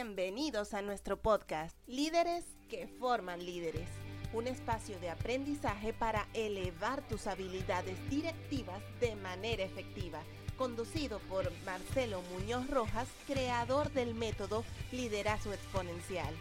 Bienvenidos 0.00 0.74
a 0.74 0.80
nuestro 0.80 1.20
podcast, 1.20 1.76
Líderes 1.88 2.44
que 2.68 2.86
forman 2.86 3.44
líderes, 3.44 3.88
un 4.32 4.46
espacio 4.46 4.96
de 5.00 5.10
aprendizaje 5.10 5.92
para 5.92 6.28
elevar 6.34 7.02
tus 7.08 7.26
habilidades 7.26 7.96
directivas 8.08 8.80
de 9.00 9.16
manera 9.16 9.64
efectiva, 9.64 10.20
conducido 10.56 11.18
por 11.28 11.50
Marcelo 11.64 12.22
Muñoz 12.32 12.70
Rojas, 12.70 13.08
creador 13.26 13.90
del 13.90 14.14
método 14.14 14.64
Liderazgo 14.92 15.52
Exponencial. 15.52 16.32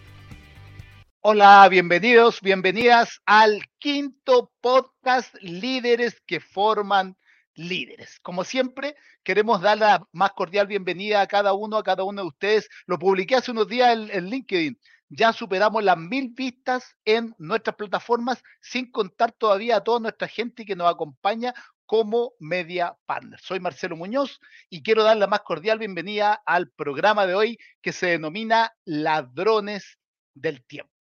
Hola, 1.22 1.68
bienvenidos, 1.68 2.42
bienvenidas 2.42 3.22
al 3.26 3.64
quinto 3.80 4.52
podcast 4.62 5.34
Líderes 5.42 6.22
que 6.28 6.40
forman 6.40 7.18
líderes. 7.58 8.20
Como 8.22 8.44
siempre, 8.44 8.96
queremos 9.24 9.62
dar 9.62 9.78
la 9.78 10.08
más 10.12 10.32
cordial 10.32 10.68
bienvenida 10.68 11.22
a 11.22 11.28
cada 11.28 11.54
uno, 11.54 11.78
a 11.78 11.84
cada 11.84 12.04
uno 12.04 12.22
de 12.22 12.28
ustedes. 12.28 12.70
Lo 12.86 12.98
publiqué 12.98 13.36
hace 13.36 13.52
unos 13.52 13.68
días 13.68 13.98
en, 14.12 14.30
LinkedIn. 14.30 14.80
Ya 15.10 15.34
superamos 15.34 15.84
las 15.84 15.98
mil 15.98 16.32
vistas 16.36 16.96
en 17.06 17.34
nuestras 17.38 17.76
plataformas, 17.76 18.44
sin 18.62 18.92
contar 18.92 19.32
todavía 19.32 19.78
a 19.78 19.84
toda 19.84 20.00
nuestra 20.00 20.28
gente 20.28 20.66
que 20.66 20.76
nos 20.76 20.92
acompaña 20.92 21.54
como 21.86 22.34
media 22.40 22.98
partner. 23.06 23.40
Soy 23.40 23.60
Marcelo 23.60 23.96
Muñoz 23.96 24.40
y 24.70 24.84
quiero 24.84 25.04
dar 25.04 25.18
la 25.18 25.28
más 25.28 25.42
cordial 25.42 25.80
bienvenida 25.80 26.42
al 26.46 26.70
programa 26.70 27.26
de 27.26 27.36
hoy 27.36 27.58
que 27.82 27.94
se 27.94 28.08
denomina 28.08 28.74
Ladrones 28.84 29.98
del 30.34 30.64
Tiempo. 30.66 30.92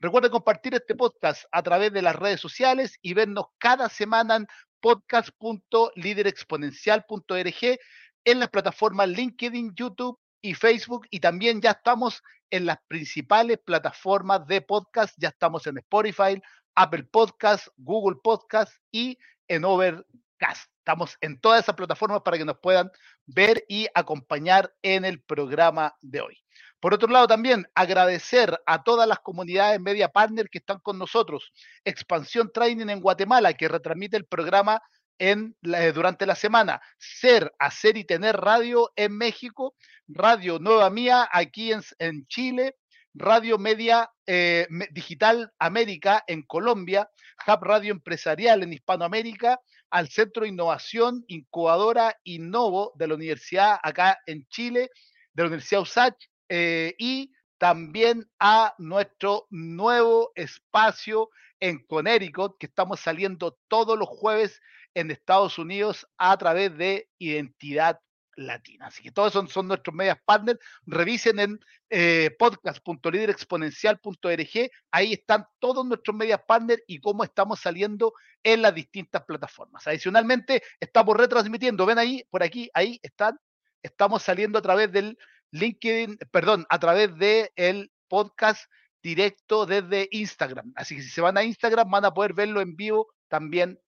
Recuerden 0.00 0.30
compartir 0.30 0.74
este 0.74 0.94
podcast 0.94 1.44
a 1.50 1.60
través 1.60 1.92
de 1.92 2.02
las 2.02 2.14
redes 2.14 2.40
sociales 2.40 2.96
y 3.02 3.14
vernos 3.14 3.46
cada 3.58 3.88
semana 3.88 4.36
en 4.36 4.46
podcast.liderexponencial.org 4.80 7.78
en 8.24 8.40
las 8.40 8.48
plataformas 8.50 9.08
LinkedIn, 9.08 9.74
YouTube 9.74 10.18
y 10.42 10.54
Facebook 10.54 11.06
y 11.10 11.20
también 11.20 11.60
ya 11.60 11.72
estamos 11.72 12.22
en 12.50 12.66
las 12.66 12.78
principales 12.88 13.58
plataformas 13.64 14.46
de 14.46 14.60
podcast, 14.60 15.14
ya 15.18 15.28
estamos 15.28 15.66
en 15.66 15.78
Spotify, 15.78 16.40
Apple 16.74 17.04
Podcast, 17.04 17.68
Google 17.76 18.18
Podcast 18.22 18.72
y 18.90 19.18
en 19.48 19.64
Overcast. 19.64 20.70
Estamos 20.78 21.16
en 21.20 21.40
todas 21.40 21.62
esas 21.62 21.74
plataformas 21.74 22.22
para 22.22 22.38
que 22.38 22.44
nos 22.44 22.58
puedan 22.58 22.90
ver 23.26 23.64
y 23.68 23.88
acompañar 23.94 24.74
en 24.82 25.04
el 25.04 25.20
programa 25.20 25.96
de 26.00 26.22
hoy. 26.22 26.38
Por 26.80 26.94
otro 26.94 27.08
lado, 27.08 27.26
también 27.26 27.66
agradecer 27.74 28.56
a 28.64 28.84
todas 28.84 29.08
las 29.08 29.18
comunidades 29.18 29.80
media 29.80 30.08
partner 30.08 30.48
que 30.48 30.58
están 30.58 30.78
con 30.78 30.96
nosotros. 30.96 31.52
Expansión 31.84 32.52
Training 32.52 32.88
en 32.88 33.00
Guatemala, 33.00 33.52
que 33.54 33.66
retransmite 33.66 34.16
el 34.16 34.26
programa 34.26 34.80
eh, 35.18 35.92
durante 35.92 36.24
la 36.24 36.36
semana. 36.36 36.80
Ser, 36.96 37.52
hacer 37.58 37.96
y 37.96 38.04
tener 38.04 38.36
radio 38.36 38.92
en 38.94 39.16
México. 39.16 39.74
Radio 40.06 40.58
Nueva 40.60 40.88
Mía 40.90 41.28
aquí 41.32 41.72
en, 41.72 42.26
Chile. 42.28 42.76
Radio 43.12 43.58
Media 43.58 44.08
eh, 44.26 44.68
Digital 44.92 45.52
América 45.58 46.22
en 46.28 46.42
Colombia. 46.42 47.10
Hub 47.46 47.64
Radio 47.64 47.90
Empresarial 47.90 48.62
en 48.62 48.72
Hispanoamérica. 48.72 49.58
Al 49.90 50.08
Centro 50.10 50.44
de 50.44 50.50
Innovación 50.50 51.24
Incubadora 51.26 52.14
Innovo 52.22 52.92
de 52.94 53.08
la 53.08 53.14
Universidad 53.14 53.78
acá 53.82 54.18
en 54.26 54.46
Chile, 54.48 54.90
de 55.32 55.42
la 55.42 55.48
Universidad 55.48 55.80
USACH 55.80 56.28
eh, 56.48 56.94
y 56.98 57.32
también 57.58 58.28
a 58.38 58.74
nuestro 58.78 59.46
nuevo 59.50 60.32
espacio 60.34 61.30
en 61.60 61.84
Connecticut, 61.86 62.56
que 62.58 62.66
estamos 62.66 63.00
saliendo 63.00 63.58
todos 63.68 63.98
los 63.98 64.08
jueves 64.08 64.60
en 64.94 65.10
Estados 65.10 65.58
Unidos 65.58 66.08
a 66.16 66.36
través 66.36 66.76
de 66.76 67.08
Identidad 67.18 68.00
Latina. 68.38 68.86
Así 68.86 69.02
que 69.02 69.10
todos 69.10 69.32
son, 69.32 69.48
son 69.48 69.66
nuestros 69.66 69.92
medias 69.94 70.18
partners. 70.24 70.60
Revisen 70.86 71.40
en 71.40 71.60
eh, 71.90 72.34
podcast.liderexponencial.org. 72.38 74.70
Ahí 74.92 75.12
están 75.12 75.46
todos 75.58 75.84
nuestros 75.84 76.16
medias 76.16 76.40
partners 76.46 76.82
y 76.86 77.00
cómo 77.00 77.24
estamos 77.24 77.60
saliendo 77.60 78.14
en 78.42 78.62
las 78.62 78.74
distintas 78.74 79.24
plataformas. 79.24 79.86
Adicionalmente, 79.86 80.62
estamos 80.80 81.14
retransmitiendo. 81.16 81.84
Ven 81.84 81.98
ahí, 81.98 82.24
por 82.30 82.42
aquí, 82.42 82.70
ahí 82.72 82.98
están. 83.02 83.38
Estamos 83.82 84.22
saliendo 84.22 84.58
a 84.58 84.62
través 84.62 84.90
del 84.92 85.18
LinkedIn, 85.50 86.18
perdón, 86.30 86.66
a 86.68 86.78
través 86.78 87.16
de 87.16 87.52
el 87.56 87.90
podcast 88.08 88.70
directo 89.02 89.66
desde 89.66 90.08
Instagram. 90.10 90.72
Así 90.76 90.96
que 90.96 91.02
si 91.02 91.10
se 91.10 91.20
van 91.20 91.36
a 91.38 91.44
Instagram 91.44 91.90
van 91.90 92.04
a 92.04 92.12
poder 92.12 92.34
verlo 92.34 92.60
en 92.60 92.76
vivo 92.76 93.08
también. 93.28 93.78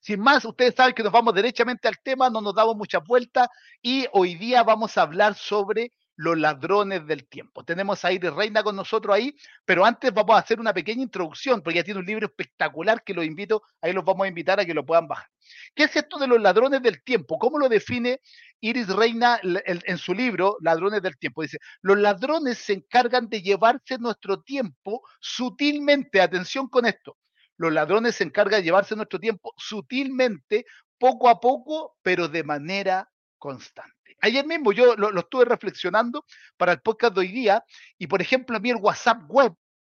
Sin 0.00 0.20
más, 0.20 0.44
ustedes 0.44 0.74
saben 0.74 0.94
que 0.94 1.02
nos 1.02 1.12
vamos 1.12 1.34
derechamente 1.34 1.88
al 1.88 1.98
tema, 2.02 2.30
no 2.30 2.40
nos 2.40 2.54
damos 2.54 2.76
mucha 2.76 2.98
vuelta 2.98 3.48
y 3.82 4.06
hoy 4.12 4.36
día 4.36 4.62
vamos 4.62 4.96
a 4.96 5.02
hablar 5.02 5.34
sobre 5.34 5.92
los 6.18 6.36
ladrones 6.36 7.06
del 7.06 7.28
tiempo. 7.28 7.64
Tenemos 7.64 8.04
a 8.04 8.10
Iris 8.10 8.32
Reina 8.32 8.64
con 8.64 8.74
nosotros 8.74 9.14
ahí, 9.14 9.36
pero 9.64 9.84
antes 9.84 10.12
vamos 10.12 10.34
a 10.34 10.40
hacer 10.40 10.58
una 10.58 10.74
pequeña 10.74 11.02
introducción, 11.02 11.62
porque 11.62 11.76
ya 11.76 11.84
tiene 11.84 12.00
un 12.00 12.06
libro 12.06 12.26
espectacular 12.26 13.04
que 13.04 13.14
los 13.14 13.24
invito, 13.24 13.62
ahí 13.80 13.92
los 13.92 14.04
vamos 14.04 14.24
a 14.24 14.28
invitar 14.28 14.58
a 14.58 14.66
que 14.66 14.74
lo 14.74 14.84
puedan 14.84 15.06
bajar. 15.06 15.28
¿Qué 15.76 15.84
es 15.84 15.94
esto 15.94 16.18
de 16.18 16.26
los 16.26 16.40
ladrones 16.40 16.82
del 16.82 17.04
tiempo? 17.04 17.38
¿Cómo 17.38 17.56
lo 17.56 17.68
define 17.68 18.20
Iris 18.60 18.88
Reina 18.88 19.40
en 19.42 19.98
su 19.98 20.12
libro 20.12 20.56
Ladrones 20.60 21.02
del 21.02 21.16
Tiempo? 21.16 21.42
Dice, 21.42 21.58
los 21.82 21.96
ladrones 21.96 22.58
se 22.58 22.72
encargan 22.72 23.28
de 23.28 23.40
llevarse 23.40 23.96
nuestro 23.98 24.42
tiempo 24.42 25.02
sutilmente, 25.20 26.20
atención 26.20 26.68
con 26.68 26.84
esto, 26.84 27.16
los 27.56 27.72
ladrones 27.72 28.16
se 28.16 28.24
encargan 28.24 28.60
de 28.60 28.64
llevarse 28.64 28.96
nuestro 28.96 29.20
tiempo 29.20 29.54
sutilmente, 29.56 30.66
poco 30.98 31.28
a 31.28 31.38
poco, 31.38 31.96
pero 32.02 32.26
de 32.26 32.42
manera 32.42 33.08
constante 33.38 33.97
ayer 34.20 34.46
mismo 34.46 34.72
yo 34.72 34.96
lo, 34.96 35.18
estuve 35.18 35.44
reflexionando 35.44 36.24
para 36.56 36.72
el 36.72 36.80
podcast 36.80 37.14
de 37.14 37.20
hoy 37.20 37.28
día 37.28 37.64
y, 37.98 38.06
por 38.06 38.20
ejemplo, 38.20 38.56
a 38.56 38.60
mí 38.60 38.70
el 38.70 38.76
WhatsApp 38.76 39.22
web, 39.28 39.54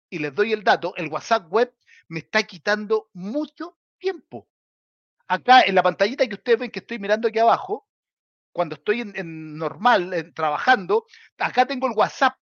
y 0.09 0.19
les 0.19 0.33
doy 0.33 0.53
el 0.53 0.63
dato, 0.63 0.95
el 0.95 1.07
WhatsApp 1.07 1.51
web 1.51 1.73
me 2.07 2.19
está 2.19 2.43
quitando 2.43 3.09
mucho 3.13 3.77
tiempo. 3.97 4.47
Acá 5.27 5.61
en 5.61 5.75
la 5.75 5.83
pantallita 5.83 6.27
que 6.27 6.35
ustedes 6.35 6.59
ven 6.59 6.71
que 6.71 6.79
estoy 6.79 6.99
mirando 6.99 7.27
aquí 7.27 7.39
abajo, 7.39 7.87
cuando 8.51 8.75
estoy 8.75 9.01
en, 9.01 9.57
normal, 9.57 10.31
trabajando, 10.35 11.05
acá 11.37 11.65
tengo 11.65 11.87
el 11.87 11.93
WhatsApp 11.93 12.37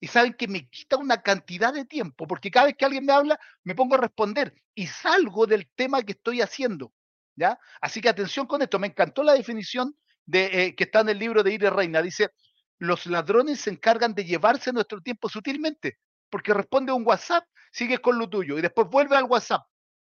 y 0.00 0.06
saben 0.06 0.32
que 0.32 0.48
me 0.48 0.68
quita 0.68 0.96
una 0.96 1.20
cantidad 1.20 1.74
de 1.74 1.84
tiempo, 1.84 2.26
porque 2.26 2.50
cada 2.50 2.66
vez 2.66 2.76
que 2.76 2.86
alguien 2.86 3.04
me 3.04 3.12
habla, 3.12 3.38
me 3.64 3.74
pongo 3.74 3.96
a 3.96 3.98
responder 3.98 4.54
y 4.74 4.86
salgo 4.86 5.46
del 5.46 5.68
tema 5.74 6.02
que 6.02 6.12
estoy 6.12 6.40
haciendo. 6.40 6.94
¿ya? 7.36 7.58
Así 7.80 8.00
que 8.00 8.08
atención 8.08 8.46
con 8.46 8.62
esto, 8.62 8.78
me 8.78 8.86
encantó 8.86 9.22
la 9.22 9.34
definición 9.34 9.94
eh, 10.32 10.74
que 10.74 10.84
está 10.84 11.00
en 11.00 11.10
el 11.10 11.18
libro 11.18 11.42
de 11.42 11.52
Ire 11.52 11.70
Reina. 11.70 12.02
Dice, 12.02 12.30
los 12.78 13.06
ladrones 13.06 13.60
se 13.60 13.70
encargan 13.70 14.14
de 14.14 14.24
llevarse 14.24 14.72
nuestro 14.72 15.00
tiempo 15.00 15.28
sutilmente, 15.28 15.98
porque 16.30 16.54
responde 16.54 16.92
un 16.92 17.06
WhatsApp, 17.06 17.44
sigues 17.70 18.00
con 18.00 18.18
lo 18.18 18.28
tuyo 18.28 18.58
y 18.58 18.62
después 18.62 18.88
vuelve 18.88 19.16
al 19.16 19.24
WhatsApp. 19.24 19.66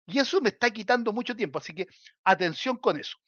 Y 0.06 0.18
eso 0.18 0.40
me 0.40 0.50
está 0.50 0.70
quitando 0.70 1.12
mucho 1.12 1.36
tiempo, 1.36 1.58
así 1.58 1.74
que 1.74 1.86
atención 2.24 2.76
con 2.76 2.98
eso. 2.98 3.18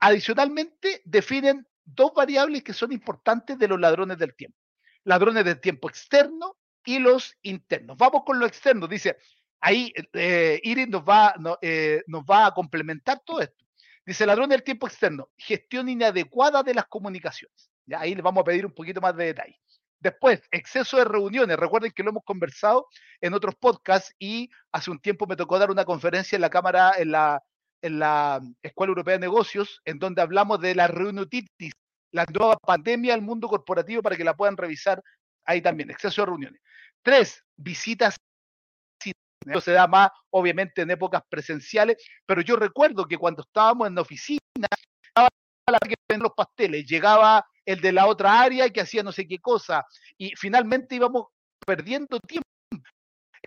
Adicionalmente, 0.00 1.02
definen 1.04 1.66
dos 1.84 2.12
variables 2.14 2.62
que 2.62 2.72
son 2.72 2.92
importantes 2.92 3.58
de 3.58 3.68
los 3.68 3.80
ladrones 3.80 4.18
del 4.18 4.34
tiempo. 4.34 4.58
Ladrones 5.04 5.44
del 5.44 5.60
tiempo 5.60 5.88
externo 5.88 6.56
y 6.84 6.98
los 6.98 7.36
internos. 7.42 7.96
Vamos 7.96 8.22
con 8.24 8.38
lo 8.38 8.46
externo. 8.46 8.86
Dice, 8.86 9.16
ahí 9.60 9.92
eh, 10.12 10.60
Iris 10.62 10.88
nos 10.88 11.02
va, 11.02 11.34
eh, 11.60 12.02
nos 12.06 12.22
va 12.24 12.46
a 12.46 12.54
complementar 12.54 13.22
todo 13.24 13.40
esto. 13.40 13.63
Dice 14.06 14.26
ladrón 14.26 14.50
del 14.50 14.62
tiempo 14.62 14.86
externo, 14.86 15.30
gestión 15.36 15.88
inadecuada 15.88 16.62
de 16.62 16.74
las 16.74 16.86
comunicaciones. 16.86 17.70
Ahí 17.96 18.14
les 18.14 18.22
vamos 18.22 18.42
a 18.42 18.44
pedir 18.44 18.66
un 18.66 18.72
poquito 18.72 19.00
más 19.00 19.16
de 19.16 19.26
detalle. 19.26 19.58
Después, 19.98 20.42
exceso 20.50 20.98
de 20.98 21.04
reuniones. 21.04 21.56
Recuerden 21.56 21.90
que 21.90 22.02
lo 22.02 22.10
hemos 22.10 22.24
conversado 22.24 22.88
en 23.22 23.32
otros 23.32 23.54
podcasts 23.54 24.14
y 24.18 24.50
hace 24.70 24.90
un 24.90 25.00
tiempo 25.00 25.26
me 25.26 25.36
tocó 25.36 25.58
dar 25.58 25.70
una 25.70 25.86
conferencia 25.86 26.36
en 26.36 26.42
la 26.42 26.50
Cámara, 26.50 26.92
en 26.98 27.12
la, 27.12 27.42
en 27.80 27.98
la 27.98 28.42
Escuela 28.62 28.90
Europea 28.90 29.14
de 29.14 29.20
Negocios, 29.20 29.80
en 29.86 29.98
donde 29.98 30.20
hablamos 30.20 30.60
de 30.60 30.74
la 30.74 30.88
reunitis, 30.88 31.46
la 32.12 32.26
nueva 32.26 32.58
pandemia 32.58 33.14
del 33.14 33.22
mundo 33.22 33.48
corporativo 33.48 34.02
para 34.02 34.16
que 34.16 34.24
la 34.24 34.36
puedan 34.36 34.58
revisar 34.58 35.02
ahí 35.46 35.62
también. 35.62 35.90
Exceso 35.90 36.20
de 36.20 36.26
reuniones. 36.26 36.60
Tres, 37.02 37.42
visitas 37.56 38.18
eso 39.46 39.60
se 39.60 39.72
da 39.72 39.86
más, 39.86 40.10
obviamente, 40.30 40.82
en 40.82 40.90
épocas 40.90 41.22
presenciales, 41.28 41.96
pero 42.26 42.40
yo 42.40 42.56
recuerdo 42.56 43.06
que 43.06 43.18
cuando 43.18 43.42
estábamos 43.42 43.88
en 43.88 43.94
la 43.94 44.02
oficina, 44.02 44.40
la 45.66 45.78
que 45.78 45.94
vendía 46.08 46.24
los 46.24 46.34
pasteles, 46.34 46.84
llegaba 46.86 47.46
el 47.64 47.80
de 47.80 47.92
la 47.92 48.06
otra 48.06 48.40
área 48.40 48.68
que 48.70 48.80
hacía 48.80 49.02
no 49.02 49.12
sé 49.12 49.26
qué 49.26 49.38
cosa, 49.38 49.84
y 50.18 50.34
finalmente 50.36 50.94
íbamos 50.94 51.28
perdiendo 51.66 52.20
tiempo, 52.20 52.46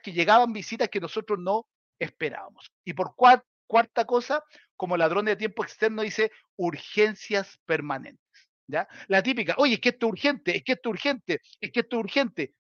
que 0.02 0.14
llegaban 0.14 0.54
visitas 0.54 0.90
que 0.90 1.00
nosotros 1.00 1.38
no 1.40 1.68
esperábamos. 2.00 2.72
Y 2.86 2.94
por 2.94 3.16
cuarta 3.16 4.06
cosa, 4.06 4.44
como 4.76 4.98
ladrón 4.98 5.26
de 5.26 5.36
tiempo 5.36 5.64
externo, 5.64 6.02
dice 6.02 6.32
urgencias 6.56 7.60
permanentes. 7.66 8.26
¿Ya? 8.70 8.86
La 9.08 9.24
típica, 9.24 9.56
oye, 9.60 9.76
es 9.76 9.80
que 9.80 9.90
esto 9.90 10.08
es 10.08 10.12
urgente, 10.12 10.58
es 10.58 10.64
que 10.64 10.74
esto 10.74 10.90
es 10.90 10.94
urgente, 10.94 11.42
es 11.62 11.72
que 11.72 11.80
esto 11.80 11.96
es 11.96 12.04
urgente 12.04 12.54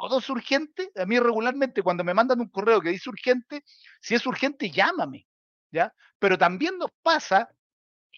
todo 0.00 0.18
es 0.18 0.28
urgente. 0.30 0.90
A 0.96 1.06
mí 1.06 1.18
regularmente 1.18 1.82
cuando 1.82 2.04
me 2.04 2.14
mandan 2.14 2.40
un 2.40 2.48
correo 2.48 2.80
que 2.80 2.90
dice 2.90 3.10
urgente, 3.10 3.62
si 4.00 4.14
es 4.14 4.26
urgente, 4.26 4.70
llámame, 4.70 5.26
¿ya? 5.70 5.94
Pero 6.18 6.38
también 6.38 6.78
nos 6.78 6.90
pasa, 7.02 7.48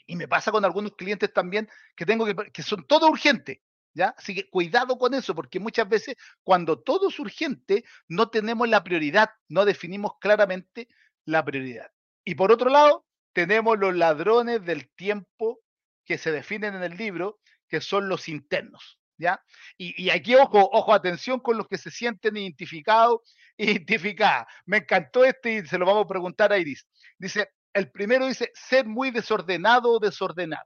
y 0.07 0.17
me 0.17 0.29
pasa 0.29 0.51
con 0.53 0.65
algunos 0.65 0.95
clientes 0.97 1.33
también, 1.33 1.69
que 1.97 2.07
tengo 2.07 2.25
que, 2.25 2.35
que 2.53 2.63
son 2.63 2.87
todo 2.87 3.09
urgente. 3.09 3.63
¿Ya? 3.95 4.15
Así 4.17 4.35
que 4.35 4.49
cuidado 4.49 4.97
con 4.97 5.13
eso, 5.13 5.35
porque 5.35 5.61
muchas 5.61 5.87
veces 5.87 6.17
cuando 6.43 6.81
todo 6.81 7.11
es 7.11 7.19
urgente, 7.19 7.85
no 8.09 8.31
tenemos 8.31 8.67
la 8.67 8.83
prioridad, 8.83 9.29
no 9.49 9.67
definimos 9.67 10.13
claramente 10.19 10.89
la 11.27 11.45
prioridad. 11.45 11.91
Y 12.25 12.35
por 12.35 12.53
otro 12.53 12.71
lado, 12.71 13.05
tenemos 13.35 13.79
los 13.79 13.95
ladrones 13.95 14.65
del 14.65 14.89
tiempo 14.95 15.61
que 16.07 16.17
se 16.17 16.33
definen 16.33 16.75
en 16.75 16.83
el 16.83 16.97
libro, 16.97 17.39
que 17.69 17.83
son 17.83 18.09
los 18.09 18.29
internos. 18.29 18.99
¿Ya? 19.19 19.43
Y, 19.77 20.11
aquí, 20.11 20.35
ojo, 20.35 20.69
ojo, 20.73 20.93
atención 20.93 21.39
con 21.41 21.57
los 21.57 21.69
que 21.69 21.79
se 21.79 21.91
sienten 21.91 22.37
identificados, 22.37 23.21
identificadas. 23.57 24.47
Me 24.67 24.79
encantó 24.79 25.25
este 25.25 25.55
y 25.57 25.67
se 25.67 25.79
lo 25.79 25.87
vamos 25.87 26.05
a 26.05 26.09
preguntar 26.09 26.53
a 26.53 26.59
Iris. 26.59 26.87
Dice, 27.19 27.51
el 27.73 27.91
primero 27.91 28.27
dice, 28.27 28.51
ser 28.55 28.87
muy 28.87 29.11
desordenado 29.11 29.93
o 29.93 29.99
desordenar. 29.99 30.65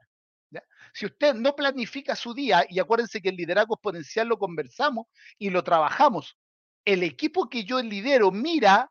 Si 0.95 1.05
usted 1.05 1.35
no 1.35 1.55
planifica 1.55 2.17
su 2.17 2.33
día, 2.33 2.65
y 2.71 2.79
acuérdense 2.79 3.21
que 3.21 3.29
el 3.29 3.37
liderazgo 3.37 3.75
exponencial 3.75 4.29
lo 4.29 4.39
conversamos 4.39 5.07
y 5.39 5.51
lo 5.51 5.63
trabajamos, 5.63 6.39
el 6.87 7.03
equipo 7.03 7.51
que 7.51 7.65
yo 7.65 7.83
lidero 7.83 8.31
mira 8.31 8.91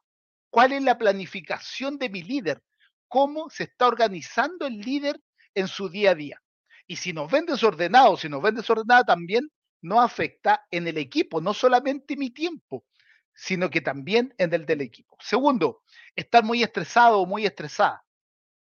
cuál 0.52 0.74
es 0.74 0.84
la 0.84 0.98
planificación 0.98 1.98
de 1.98 2.10
mi 2.10 2.22
líder, 2.22 2.62
cómo 3.08 3.50
se 3.50 3.64
está 3.64 3.88
organizando 3.88 4.68
el 4.68 4.80
líder 4.80 5.20
en 5.56 5.68
su 5.68 5.90
día 5.90 6.12
a 6.12 6.16
día. 6.16 6.42
Y 6.88 6.96
si 6.96 7.14
nos 7.14 7.32
ven 7.32 7.46
desordenados, 7.46 8.22
si 8.22 8.30
nos 8.30 8.42
ven 8.42 8.56
desordenados 8.56 9.06
también 9.06 9.50
no 9.82 10.02
afecta 10.02 10.66
en 10.72 10.88
el 10.88 10.98
equipo, 10.98 11.42
no 11.42 11.54
solamente 11.54 12.16
mi 12.16 12.32
tiempo, 12.32 12.86
sino 13.34 13.70
que 13.70 13.82
también 13.82 14.34
en 14.38 14.54
el 14.54 14.66
del 14.66 14.82
equipo. 14.82 15.18
Segundo, 15.20 15.84
estar 16.16 16.44
muy 16.44 16.64
estresado 16.64 17.20
o 17.20 17.26
muy 17.26 17.46
estresada. 17.46 18.04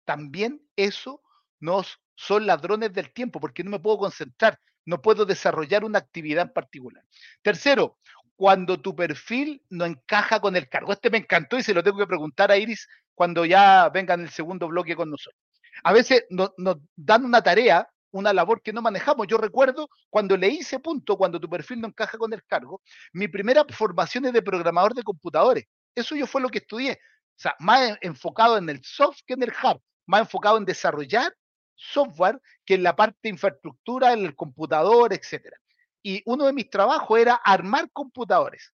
También 0.06 0.62
eso 0.76 1.22
nos 1.60 2.00
son 2.16 2.48
ladrones 2.48 2.94
del 2.94 3.14
tiempo 3.14 3.40
porque 3.40 3.64
no 3.64 3.72
me 3.72 3.80
puedo 3.80 4.00
concentrar, 4.00 4.60
no 4.86 5.02
puedo 5.02 5.26
desarrollar 5.26 5.84
una 5.84 6.00
actividad 6.00 6.48
en 6.48 6.54
particular. 6.54 7.04
Tercero, 7.42 8.00
cuando 8.38 8.80
tu 8.80 8.96
perfil 8.96 9.62
no 9.70 9.86
encaja 9.86 10.40
con 10.40 10.56
el 10.56 10.70
cargo. 10.70 10.94
Este 10.94 11.10
me 11.10 11.18
encantó 11.18 11.58
y 11.58 11.64
se 11.64 11.74
lo 11.74 11.84
tengo 11.84 11.98
que 11.98 12.08
preguntar 12.08 12.52
a 12.52 12.58
Iris 12.58 12.88
cuando 13.16 13.44
ya 13.44 13.90
venga 13.90 14.14
en 14.14 14.22
el 14.22 14.30
segundo 14.30 14.68
bloque 14.68 14.96
con 14.96 15.10
nosotros. 15.10 15.42
A 15.84 15.92
veces 15.92 16.26
nos, 16.30 16.52
dan 16.96 17.26
una 17.26 17.42
tarea, 17.42 17.90
una 18.12 18.34
labor 18.34 18.62
que 18.62 18.74
no 18.74 18.82
manejamos. 18.82 19.28
Yo 19.28 19.38
recuerdo 19.38 19.90
cuando 20.10 20.38
le 20.38 20.48
hice 20.48 20.80
punto, 20.80 21.18
cuando 21.18 21.40
tu 21.40 21.50
perfil 21.50 21.82
no 21.82 21.88
encaja 21.88 22.18
con 22.18 22.34
el 22.34 22.44
cargo, 22.46 22.82
mi 23.14 23.28
primera 23.28 23.66
formación 23.70 24.26
es 24.26 24.34
de 24.34 24.42
programador 24.42 24.94
de 24.94 25.04
computadores. 25.04 25.66
Eso 25.96 26.16
yo 26.16 26.28
fue 26.28 26.42
lo 26.42 26.50
que 26.50 26.60
estudié. 26.60 26.94
O 26.94 27.40
sea, 27.40 27.56
más 27.60 27.98
enfocado 28.02 28.58
en 28.58 28.70
el 28.70 28.84
soft 28.84 29.20
que 29.26 29.34
en 29.34 29.44
el 29.44 29.54
hard, 29.62 29.80
más 30.06 30.22
enfocado 30.22 30.58
en 30.58 30.66
desarrollar 30.66 31.34
software 31.78 32.42
que 32.66 32.74
en 32.74 32.84
la 32.84 32.96
parte 32.96 33.18
de 33.24 33.30
infraestructura, 33.30 34.14
en 34.14 34.26
el 34.26 34.36
computador, 34.36 35.14
etcétera. 35.14 35.58
Y 36.02 36.22
uno 36.26 36.46
de 36.46 36.54
mis 36.54 36.70
trabajos 36.70 37.20
era 37.20 37.36
armar 37.36 37.90
computadores. 37.92 38.74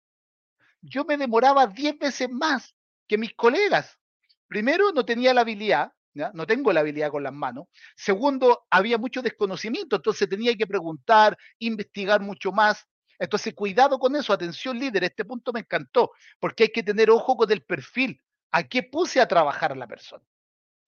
Yo 0.81 1.05
me 1.05 1.17
demoraba 1.17 1.67
10 1.67 1.97
veces 1.97 2.29
más 2.29 2.75
que 3.07 3.17
mis 3.17 3.33
colegas. 3.33 3.97
Primero, 4.47 4.91
no 4.91 5.05
tenía 5.05 5.33
la 5.33 5.41
habilidad, 5.41 5.91
no 6.13 6.47
tengo 6.47 6.73
la 6.73 6.81
habilidad 6.81 7.11
con 7.11 7.23
las 7.23 7.33
manos. 7.33 7.65
Segundo, 7.95 8.65
había 8.69 8.97
mucho 8.97 9.21
desconocimiento, 9.21 9.97
entonces 9.97 10.27
tenía 10.27 10.55
que 10.55 10.67
preguntar, 10.67 11.37
investigar 11.59 12.21
mucho 12.21 12.51
más. 12.51 12.85
Entonces, 13.17 13.53
cuidado 13.53 13.99
con 13.99 14.15
eso, 14.15 14.33
atención 14.33 14.79
líder, 14.79 15.03
este 15.03 15.25
punto 15.25 15.51
me 15.53 15.61
encantó, 15.61 16.11
porque 16.39 16.63
hay 16.63 16.69
que 16.69 16.83
tener 16.83 17.09
ojo 17.09 17.35
con 17.35 17.51
el 17.51 17.63
perfil, 17.63 18.21
a 18.51 18.63
qué 18.63 18.83
puse 18.83 19.19
a 19.21 19.27
trabajar 19.27 19.71
a 19.71 19.75
la 19.75 19.87
persona. 19.87 20.23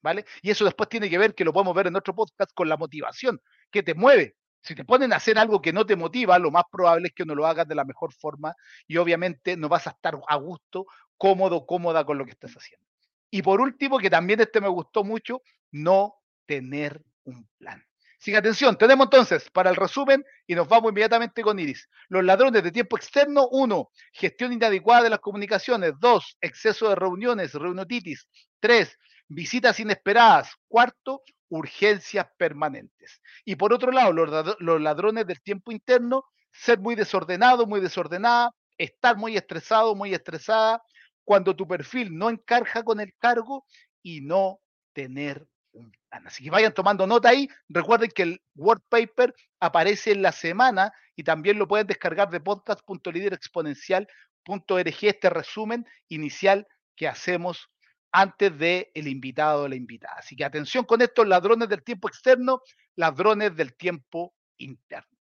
¿vale? 0.02 0.26
Y 0.42 0.50
eso 0.52 0.66
después 0.66 0.90
tiene 0.90 1.10
que 1.10 1.18
ver, 1.18 1.36
que 1.36 1.46
lo 1.46 1.54
podemos 1.54 1.76
ver 1.76 1.88
en 1.88 1.96
otro 1.96 2.14
podcast, 2.16 2.52
con 2.54 2.70
la 2.70 2.78
motivación, 2.78 3.42
que 3.70 3.84
te 3.84 3.94
mueve. 3.94 4.36
Si 4.62 4.76
te 4.76 4.86
ponen 4.86 5.12
a 5.14 5.16
hacer 5.16 5.40
algo 5.40 5.62
que 5.62 5.74
no 5.74 5.86
te 5.86 5.96
motiva, 5.96 6.38
lo 6.38 6.52
más 6.52 6.64
probable 6.72 7.08
es 7.08 7.14
que 7.14 7.26
no 7.26 7.34
lo 7.34 7.48
hagas 7.48 7.68
de 7.68 7.76
la 7.76 7.84
mejor 7.84 8.14
forma 8.14 8.54
y 8.88 8.98
obviamente 8.98 9.58
no 9.58 9.70
vas 9.70 9.88
a 9.88 9.92
estar 9.92 10.20
a 10.28 10.36
gusto, 10.36 10.86
cómodo, 11.18 11.66
cómoda 11.66 12.06
con 12.06 12.18
lo 12.18 12.26
que 12.26 12.32
estás 12.32 12.54
haciendo. 12.54 12.91
Y 13.32 13.42
por 13.42 13.62
último, 13.62 13.98
que 13.98 14.10
también 14.10 14.42
este 14.42 14.62
me 14.62 14.68
gustó 14.68 15.04
mucho, 15.04 15.42
no 15.72 16.16
tener 16.46 17.02
un 17.24 17.48
plan. 17.58 17.84
Sin 18.20 18.36
atención, 18.36 18.78
tenemos 18.78 19.08
entonces 19.08 19.50
para 19.50 19.72
el 19.72 19.76
resumen 19.76 20.24
y 20.46 20.54
nos 20.54 20.68
vamos 20.68 20.92
inmediatamente 20.92 21.42
con 21.42 21.58
Iris. 21.58 21.90
Los 22.08 22.24
ladrones 22.24 22.62
de 22.62 22.72
tiempo 22.72 22.96
externo, 22.96 23.48
uno, 23.50 23.90
gestión 24.14 24.54
inadecuada 24.54 25.04
de 25.04 25.10
las 25.10 25.20
comunicaciones, 25.20 25.94
dos, 26.00 26.38
exceso 26.40 26.90
de 26.90 26.96
reuniones, 26.96 27.56
reunitis, 27.56 28.28
tres, 28.60 28.96
visitas 29.28 29.80
inesperadas. 29.80 30.54
Cuarto, 30.68 31.24
urgencias 31.52 32.28
permanentes. 32.38 33.22
Y 33.44 33.56
por 33.56 33.74
otro 33.74 33.92
lado, 33.92 34.14
los, 34.14 34.82
ladrones 34.82 35.28
del 35.28 35.42
tiempo 35.42 35.72
interno, 35.72 36.26
ser 36.52 36.80
muy 36.80 36.96
desordenado, 36.96 37.66
muy 37.66 37.80
desordenada, 37.82 38.52
estar 38.78 39.18
muy 39.18 39.36
estresado, 39.36 39.96
muy 39.96 40.14
estresada, 40.14 40.82
cuando 41.24 41.56
tu 41.56 41.68
perfil 41.68 42.18
no 42.18 42.30
encaja 42.30 42.84
con 42.84 43.00
el 43.00 43.16
cargo 43.18 43.66
y 44.02 44.22
no 44.22 44.60
tener 44.94 45.48
un 45.72 45.92
plan. 46.10 46.28
Así 46.28 46.44
que 46.44 46.50
vayan 46.50 46.74
tomando 46.74 47.08
nota 47.08 47.30
ahí. 47.30 47.48
Recuerden 47.70 48.12
que 48.12 48.24
el 48.24 48.42
Word 48.56 48.82
Paper 48.90 49.34
aparece 49.60 50.12
en 50.12 50.22
la 50.22 50.32
semana 50.32 50.94
y 51.16 51.24
también 51.24 51.58
lo 51.58 51.68
pueden 51.68 51.88
descargar 51.88 52.30
de 52.30 52.40
podcast.liderexponencial.org, 52.40 54.96
este 55.02 55.30
resumen 55.30 55.86
inicial 56.10 56.68
que 56.96 57.08
hacemos 57.08 57.70
antes 58.12 58.58
del 58.58 58.88
el 58.94 59.08
invitado 59.08 59.64
o 59.64 59.68
la 59.68 59.76
invitada. 59.76 60.16
Así 60.18 60.36
que 60.36 60.44
atención 60.44 60.86
con 60.86 61.02
estos 61.02 61.28
ladrones 61.28 61.70
del 61.70 61.84
tiempo 61.84 62.10
externo, 62.10 62.62
ladrones 62.96 63.56
del 63.56 63.76
tiempo 63.76 64.34
interno. 64.58 65.18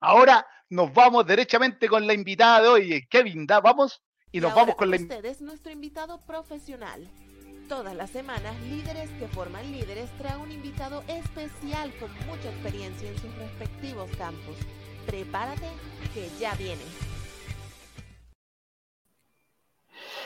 Ahora 0.00 0.46
nos 0.68 0.92
vamos 0.92 1.26
derechamente 1.26 1.88
con 1.88 2.06
la 2.06 2.14
invitada 2.14 2.62
de 2.62 2.68
hoy, 2.68 3.06
Kevin, 3.08 3.46
¿da? 3.46 3.60
Vamos 3.60 4.02
y 4.32 4.40
nos 4.40 4.54
vamos 4.54 4.76
con 4.76 4.90
la 4.90 4.96
Usted 4.96 5.24
es 5.24 5.40
nuestro 5.40 5.72
invitado 5.72 6.20
profesional. 6.20 7.08
Todas 7.68 7.94
las 7.94 8.10
semanas, 8.10 8.54
líderes 8.62 9.10
que 9.12 9.28
forman 9.28 9.70
líderes 9.70 10.10
trae 10.18 10.36
un 10.36 10.50
invitado 10.50 11.02
especial 11.08 11.92
con 11.98 12.10
mucha 12.26 12.50
experiencia 12.50 13.08
en 13.08 13.18
sus 13.18 13.34
respectivos 13.36 14.10
campos. 14.16 14.56
Prepárate 15.06 15.68
que 16.14 16.28
ya 16.38 16.54
viene. 16.54 16.82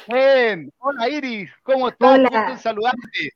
Bien, 0.06 0.70
hola 0.78 1.08
Iris, 1.08 1.50
¿cómo 1.62 1.88
estás? 1.88 2.18
Hola. 2.18 2.58
saludarte. 2.58 3.32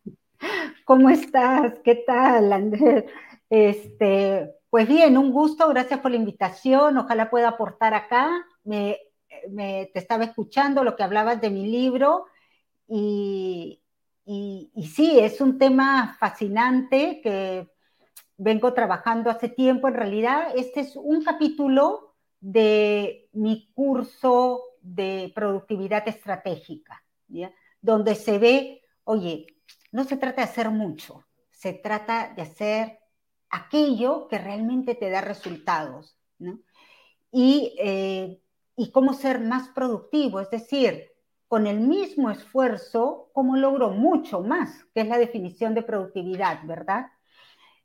¿Cómo 0.85 1.09
estás? 1.11 1.75
¿Qué 1.83 1.97
tal, 2.07 2.53
Andrés? 2.53 3.05
Este, 3.51 4.51
pues 4.69 4.87
bien, 4.87 5.17
un 5.17 5.33
gusto, 5.33 5.69
gracias 5.69 6.01
por 6.01 6.11
la 6.11 6.19
invitación, 6.19 6.99
ojalá 6.99 7.31
pueda 7.31 7.49
aportar 7.49 7.95
acá. 7.95 8.31
Me, 8.65 8.99
te 9.29 9.99
estaba 9.99 10.25
escuchando 10.25 10.85
lo 10.85 10.97
que 10.97 11.03
hablabas 11.03 11.41
de 11.41 11.51
mi 11.51 11.67
libro 11.67 12.27
y, 12.87 13.83
y, 14.25 14.87
sí, 14.95 15.19
es 15.19 15.41
un 15.41 15.59
tema 15.59 16.17
fascinante 16.19 17.21
que 17.23 17.69
vengo 18.37 18.75
trabajando 18.75 19.31
hace 19.31 19.49
tiempo. 19.49 19.89
En 19.89 19.95
realidad, 19.95 20.53
este 20.55 20.81
es 20.81 20.97
un 20.97 21.23
capítulo 21.25 22.15
de 22.41 23.29
mi 23.33 23.71
curso 23.75 24.63
de 24.83 25.33
productividad 25.35 26.07
estratégica, 26.07 27.03
donde 27.81 28.15
se 28.15 28.39
ve, 28.39 28.83
oye, 29.05 29.47
no 29.93 30.05
se 30.05 30.17
trata 30.17 30.43
de 30.43 30.49
hacer 30.49 30.71
mucho, 30.71 31.25
se 31.51 31.73
trata 31.73 32.33
de 32.35 32.43
hacer 32.43 32.99
aquello 33.51 34.29
que 34.29 34.39
realmente 34.39 34.95
te 34.95 35.11
da 35.11 35.21
resultados, 35.21 36.19
y, 37.33 37.75
eh, 37.79 38.41
y 38.79 38.93
cómo 38.93 39.13
ser 39.13 39.41
más 39.41 39.69
productivo, 39.71 40.39
es 40.39 40.51
decir, 40.51 41.11
con 41.49 41.67
el 41.67 41.81
mismo 41.81 42.31
esfuerzo, 42.31 43.29
cómo 43.33 43.57
logro 43.57 43.91
mucho 43.91 44.41
más, 44.41 44.85
que 44.95 45.01
es 45.01 45.09
la 45.09 45.19
definición 45.19 45.75
de 45.75 45.83
productividad, 45.83 46.63
¿verdad? 46.65 47.07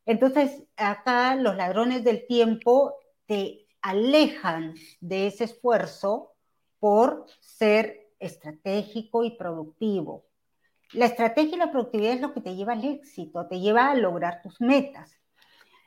Entonces, 0.06 0.62
acá 0.76 1.34
los 1.34 1.56
ladrones 1.56 2.04
del 2.04 2.26
tiempo 2.28 2.94
te 3.26 3.66
alejan 3.82 4.74
de 5.00 5.26
ese 5.26 5.44
esfuerzo 5.44 6.36
por 6.78 7.26
ser 7.40 8.12
estratégico 8.20 9.24
y 9.24 9.36
productivo. 9.36 10.26
La 10.92 11.06
estrategia 11.06 11.56
y 11.56 11.58
la 11.58 11.72
productividad 11.72 12.12
es 12.12 12.20
lo 12.20 12.32
que 12.32 12.40
te 12.40 12.54
lleva 12.54 12.74
al 12.74 12.84
éxito, 12.84 13.48
te 13.48 13.58
lleva 13.58 13.90
a 13.90 13.96
lograr 13.96 14.42
tus 14.42 14.60
metas. 14.60 15.10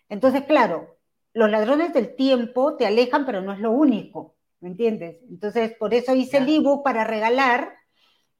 Entonces, 0.09 0.43
claro, 0.43 0.97
los 1.31 1.49
ladrones 1.49 1.93
del 1.93 2.13
tiempo 2.13 2.75
te 2.75 2.85
alejan, 2.85 3.25
pero 3.25 3.41
no 3.41 3.53
es 3.53 3.59
lo 3.59 3.71
único, 3.71 4.36
¿me 4.59 4.69
entiendes? 4.69 5.17
Entonces, 5.29 5.75
por 5.77 5.93
eso 5.93 6.15
hice 6.15 6.37
el 6.37 6.49
ebook 6.49 6.83
para 6.83 7.03
regalar 7.03 7.73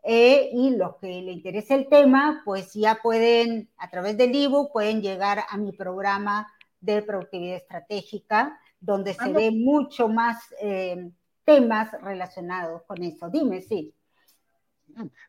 eh, 0.03 0.50
y 0.53 0.71
los 0.75 0.95
que 0.97 1.07
le 1.07 1.31
interese 1.31 1.75
el 1.75 1.89
tema, 1.89 2.41
pues 2.45 2.74
ya 2.74 3.00
pueden, 3.01 3.69
a 3.77 3.89
través 3.89 4.17
del 4.17 4.36
ebook, 4.36 4.71
pueden 4.71 5.01
llegar 5.01 5.43
a 5.50 5.57
mi 5.57 5.74
programa 5.74 6.51
de 6.79 7.01
productividad 7.01 7.57
estratégica, 7.57 8.59
donde 8.79 9.13
se 9.13 9.33
ve 9.33 9.51
mucho 9.51 10.07
más 10.07 10.38
eh, 10.62 11.12
temas 11.43 11.91
relacionados 12.01 12.83
con 12.83 13.03
eso. 13.03 13.29
Dime, 13.29 13.62
sí. 13.62 13.93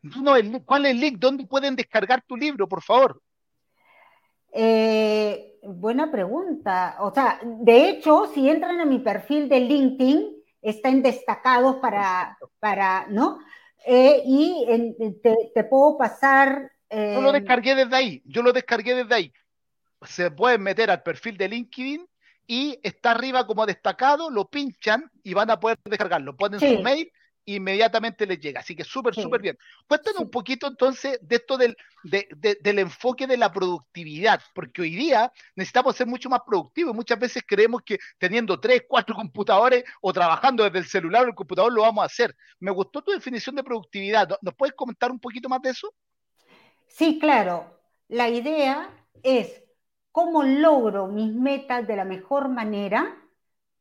No, 0.03 0.35
¿Cuál 0.65 0.87
es 0.87 0.93
el 0.93 1.01
link? 1.01 1.19
¿Dónde 1.19 1.47
pueden 1.47 1.75
descargar 1.75 2.23
tu 2.23 2.37
libro, 2.37 2.69
por 2.69 2.83
favor? 2.83 3.21
Eh, 4.53 5.59
buena 5.63 6.11
pregunta. 6.11 6.97
O 7.01 7.13
sea, 7.13 7.41
de 7.43 7.91
hecho, 7.91 8.31
si 8.33 8.49
entran 8.49 8.81
a 8.81 8.85
mi 8.85 8.99
perfil 8.99 9.49
de 9.49 9.61
LinkedIn, 9.61 10.38
está 10.63 10.89
en 10.89 11.03
destacados 11.03 11.77
para, 11.77 12.39
para 12.59 13.07
¿no? 13.09 13.39
Eh, 13.87 14.23
y 14.25 14.67
te, 15.55 15.65
puedo 15.65 15.97
pasar. 15.97 16.71
yo 16.91 17.21
lo 17.21 17.33
descargué 17.33 17.75
desde 17.75 17.97
ahí, 17.97 18.23
yo 18.25 18.43
lo 18.43 18.53
descargué 18.53 18.95
desde 18.95 19.15
ahí. 19.15 19.33
Se 20.03 20.31
pueden 20.31 20.63
meter 20.63 20.91
al 20.91 21.03
perfil 21.03 21.37
de 21.37 21.49
LinkedIn 21.49 22.09
y 22.47 22.79
está 22.83 23.13
arriba 23.13 23.47
como 23.47 23.67
destacado, 23.67 24.31
lo 24.31 24.49
pinchan 24.49 25.11
y 25.23 25.35
van 25.35 25.51
a 25.51 25.61
poder 25.61 25.79
descargarlo. 25.85 26.37
Ponen 26.37 26.61
su 26.61 26.83
mail 26.83 27.11
inmediatamente 27.57 28.27
les 28.27 28.39
llega. 28.41 28.61
Así 28.61 28.77
que 28.77 28.85
súper, 28.85 29.15
súper 29.15 29.41
bien. 29.41 29.59
Cuéntanos 29.87 30.23
un 30.23 30.31
poquito 30.31 30.67
entonces 30.67 31.19
de 31.23 31.37
esto 31.37 31.57
del, 31.57 31.77
del 32.03 32.79
enfoque 32.79 33.27
de 33.27 33.37
la 33.37 33.53
productividad, 33.53 34.41
porque 34.55 34.83
hoy 34.83 34.95
día 34.95 35.33
necesitamos 35.57 35.97
ser 35.97 36.07
mucho 36.07 36.29
más 36.29 36.41
productivos. 36.47 36.95
Muchas 36.95 37.19
veces 37.19 37.43
creemos 37.47 37.83
que 37.85 37.99
teniendo 38.19 38.61
tres, 38.61 38.83
cuatro 38.89 39.15
computadores 39.17 39.85
o 40.01 40.13
trabajando 40.13 40.65
desde 40.65 40.79
el 40.79 40.87
celular 40.87 41.25
o 41.25 41.29
el 41.29 41.35
computador 41.35 41.73
lo 41.73 41.83
vamos 41.83 42.03
a 42.03 42.07
hacer. 42.07 42.35
Me 42.61 42.71
gustó 42.71 43.03
tu 43.03 43.13
definición 43.13 43.57
de 43.57 43.65
productividad. 43.65 44.29
¿Nos 44.43 44.55
puedes 44.55 44.75
comentar 44.75 45.11
un 45.11 45.21
poquito 45.21 45.49
más 45.49 45.63
de 45.63 45.71
eso? 45.71 45.93
Sí, 46.87 47.19
claro. 47.19 47.81
La 48.09 48.29
idea 48.29 48.91
es 49.23 49.63
cómo 50.13 50.43
logro 50.43 51.07
mis 51.07 51.33
metas 51.33 51.87
de 51.87 51.97
la 51.97 52.05
mejor 52.05 52.49
manera 52.49 53.17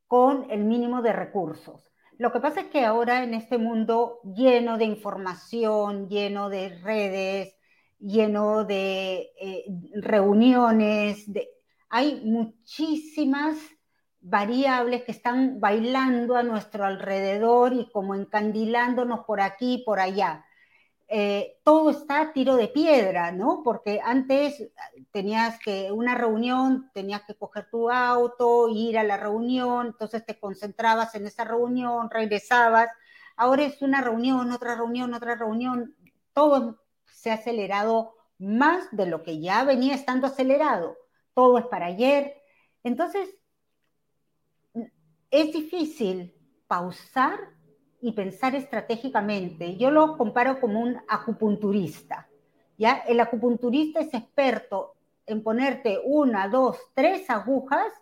con 0.06 0.50
el 0.50 0.64
mínimo 0.64 1.02
de 1.02 1.12
recursos. 1.12 1.87
Lo 2.18 2.32
que 2.32 2.40
pasa 2.40 2.62
es 2.62 2.66
que 2.66 2.84
ahora 2.84 3.22
en 3.22 3.32
este 3.32 3.58
mundo 3.58 4.18
lleno 4.24 4.76
de 4.76 4.84
información, 4.84 6.08
lleno 6.08 6.48
de 6.50 6.70
redes, 6.80 7.54
lleno 8.00 8.64
de 8.64 9.30
eh, 9.40 9.64
reuniones, 9.94 11.26
hay 11.88 12.20
muchísimas 12.24 13.56
variables 14.20 15.04
que 15.04 15.12
están 15.12 15.60
bailando 15.60 16.34
a 16.34 16.42
nuestro 16.42 16.84
alrededor 16.84 17.72
y 17.72 17.88
como 17.92 18.16
encandilándonos 18.16 19.20
por 19.24 19.40
aquí 19.40 19.74
y 19.74 19.84
por 19.84 20.00
allá. 20.00 20.44
Eh, 21.10 21.58
todo 21.64 21.88
está 21.88 22.20
a 22.20 22.32
tiro 22.34 22.56
de 22.56 22.68
piedra, 22.68 23.32
¿no? 23.32 23.62
Porque 23.64 23.98
antes 24.04 24.70
tenías 25.10 25.58
que, 25.58 25.90
una 25.90 26.14
reunión, 26.14 26.90
tenías 26.92 27.22
que 27.22 27.34
coger 27.34 27.70
tu 27.70 27.90
auto, 27.90 28.68
ir 28.68 28.98
a 28.98 29.04
la 29.04 29.16
reunión, 29.16 29.86
entonces 29.86 30.26
te 30.26 30.38
concentrabas 30.38 31.14
en 31.14 31.26
esa 31.26 31.44
reunión, 31.44 32.10
regresabas. 32.10 32.88
Ahora 33.36 33.64
es 33.64 33.80
una 33.80 34.02
reunión, 34.02 34.52
otra 34.52 34.74
reunión, 34.76 35.14
otra 35.14 35.34
reunión. 35.34 35.96
Todo 36.34 36.82
se 37.06 37.30
ha 37.30 37.34
acelerado 37.34 38.14
más 38.38 38.88
de 38.92 39.06
lo 39.06 39.22
que 39.22 39.40
ya 39.40 39.64
venía 39.64 39.94
estando 39.94 40.26
acelerado. 40.26 40.96
Todo 41.32 41.56
es 41.58 41.66
para 41.66 41.86
ayer. 41.86 42.34
Entonces, 42.84 43.28
es 45.30 45.52
difícil 45.52 46.34
pausar 46.66 47.57
y 48.00 48.12
pensar 48.12 48.54
estratégicamente. 48.54 49.76
Yo 49.76 49.90
lo 49.90 50.16
comparo 50.16 50.60
como 50.60 50.80
un 50.80 50.98
acupunturista. 51.08 52.28
¿ya? 52.76 53.04
El 53.06 53.20
acupunturista 53.20 54.00
es 54.00 54.14
experto 54.14 54.94
en 55.26 55.42
ponerte 55.42 56.00
una, 56.04 56.48
dos, 56.48 56.78
tres 56.94 57.28
agujas 57.28 57.92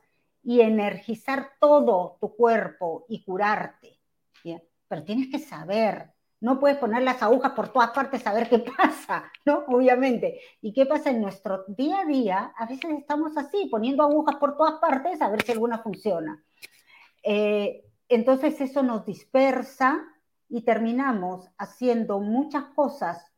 y 0.43 0.61
energizar 0.61 1.53
todo 1.61 2.19
tu 2.21 2.35
cuerpo 2.37 3.05
y 3.09 3.25
curarte. 3.25 3.99
¿ya? 4.45 4.61
Pero 4.89 5.03
tienes 5.03 5.29
que 5.31 5.39
saber, 5.39 6.13
no 6.41 6.61
puedes 6.61 6.77
poner 6.77 7.03
las 7.03 7.23
agujas 7.23 7.53
por 7.53 7.71
todas 7.71 7.91
partes 7.91 8.27
a 8.27 8.35
ver 8.35 8.49
qué 8.49 8.59
pasa, 8.77 9.33
¿no? 9.45 9.65
Obviamente. 9.69 10.41
¿Y 10.61 10.73
qué 10.73 10.87
pasa 10.87 11.11
en 11.11 11.23
nuestro 11.23 11.65
día 11.69 12.01
a 12.01 12.05
día? 12.05 12.53
A 12.57 12.67
veces 12.67 12.91
estamos 12.99 13.37
así, 13.37 13.69
poniendo 13.71 14.03
agujas 14.03 14.37
por 14.37 14.57
todas 14.57 14.75
partes 14.75 15.21
a 15.23 15.31
ver 15.31 15.43
si 15.43 15.53
alguna 15.53 15.79
funciona. 15.79 16.43
Eh, 17.23 17.86
entonces 18.09 18.61
eso 18.61 18.83
nos 18.83 19.05
dispersa 19.05 20.05
y 20.49 20.63
terminamos 20.63 21.49
haciendo 21.59 22.21
muchas 22.21 22.65
cosas 22.75 23.33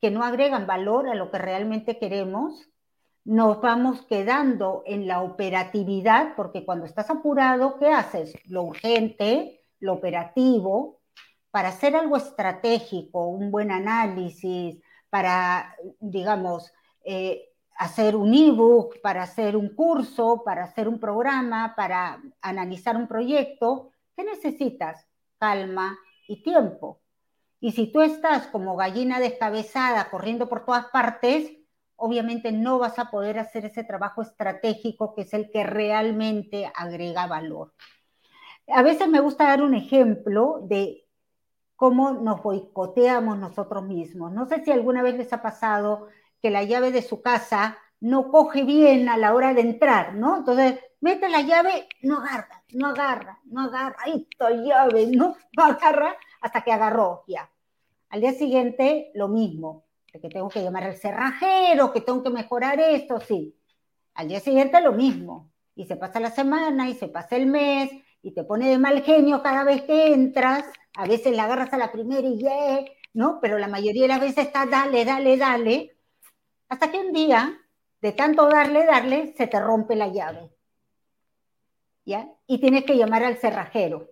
que 0.00 0.10
no 0.10 0.22
agregan 0.22 0.66
valor 0.66 1.08
a 1.08 1.14
lo 1.14 1.30
que 1.30 1.38
realmente 1.38 1.98
queremos. 1.98 2.68
Nos 3.24 3.60
vamos 3.60 4.02
quedando 4.06 4.82
en 4.86 5.06
la 5.06 5.22
operatividad, 5.22 6.34
porque 6.36 6.64
cuando 6.64 6.84
estás 6.84 7.10
apurado, 7.10 7.78
¿qué 7.78 7.88
haces? 7.88 8.34
Lo 8.46 8.62
urgente, 8.62 9.62
lo 9.80 9.94
operativo, 9.94 11.00
para 11.50 11.70
hacer 11.70 11.96
algo 11.96 12.18
estratégico, 12.18 13.26
un 13.28 13.50
buen 13.50 13.70
análisis, 13.70 14.80
para, 15.08 15.74
digamos, 15.98 16.72
eh, 17.04 17.48
hacer 17.78 18.16
un 18.16 18.32
ebook, 18.34 19.00
para 19.00 19.22
hacer 19.22 19.56
un 19.56 19.74
curso, 19.74 20.42
para 20.44 20.64
hacer 20.64 20.88
un 20.88 20.98
programa, 20.98 21.74
para 21.76 22.22
analizar 22.40 22.96
un 22.96 23.06
proyecto, 23.06 23.90
¿qué 24.16 24.24
necesitas? 24.24 25.06
Calma 25.38 25.98
y 26.26 26.42
tiempo. 26.42 27.00
Y 27.60 27.72
si 27.72 27.92
tú 27.92 28.00
estás 28.00 28.46
como 28.48 28.76
gallina 28.76 29.20
descabezada 29.20 30.10
corriendo 30.10 30.48
por 30.48 30.64
todas 30.64 30.86
partes, 30.86 31.50
obviamente 31.96 32.52
no 32.52 32.78
vas 32.78 32.98
a 32.98 33.10
poder 33.10 33.38
hacer 33.38 33.64
ese 33.64 33.84
trabajo 33.84 34.22
estratégico 34.22 35.14
que 35.14 35.22
es 35.22 35.34
el 35.34 35.50
que 35.50 35.64
realmente 35.64 36.70
agrega 36.74 37.26
valor. 37.26 37.72
A 38.68 38.82
veces 38.82 39.08
me 39.08 39.20
gusta 39.20 39.44
dar 39.44 39.62
un 39.62 39.74
ejemplo 39.74 40.60
de 40.62 41.06
cómo 41.76 42.12
nos 42.12 42.42
boicoteamos 42.42 43.38
nosotros 43.38 43.84
mismos. 43.84 44.32
No 44.32 44.46
sé 44.46 44.64
si 44.64 44.72
alguna 44.72 45.02
vez 45.02 45.16
les 45.16 45.32
ha 45.32 45.42
pasado 45.42 46.08
que 46.46 46.50
la 46.52 46.62
llave 46.62 46.92
de 46.92 47.02
su 47.02 47.22
casa 47.22 47.76
no 47.98 48.30
coge 48.30 48.62
bien 48.62 49.08
a 49.08 49.16
la 49.16 49.34
hora 49.34 49.52
de 49.52 49.62
entrar, 49.62 50.14
¿no? 50.14 50.36
Entonces, 50.36 50.78
mete 51.00 51.28
la 51.28 51.40
llave, 51.40 51.88
no 52.02 52.18
agarra, 52.18 52.62
no 52.72 52.86
agarra, 52.86 53.40
no 53.46 53.62
agarra, 53.62 53.96
ahí 54.04 54.28
está 54.30 54.50
llave, 54.50 55.08
no, 55.08 55.36
no 55.56 55.64
agarra 55.64 56.14
hasta 56.40 56.60
que 56.60 56.70
agarró 56.70 57.24
ya. 57.26 57.50
Al 58.10 58.20
día 58.20 58.32
siguiente, 58.32 59.10
lo 59.14 59.26
mismo, 59.26 59.86
de 60.12 60.20
que 60.20 60.28
tengo 60.28 60.48
que 60.48 60.62
llamar 60.62 60.84
al 60.84 60.94
cerrajero, 60.94 61.92
que 61.92 62.00
tengo 62.00 62.22
que 62.22 62.30
mejorar 62.30 62.78
esto, 62.78 63.18
sí. 63.18 63.58
Al 64.14 64.28
día 64.28 64.38
siguiente, 64.38 64.80
lo 64.80 64.92
mismo. 64.92 65.50
Y 65.74 65.86
se 65.86 65.96
pasa 65.96 66.20
la 66.20 66.30
semana 66.30 66.88
y 66.88 66.94
se 66.94 67.08
pasa 67.08 67.34
el 67.34 67.46
mes 67.46 67.90
y 68.22 68.30
te 68.34 68.44
pone 68.44 68.68
de 68.68 68.78
mal 68.78 69.02
genio 69.02 69.42
cada 69.42 69.64
vez 69.64 69.82
que 69.82 70.12
entras. 70.14 70.64
A 70.96 71.08
veces 71.08 71.36
la 71.36 71.42
agarras 71.42 71.72
a 71.72 71.76
la 71.76 71.90
primera 71.90 72.28
y 72.28 72.38
ya, 72.38 72.84
¿no? 73.14 73.40
Pero 73.42 73.58
la 73.58 73.66
mayoría 73.66 74.02
de 74.02 74.08
las 74.08 74.20
veces 74.20 74.46
está 74.46 74.64
dale, 74.64 75.04
dale, 75.04 75.36
dale 75.36 75.95
hasta 76.68 76.90
que 76.90 76.98
un 76.98 77.12
día, 77.12 77.58
de 78.00 78.12
tanto 78.12 78.48
darle, 78.48 78.84
darle, 78.84 79.34
se 79.36 79.46
te 79.46 79.60
rompe 79.60 79.96
la 79.96 80.08
llave. 80.08 80.50
¿Ya? 82.04 82.28
Y 82.46 82.58
tienes 82.58 82.84
que 82.84 82.96
llamar 82.96 83.24
al 83.24 83.36
cerrajero. 83.36 84.08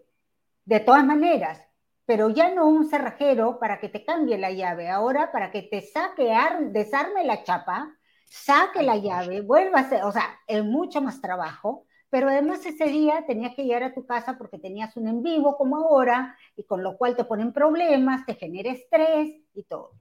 De 0.65 0.81
todas 0.81 1.05
maneras, 1.05 1.61
pero 2.07 2.31
ya 2.31 2.53
no 2.55 2.67
un 2.67 2.89
cerrajero 2.89 3.59
para 3.59 3.81
que 3.81 3.89
te 3.89 4.05
cambie 4.05 4.39
la 4.39 4.51
llave, 4.51 4.91
ahora 4.91 5.33
para 5.33 5.51
que 5.51 5.63
te 5.63 5.81
saque, 5.81 6.33
desarme 6.71 7.25
la 7.25 7.43
chapa, 7.43 7.95
saque 8.25 8.83
la 8.83 8.97
llave, 8.97 9.41
vuelva 9.41 9.79
a 9.79 9.83
hacer, 9.83 10.05
o 10.05 10.13
sea, 10.13 10.39
es 10.47 10.65
mucho 10.65 11.01
más 11.01 11.21
trabajo, 11.21 11.87
pero 12.11 12.29
además 12.29 12.65
ese 12.67 12.87
día 12.87 13.25
tenías 13.27 13.55
que 13.55 13.65
llegar 13.65 13.83
a 13.83 13.95
tu 13.95 14.07
casa 14.07 14.37
porque 14.39 14.59
tenías 14.59 14.97
un 14.97 15.09
en 15.09 15.23
vivo 15.23 15.57
como 15.57 15.77
ahora, 15.77 16.37
y 16.57 16.65
con 16.65 16.83
lo 16.83 16.97
cual 16.97 17.17
te 17.17 17.25
ponen 17.25 17.53
problemas, 17.53 18.27
te 18.27 18.35
genera 18.35 18.71
estrés 18.71 19.35
y 19.55 19.63
todo. 19.65 19.93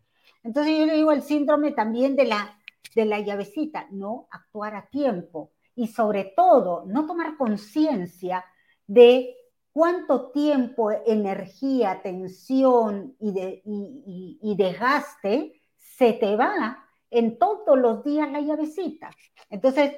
Entonces 0.43 0.77
yo 0.77 0.85
le 0.85 0.95
digo 0.95 1.11
el 1.11 1.23
síndrome 1.23 1.71
también 1.71 2.15
de 2.15 2.25
la, 2.25 2.59
de 2.95 3.05
la 3.05 3.19
llavecita, 3.19 3.87
no 3.91 4.27
actuar 4.29 4.75
a 4.75 4.89
tiempo 4.89 5.51
y 5.75 5.87
sobre 5.87 6.33
todo 6.35 6.83
no 6.85 7.05
tomar 7.07 7.37
conciencia 7.37 8.45
de 8.85 9.35
cuánto 9.71 10.31
tiempo, 10.31 10.91
energía, 10.91 12.01
tensión 12.03 13.15
y, 13.19 13.31
de, 13.31 13.61
y, 13.65 14.55
desgaste 14.55 15.59
se 15.77 16.13
te 16.13 16.35
va 16.35 16.85
en 17.09 17.37
todos 17.37 17.77
los 17.77 18.03
días 18.03 18.31
la 18.31 18.41
llavecita. 18.41 19.09
Entonces, 19.49 19.93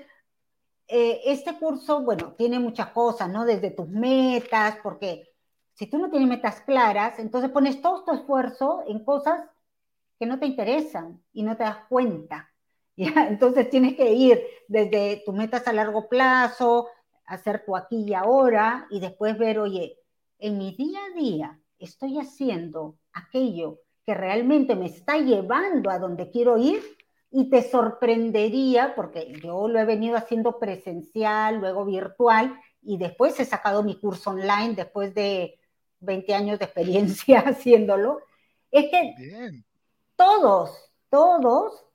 eh, 0.88 1.22
este 1.26 1.58
curso, 1.58 2.02
bueno, 2.02 2.34
tiene 2.38 2.60
muchas 2.60 2.90
cosas, 2.90 3.30
¿no? 3.30 3.46
Desde 3.46 3.72
tus 3.72 3.88
metas, 3.88 4.78
porque 4.84 5.30
si 5.74 5.88
tú 5.88 5.98
no 5.98 6.10
tienes 6.10 6.30
metas 6.30 6.62
claras, 6.62 7.20
entonces 7.20 7.50
pones 7.50 7.82
todo 7.82 8.04
tu 8.04 8.14
esfuerzo 8.14 8.84
en 8.88 9.04
cosas 9.04 9.42
que 10.20 10.26
no 10.26 10.40
te 10.40 10.46
interesan 10.46 11.22
y 11.34 11.44
no 11.44 11.58
te 11.58 11.64
das 11.64 11.86
cuenta. 11.90 12.52
¿ya? 12.96 13.28
Entonces 13.28 13.70
tienes 13.70 13.96
que 13.96 14.14
ir 14.14 14.42
desde 14.68 15.22
tus 15.26 15.36
metas 15.36 15.68
a 15.68 15.74
largo 15.74 16.08
plazo, 16.08 16.88
hacer 17.26 17.64
tu 17.66 17.76
aquí 17.76 18.06
y 18.08 18.14
ahora 18.14 18.88
y 18.90 19.00
después 19.00 19.38
ver, 19.38 19.60
oye, 19.60 19.98
en 20.40 20.58
mi 20.58 20.76
día 20.76 21.00
a 21.12 21.20
día 21.20 21.60
estoy 21.80 22.20
haciendo 22.20 22.98
aquello 23.14 23.80
que 24.06 24.14
realmente 24.14 24.76
me 24.76 24.86
está 24.86 25.18
llevando 25.18 25.90
a 25.90 26.00
donde 26.00 26.30
quiero 26.30 26.58
ir 26.58 26.82
y 27.32 27.50
te 27.50 27.64
sorprendería, 27.64 28.94
porque 28.96 29.34
yo 29.44 29.68
lo 29.68 29.80
he 29.80 29.86
venido 29.86 30.16
haciendo 30.16 30.58
presencial, 30.58 31.58
luego 31.58 31.84
virtual, 31.84 32.58
y 32.82 32.98
después 32.98 33.38
he 33.40 33.46
sacado 33.46 33.84
mi 33.84 34.00
curso 34.00 34.30
online 34.30 34.76
después 34.76 35.14
de 35.14 35.60
20 36.00 36.34
años 36.34 36.60
de 36.60 36.66
experiencia 36.66 37.40
haciéndolo, 37.46 38.20
es 38.72 38.86
que 38.90 39.64
todos, 40.16 40.92
todos 41.10 41.86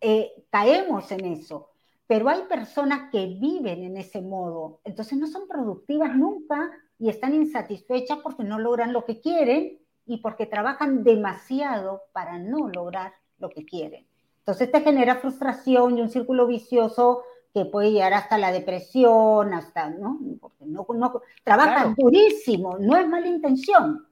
eh, 0.00 0.44
caemos 0.50 1.10
en 1.12 1.24
eso. 1.26 1.70
pero 2.06 2.28
hay 2.28 2.42
personas 2.42 3.10
que 3.10 3.26
viven 3.26 3.82
en 3.82 3.96
ese 3.96 4.20
modo, 4.20 4.80
entonces 4.84 5.18
no 5.18 5.26
son 5.26 5.48
productivas 5.48 6.14
nunca 6.14 6.70
y 6.98 7.08
están 7.08 7.34
insatisfechas 7.34 8.18
porque 8.18 8.44
no 8.44 8.58
logran 8.58 8.92
lo 8.92 9.04
que 9.04 9.20
quieren 9.20 9.78
y 10.06 10.18
porque 10.18 10.46
trabajan 10.46 11.02
demasiado 11.02 12.02
para 12.12 12.38
no 12.38 12.68
lograr 12.68 13.14
lo 13.38 13.48
que 13.48 13.64
quieren. 13.64 14.06
Entonces 14.40 14.70
te 14.70 14.82
genera 14.82 15.16
frustración 15.16 15.96
y 15.96 16.02
un 16.02 16.10
círculo 16.10 16.46
vicioso 16.46 17.22
que 17.54 17.64
puede 17.64 17.92
llegar 17.92 18.12
hasta 18.12 18.36
la 18.36 18.52
depresión, 18.52 19.54
hasta, 19.54 19.88
¿no? 19.88 20.18
Porque 20.40 20.66
no, 20.66 20.86
no 20.94 21.22
trabajan 21.42 21.94
durísimo, 21.94 22.76
no 22.78 22.96
es 22.96 23.08
mala 23.08 23.28
intención, 23.28 24.06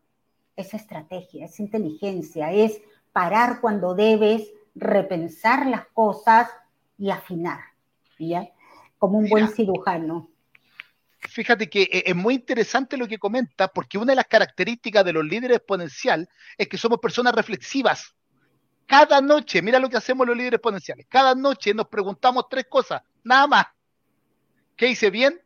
es 0.56 0.73
estrategia, 0.73 1.44
es 1.44 1.61
inteligencia, 1.61 2.52
es 2.52 2.80
parar 3.12 3.61
cuando 3.61 3.95
debes, 3.95 4.50
repensar 4.75 5.66
las 5.66 5.87
cosas 5.88 6.50
y 6.99 7.11
afinar, 7.11 7.61
¿ya? 8.19 8.49
Como 8.99 9.19
un 9.19 9.28
buen 9.28 9.49
cirujano. 9.49 10.31
Fíjate 11.19 11.69
que 11.71 11.83
eh, 11.83 12.04
es 12.07 12.16
muy 12.16 12.35
interesante 12.35 12.97
lo 12.97 13.07
que 13.07 13.19
comenta, 13.19 13.69
porque 13.69 13.99
una 13.99 14.12
de 14.12 14.16
las 14.16 14.26
características 14.26 15.04
de 15.04 15.12
los 15.12 15.25
líderes 15.25 15.59
exponencial 15.59 16.28
es 16.57 16.69
que 16.69 16.78
somos 16.78 16.99
personas 16.99 17.35
reflexivas. 17.35 18.14
Cada 18.87 19.21
noche, 19.21 19.62
mira 19.62 19.78
lo 19.78 19.88
que 19.88 19.97
hacemos 19.97 20.26
los 20.26 20.37
líderes 20.37 20.59
exponenciales, 20.59 21.07
cada 21.09 21.35
noche 21.35 21.73
nos 21.75 21.88
preguntamos 21.88 22.49
tres 22.50 22.66
cosas, 22.69 23.02
nada 23.23 23.47
más. 23.47 23.66
¿Qué 24.76 24.88
hice 24.88 25.11
bien? 25.11 25.40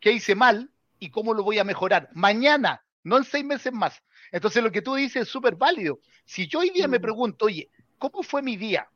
¿Qué 0.00 0.12
hice 0.12 0.34
mal? 0.34 0.70
¿Y 0.98 1.10
cómo 1.10 1.34
lo 1.34 1.42
voy 1.42 1.58
a 1.58 1.64
mejorar? 1.64 2.10
Mañana, 2.12 2.84
no 3.02 3.16
en 3.16 3.24
seis 3.24 3.44
meses 3.44 3.72
más. 3.72 4.02
Entonces 4.32 4.62
lo 4.62 4.72
que 4.72 4.82
tú 4.82 4.94
dices 4.94 5.22
es 5.22 5.28
súper 5.28 5.54
válido. 5.54 6.00
Si 6.24 6.48
yo 6.48 6.60
hoy 6.60 6.70
día 6.70 6.88
me 6.88 6.98
mm. 6.98 7.02
pregunto, 7.02 7.44
oye, 7.44 7.70
¿cómo 7.98 8.22
fue 8.22 8.42
mi 8.42 8.56
día? 8.56 8.88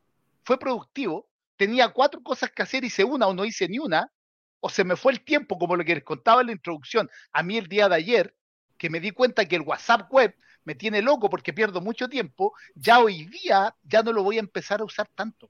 ¿Fue 0.43 0.59
productivo? 0.59 1.29
¿Tenía 1.55 1.89
cuatro 1.89 2.21
cosas 2.21 2.51
que 2.51 2.63
hacer, 2.63 2.83
hice 2.83 3.03
una 3.03 3.27
o 3.27 3.33
no 3.33 3.45
hice 3.45 3.67
ni 3.67 3.79
una? 3.79 4.11
¿O 4.59 4.69
se 4.69 4.83
me 4.83 4.95
fue 4.95 5.13
el 5.13 5.21
tiempo, 5.21 5.57
como 5.57 5.75
lo 5.75 5.85
que 5.85 5.95
les 5.95 6.03
contaba 6.03 6.41
en 6.41 6.47
la 6.47 6.53
introducción? 6.53 7.09
A 7.31 7.43
mí 7.43 7.57
el 7.57 7.67
día 7.67 7.87
de 7.87 7.95
ayer, 7.95 8.35
que 8.77 8.89
me 8.89 8.99
di 8.99 9.11
cuenta 9.11 9.45
que 9.45 9.55
el 9.55 9.61
WhatsApp 9.61 10.11
web 10.11 10.35
me 10.63 10.75
tiene 10.75 11.01
loco 11.01 11.29
porque 11.29 11.53
pierdo 11.53 11.79
mucho 11.79 12.09
tiempo, 12.09 12.53
ya 12.75 12.99
hoy 12.99 13.25
día 13.25 13.75
ya 13.83 14.03
no 14.03 14.11
lo 14.11 14.23
voy 14.23 14.37
a 14.37 14.41
empezar 14.41 14.81
a 14.81 14.83
usar 14.83 15.07
tanto 15.15 15.49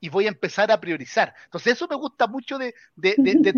y 0.00 0.08
voy 0.08 0.26
a 0.26 0.28
empezar 0.28 0.70
a 0.70 0.80
priorizar. 0.80 1.34
Entonces 1.44 1.74
eso 1.74 1.86
me 1.88 1.96
gusta 1.96 2.26
mucho 2.26 2.58
de, 2.58 2.74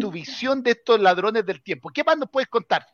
tu 0.00 0.10
visión 0.10 0.62
de 0.62 0.72
estos 0.72 0.98
ladrones 1.00 1.44
del 1.44 1.62
tiempo. 1.62 1.90
¿Qué 1.90 2.02
más 2.02 2.18
nos 2.18 2.30
puedes 2.30 2.48
contar? 2.48 2.86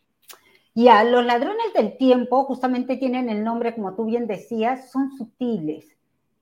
Ya, 0.77 1.03
los 1.05 1.25
ladrones 1.25 1.73
del 1.73 1.97
tiempo 1.97 2.45
justamente 2.45 2.99
tienen 2.99 3.31
el 3.31 3.43
nombre, 3.43 3.75
como 3.75 3.95
tú 3.95 4.05
bien 4.05 4.27
decías, 4.27 4.91
son 4.91 5.11
sutiles. 5.17 5.97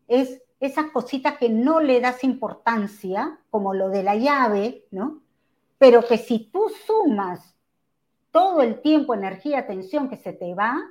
Es 0.08 0.42
esas 0.58 0.86
cositas 0.90 1.38
que 1.38 1.48
no 1.48 1.78
le 1.78 2.00
das 2.00 2.24
importancia, 2.24 3.38
como 3.48 3.74
lo 3.74 3.90
de 3.90 4.02
la 4.02 4.16
llave, 4.16 4.86
¿no? 4.90 5.22
Pero 5.78 6.04
que 6.04 6.18
si 6.18 6.50
tú 6.50 6.68
sumas 6.84 7.56
todo 8.32 8.60
el 8.60 8.82
tiempo, 8.82 9.14
energía, 9.14 9.60
atención 9.60 10.08
que 10.08 10.16
se 10.16 10.32
te 10.32 10.52
va, 10.52 10.82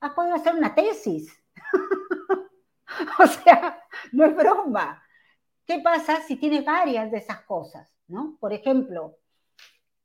has 0.00 0.12
podido 0.12 0.34
hacer 0.34 0.54
una 0.54 0.74
tesis. 0.74 1.34
o 3.18 3.26
sea, 3.26 3.82
no 4.12 4.26
es 4.26 4.36
broma. 4.36 5.02
¿Qué 5.64 5.80
pasa 5.80 6.20
si 6.20 6.36
tienes 6.36 6.66
varias 6.66 7.10
de 7.10 7.16
esas 7.16 7.40
cosas? 7.46 7.88
¿no? 8.08 8.36
Por 8.40 8.52
ejemplo, 8.52 9.16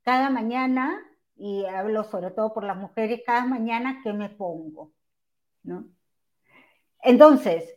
cada 0.02 0.30
mañana, 0.30 1.02
y 1.36 1.64
hablo 1.66 2.04
sobre 2.04 2.30
todo 2.30 2.52
por 2.52 2.64
las 2.64 2.76
mujeres, 2.76 3.22
cada 3.24 3.44
mañana, 3.44 4.00
¿qué 4.02 4.12
me 4.12 4.28
pongo? 4.28 4.92
¿no? 5.62 5.88
Entonces, 7.02 7.74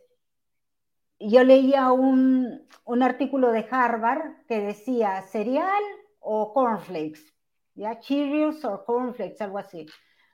yo 1.20 1.44
leía 1.44 1.92
un, 1.92 2.68
un, 2.86 3.04
artículo 3.04 3.52
de 3.52 3.68
Harvard 3.70 4.46
que 4.48 4.62
decía 4.62 5.22
cereal 5.24 5.84
o 6.20 6.54
cornflakes, 6.54 7.34
¿ya? 7.76 8.00
Cheerios 8.00 8.64
o 8.64 8.86
cornflakes, 8.86 9.42
algo 9.42 9.58
así 9.58 9.86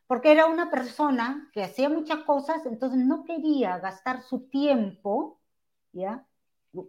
porque 0.08 0.32
era 0.32 0.46
una 0.46 0.70
persona 0.70 1.50
que 1.52 1.64
hacía 1.64 1.90
muchas 1.90 2.20
cosas, 2.24 2.66
entonces 2.66 3.00
no 3.00 3.24
quería 3.24 3.80
gastar 3.80 4.22
su 4.22 4.48
tiempo, 4.50 5.40
¿ya? 5.92 6.26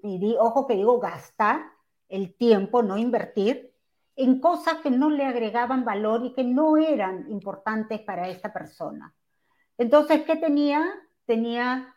Y 0.02 0.34
ojo 0.38 0.66
que 0.66 0.74
digo 0.74 0.98
gastar 0.98 1.62
el 2.08 2.34
tiempo, 2.34 2.82
no 2.82 2.98
invertir, 2.98 3.72
en 4.16 4.40
cosas 4.40 4.78
que 4.78 4.90
no 4.90 5.10
le 5.10 5.24
agregaban 5.24 5.84
valor 5.84 6.24
y 6.24 6.32
que 6.32 6.42
no 6.42 6.76
eran 6.76 7.30
importantes 7.30 8.00
para 8.00 8.28
esta 8.28 8.52
persona. 8.52 9.14
Entonces, 9.78 10.22
¿qué 10.22 10.36
tenía? 10.36 10.84
Tenía, 11.26 11.94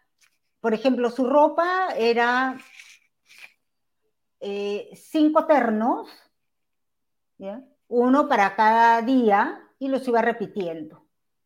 por 0.60 0.74
ejemplo, 0.74 1.10
su 1.10 1.26
ropa 1.26 1.90
era 1.98 2.58
eh, 4.42 4.90
cinco 4.96 5.46
ternos, 5.46 6.10
uno 7.88 8.28
para 8.28 8.56
cada 8.56 9.02
día, 9.02 9.66
y 9.80 9.88
los 9.88 10.08
iba 10.08 10.22
repitiendo. 10.22 11.06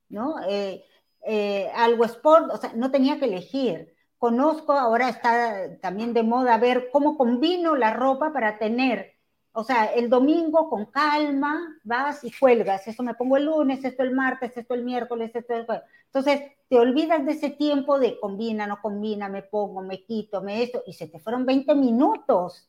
¿no? 0.09 0.36
Eh, 0.47 0.86
eh, 1.25 1.69
algo 1.75 2.05
sport, 2.05 2.51
o 2.51 2.57
sea, 2.57 2.73
no 2.75 2.91
tenía 2.91 3.19
que 3.19 3.25
elegir. 3.25 3.93
Conozco, 4.17 4.73
ahora 4.73 5.09
está 5.09 5.77
también 5.81 6.13
de 6.13 6.23
moda 6.23 6.57
ver 6.57 6.89
cómo 6.91 7.17
combino 7.17 7.75
la 7.75 7.93
ropa 7.93 8.31
para 8.31 8.57
tener, 8.57 9.12
o 9.53 9.63
sea, 9.63 9.85
el 9.85 10.09
domingo 10.09 10.69
con 10.69 10.87
calma 10.87 11.77
vas 11.83 12.23
y 12.23 12.31
cuelgas, 12.31 12.87
eso 12.87 13.03
me 13.03 13.13
pongo 13.13 13.37
el 13.37 13.45
lunes, 13.45 13.85
esto 13.85 14.01
el 14.01 14.11
martes, 14.11 14.57
esto 14.57 14.73
el 14.73 14.83
miércoles, 14.83 15.31
esto 15.33 15.53
el 15.53 15.65
jueves. 15.65 15.83
Entonces, 16.05 16.41
te 16.67 16.79
olvidas 16.79 17.23
de 17.25 17.33
ese 17.33 17.51
tiempo 17.51 17.99
de 17.99 18.19
combina, 18.19 18.65
no 18.65 18.81
combina, 18.81 19.29
me 19.29 19.43
pongo, 19.43 19.83
me 19.83 20.03
quito, 20.03 20.41
me 20.41 20.63
esto, 20.63 20.83
y 20.87 20.93
se 20.93 21.07
te 21.07 21.19
fueron 21.19 21.45
20 21.45 21.75
minutos, 21.75 22.67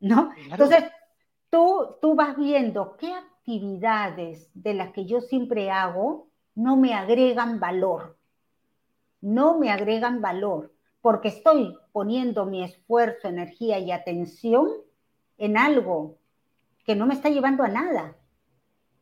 ¿no? 0.00 0.32
Entonces, 0.50 0.84
tú, 1.48 1.96
tú 2.02 2.14
vas 2.14 2.36
viendo 2.36 2.96
qué 2.98 3.12
actividades 3.12 4.50
de 4.52 4.74
las 4.74 4.92
que 4.92 5.06
yo 5.06 5.22
siempre 5.22 5.70
hago 5.70 6.28
no 6.54 6.76
me 6.76 6.92
agregan 6.92 7.58
valor. 7.58 8.18
No 9.22 9.58
me 9.58 9.70
agregan 9.70 10.20
valor 10.20 10.72
porque 11.00 11.28
estoy 11.28 11.76
poniendo 11.92 12.46
mi 12.46 12.62
esfuerzo, 12.62 13.28
energía 13.28 13.78
y 13.78 13.90
atención 13.90 14.68
en 15.42 15.58
algo 15.58 16.20
que 16.84 16.94
no 16.94 17.04
me 17.04 17.14
está 17.14 17.28
llevando 17.28 17.64
a 17.64 17.68
nada. 17.68 18.16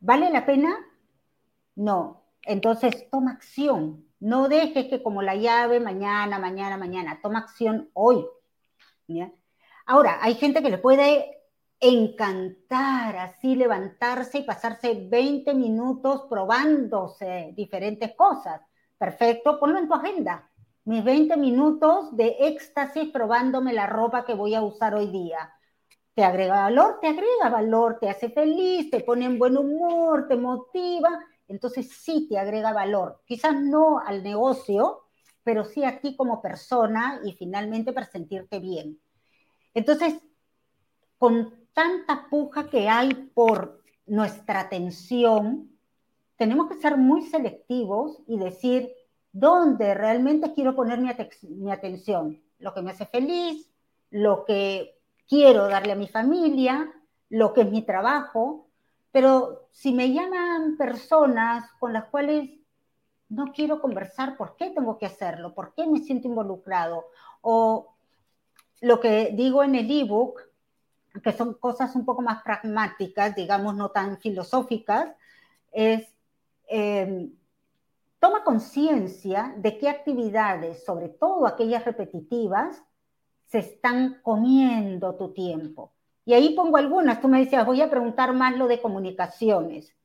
¿Vale 0.00 0.31
la 0.31 0.46
pena? 0.46 0.74
No. 1.76 2.24
Entonces, 2.42 3.11
toma 3.11 3.33
acción. 3.33 4.07
No 4.20 4.48
dejes 4.48 4.87
que 4.87 5.03
como 5.03 5.20
la 5.20 5.37
llave 5.37 5.81
mañana, 5.81 6.38
mañana, 6.38 6.79
mañana. 6.79 7.20
Toma 7.22 7.40
acción 7.40 7.90
hoy. 7.92 8.24
Ahora, 9.85 10.18
hay 10.22 10.35
gente 10.35 10.62
que 10.62 10.70
le 10.70 10.79
puede 10.79 11.42
encantar 11.79 13.16
así 13.16 13.55
levantarse 13.55 14.38
y 14.38 14.42
pasarse 14.42 15.09
20 15.11 15.53
minutos 15.53 16.22
probándose 16.31 17.53
diferentes 17.55 18.14
cosas. 18.14 18.62
Perfecto, 18.96 19.61
ponlo 19.61 19.79
en 19.79 19.88
tu 19.88 19.94
agenda. 19.94 20.50
Mis 20.87 21.05
20 21.05 21.37
minutos 21.37 22.16
de 22.16 22.35
éxtasis 22.40 23.11
probándome 23.11 23.74
la 23.74 23.87
ropa 23.87 24.24
que 24.24 24.33
voy 24.33 24.55
a 24.55 24.62
usar 24.62 24.94
hoy 24.94 25.09
día. 25.09 25.53
¿Te 26.20 26.26
agrega 26.26 26.64
valor? 26.64 26.98
Te 27.00 27.09
agrega 27.09 27.48
valor, 27.48 27.98
te 27.98 28.11
hace 28.11 28.28
feliz, 28.28 28.90
te 28.90 29.00
pone 29.00 29.24
en 29.24 29.38
buen 29.38 29.56
humor, 29.56 30.28
te 30.28 30.37
motiva. 30.37 31.09
Entonces 31.48 31.90
sí 31.90 32.26
te 32.28 32.38
agrega 32.38 32.74
valor. 32.74 33.22
Quizás 33.24 33.59
no 33.59 34.00
al 34.00 34.22
negocio, 34.22 35.04
pero 35.42 35.64
sí 35.64 35.83
a 35.83 35.98
ti 35.98 36.16
como 36.16 36.42
persona 36.42 37.22
y 37.24 37.33
finalmente 37.33 37.94
para 37.94 38.04
sentirte 38.04 38.59
bien. 38.59 39.00
Entonces, 39.72 40.20
con 41.16 41.54
tanta 41.72 42.26
puja 42.28 42.68
que 42.68 42.87
hay 42.87 43.14
por 43.33 43.83
nuestra 44.04 44.61
atención, 44.61 45.70
tenemos 46.37 46.68
que 46.68 46.83
ser 46.83 46.98
muy 46.98 47.22
selectivos 47.22 48.18
y 48.26 48.37
decir 48.37 48.92
dónde 49.33 49.94
realmente 49.94 50.52
quiero 50.52 50.76
poner 50.76 50.98
mi, 50.98 51.70
atención, 51.72 52.42
lo 52.59 52.74
que 52.74 52.83
me 52.83 52.90
hace 52.90 53.06
feliz, 53.06 53.72
lo 54.11 54.44
que 54.44 54.99
quiero 55.30 55.68
darle 55.68 55.92
a 55.92 55.96
mi 55.96 56.08
familia, 56.08 56.92
lo 57.28 57.54
que 57.54 57.60
es 57.60 57.70
mi 57.70 57.82
trabajo, 57.82 58.66
pero 59.12 59.68
si 59.70 59.92
me 59.92 60.12
llaman 60.12 60.76
personas 60.76 61.70
con 61.78 61.92
las 61.92 62.06
cuales 62.06 62.50
no 63.28 63.52
quiero 63.52 63.80
conversar, 63.80 64.36
¿por 64.36 64.56
qué 64.56 64.70
tengo 64.70 64.98
que 64.98 65.06
hacerlo? 65.06 65.54
¿Por 65.54 65.72
qué 65.72 65.86
me 65.86 66.00
siento 66.00 66.26
involucrado? 66.26 67.04
O 67.42 67.94
lo 68.80 68.98
que 68.98 69.30
digo 69.32 69.62
en 69.62 69.76
el 69.76 69.88
ebook, 69.88 70.40
que 71.22 71.32
son 71.32 71.54
cosas 71.54 71.94
un 71.94 72.04
poco 72.04 72.22
más 72.22 72.42
pragmáticas, 72.42 73.36
digamos, 73.36 73.76
no 73.76 73.90
tan 73.90 74.18
filosóficas, 74.18 75.14
es 75.70 76.08
em, 76.66 77.32
toma 78.18 78.42
conciencia 78.42 79.54
de 79.56 79.78
qué 79.78 79.88
actividades, 79.88 80.84
sobre 80.84 81.08
todo 81.08 81.46
aquellas 81.46 81.84
repetitivas, 81.84 82.82
se 83.50 83.58
están 83.58 84.20
comiendo 84.22 85.16
tu 85.16 85.32
tiempo. 85.32 85.92
Y 86.24 86.34
ahí 86.34 86.54
pongo 86.54 86.76
algunas, 86.76 87.20
tú 87.20 87.28
me 87.28 87.40
decías, 87.40 87.66
voy 87.66 87.80
a 87.80 87.90
preguntar 87.90 88.32
más 88.32 88.56
lo 88.56 88.68
de 88.68 88.80
comunicaciones. 88.80 89.96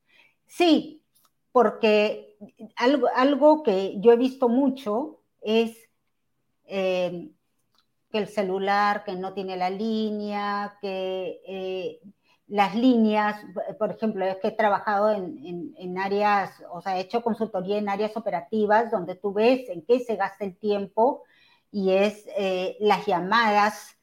Sí, 0.48 1.04
porque 1.52 2.38
algo, 2.76 3.08
algo 3.16 3.64
que 3.64 4.00
yo 4.00 4.12
he 4.12 4.18
visto 4.18 4.50
mucho 4.50 5.22
es 5.42 5.78
em, 6.66 7.34
que 8.12 8.18
el 8.18 8.28
celular, 8.28 9.04
que 9.04 9.16
no 9.16 9.34
tiene 9.34 9.58
la 9.58 9.70
línea, 9.70 10.78
que 10.82 11.42
eh, 11.46 12.00
las 12.48 12.76
líneas, 12.76 13.40
por 13.78 13.92
ejemplo, 13.92 14.26
es 14.26 14.38
que 14.38 14.48
he 14.50 14.52
trabajado 14.52 15.12
en, 15.12 15.98
áreas, 16.00 16.64
o 16.72 16.82
sea, 16.82 16.98
he 16.98 17.02
hecho 17.02 17.22
consultoría 17.22 17.78
en 17.78 17.90
áreas 17.90 18.18
operativas 18.18 18.92
donde 18.92 19.16
tú 19.16 19.34
ves 19.34 19.70
en 19.70 19.84
qué 19.86 20.00
se 20.00 20.16
gasta 20.16 20.46
el 20.46 20.58
tiempo 20.58 21.24
y 21.72 21.92
es 21.92 22.26
eh, 22.38 22.78
las 22.80 23.06
llamadas 23.06 23.98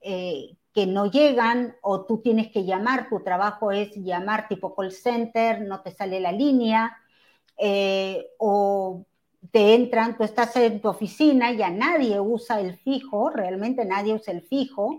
eh, 0.00 0.56
que 0.72 0.86
no 0.86 1.10
llegan 1.10 1.76
o 1.82 2.04
tú 2.04 2.18
tienes 2.18 2.50
que 2.50 2.64
llamar, 2.64 3.08
tu 3.08 3.20
trabajo 3.20 3.70
es 3.70 3.94
llamar 3.96 4.48
tipo 4.48 4.74
call 4.74 4.92
center, 4.92 5.60
no 5.60 5.82
te 5.82 5.92
sale 5.92 6.18
la 6.20 6.32
línea, 6.32 6.96
eh, 7.56 8.26
o 8.38 9.04
te 9.50 9.74
entran, 9.74 10.16
tú 10.16 10.24
estás 10.24 10.56
en 10.56 10.80
tu 10.80 10.88
oficina, 10.88 11.52
ya 11.52 11.70
nadie 11.70 12.18
usa 12.18 12.60
el 12.60 12.76
fijo, 12.78 13.30
realmente 13.30 13.84
nadie 13.84 14.14
usa 14.14 14.32
el 14.32 14.42
fijo, 14.42 14.98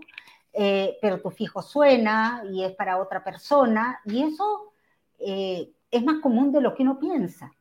pero 0.52 1.20
tu 1.20 1.30
fijo 1.30 1.62
suena 1.62 2.44
y 2.52 2.62
es 2.62 2.72
para 2.72 2.98
otra 2.98 3.24
persona, 3.24 4.00
y 4.04 4.22
eso 4.22 4.72
es 5.18 6.04
más 6.04 6.20
común 6.20 6.52
de 6.52 6.60
lo 6.60 6.74
que 6.74 6.84
uno 6.84 6.98
piensa, 6.98 7.52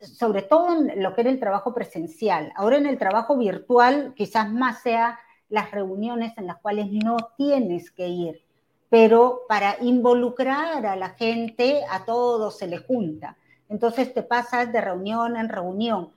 sobre 0.00 0.42
todo 0.42 0.74
en 0.74 1.02
lo 1.02 1.14
que 1.14 1.22
era 1.22 1.30
el 1.30 1.40
trabajo 1.40 1.74
presencial. 1.74 2.52
Ahora 2.56 2.78
en 2.78 2.86
el 2.86 2.98
trabajo 2.98 3.36
virtual 3.36 4.14
quizás 4.16 4.50
más 4.50 4.82
sea 4.82 5.18
las 5.48 5.70
reuniones 5.70 6.36
en 6.38 6.46
las 6.46 6.58
cuales 6.58 6.90
no 6.90 7.16
tienes 7.36 7.90
que 7.90 8.08
ir, 8.08 8.44
pero 8.88 9.42
para 9.48 9.76
involucrar 9.82 10.86
a 10.86 10.96
la 10.96 11.10
gente, 11.10 11.82
a 11.90 12.04
todos 12.04 12.58
se 12.58 12.66
le 12.66 12.78
junta. 12.78 13.36
Entonces 13.68 14.12
te 14.14 14.22
pasas 14.22 14.72
de 14.72 14.80
reunión 14.80 15.36
en 15.36 15.48
reunión. 15.48 16.10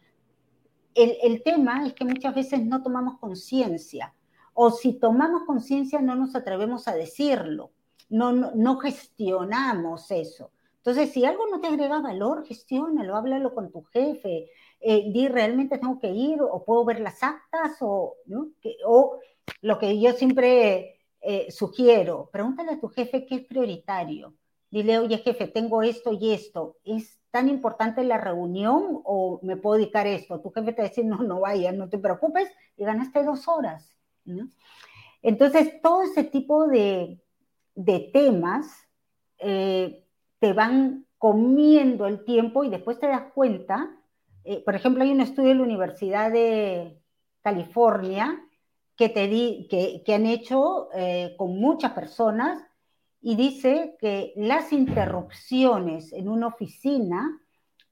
El, 0.95 1.17
el 1.23 1.43
tema 1.43 1.85
es 1.85 1.93
que 1.93 2.05
muchas 2.05 2.33
veces 2.33 2.63
no 2.63 2.81
tomamos 2.81 3.19
conciencia 3.19 4.13
o 4.53 4.71
si 4.71 4.93
tomamos 4.93 5.43
conciencia 5.43 6.01
no 6.01 6.15
nos 6.15 6.35
atrevemos 6.35 6.87
a 6.87 6.93
decirlo, 6.93 7.71
no, 8.09 8.31
no, 8.31 8.77
gestionamos 8.77 10.11
eso. 10.11 10.51
Entonces, 10.85 11.13
si 11.13 11.23
algo 11.23 11.47
no 11.47 11.61
te 11.61 11.67
agrega 11.67 12.01
valor, 12.01 12.45
gestiónalo, 12.45 13.15
háblalo 13.15 13.55
con 13.55 13.71
tu 13.71 13.83
jefe, 13.83 14.49
eh, 14.81 15.11
di 15.13 15.29
realmente 15.29 15.77
tengo 15.77 15.97
que 15.97 16.09
ir 16.09 16.41
o 16.41 16.65
puedo 16.65 16.83
ver 16.83 16.99
las 16.99 17.23
actas 17.23 17.77
o, 17.79 18.17
lo 19.61 19.79
que 19.79 19.97
yo 20.01 20.11
siempre 20.11 20.99
eh, 21.21 21.49
sugiero, 21.51 22.29
pregúntale 22.33 22.73
a 22.73 22.79
tu 22.81 22.89
jefe 22.89 23.25
qué 23.25 23.35
es 23.35 23.45
prioritario. 23.45 24.35
Dile, 24.69 24.99
oye 24.99 25.19
jefe, 25.19 25.47
tengo 25.47 25.83
esto 25.83 26.11
y 26.11 26.33
esto. 26.33 26.75
¿Es 26.83 27.17
tan 27.31 27.47
importante 27.47 28.03
la 28.03 28.17
reunión 28.17 28.99
o 29.05 29.39
me 29.41 29.55
puedo 29.55 29.77
dedicar 29.77 30.05
esto? 30.05 30.41
Tu 30.41 30.51
jefe 30.51 30.73
te 30.73 30.81
va 30.81 30.87
a 30.87 30.89
decir, 30.89 31.05
no, 31.05 31.23
no 31.23 31.39
vayas, 31.39 31.73
no 31.75 31.87
te 31.87 31.97
preocupes 31.97 32.49
y 32.75 32.83
ganaste 32.83 33.23
dos 33.23 33.47
horas. 33.47 33.89
Entonces, 35.21 35.81
todo 35.81 36.03
ese 36.03 36.25
tipo 36.25 36.67
de, 36.67 37.21
temas 38.11 38.65
eh, 39.37 40.02
te 40.43 40.51
van 40.51 41.05
comiendo 41.17 42.05
el 42.05 42.25
tiempo 42.25 42.65
y 42.65 42.69
después 42.69 42.99
te 42.99 43.07
das 43.07 43.31
cuenta, 43.33 43.95
eh, 44.43 44.61
por 44.65 44.75
ejemplo, 44.75 45.01
hay 45.01 45.11
un 45.13 45.21
estudio 45.21 45.51
en 45.51 45.59
la 45.59 45.63
Universidad 45.63 46.33
de 46.33 46.99
California 47.41 48.43
que, 48.97 49.07
te 49.07 49.29
di, 49.29 49.69
que, 49.69 50.13
han 50.13 50.25
hecho 50.25 50.89
eh, 50.93 51.33
con 51.37 51.57
muchas 51.57 51.93
personas 51.93 52.61
y 53.21 53.37
dice 53.37 53.95
que 54.01 54.33
las 54.35 54.73
interrupciones 54.73 56.11
en 56.11 56.27
una 56.27 56.47
oficina 56.47 57.39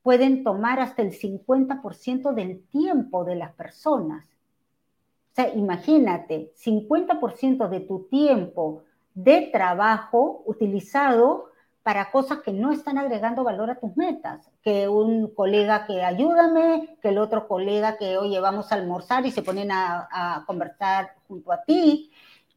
pueden 0.03 0.43
tomar 0.43 0.81
hasta 0.81 1.03
el 1.03 1.13
50% 1.13 2.33
del 2.33 2.67
tiempo 2.67 3.23
de 3.23 3.35
las 3.37 3.53
personas. 3.53 4.25
O 4.25 5.35
sea, 5.35 5.53
imagínate, 5.55 6.51
50% 6.57 7.69
de 7.69 7.79
tu 7.79 8.09
tiempo 8.09 8.83
de 9.13 9.49
trabajo 9.53 10.43
utilizado 10.45 11.50
para 11.83 12.11
cosas 12.11 12.39
que 12.39 12.53
no 12.53 12.71
están 12.71 12.97
agregando 12.97 13.43
valor 13.43 13.69
a 13.69 13.79
tus 13.79 13.95
metas. 13.97 14.49
Que 14.61 14.87
un 14.87 15.33
colega 15.33 15.85
que 15.85 16.03
ayúdame, 16.03 16.97
que 17.01 17.09
el 17.09 17.17
otro 17.17 17.47
colega 17.47 17.97
que, 17.97 18.17
oye, 18.17 18.39
vamos 18.39 18.71
a 18.71 18.75
almorzar 18.75 19.25
y 19.25 19.31
se 19.31 19.41
ponen 19.41 19.71
a, 19.71 20.43
conversar 20.45 21.15
junto 21.27 21.51
a 21.51 21.63
ti 21.63 22.11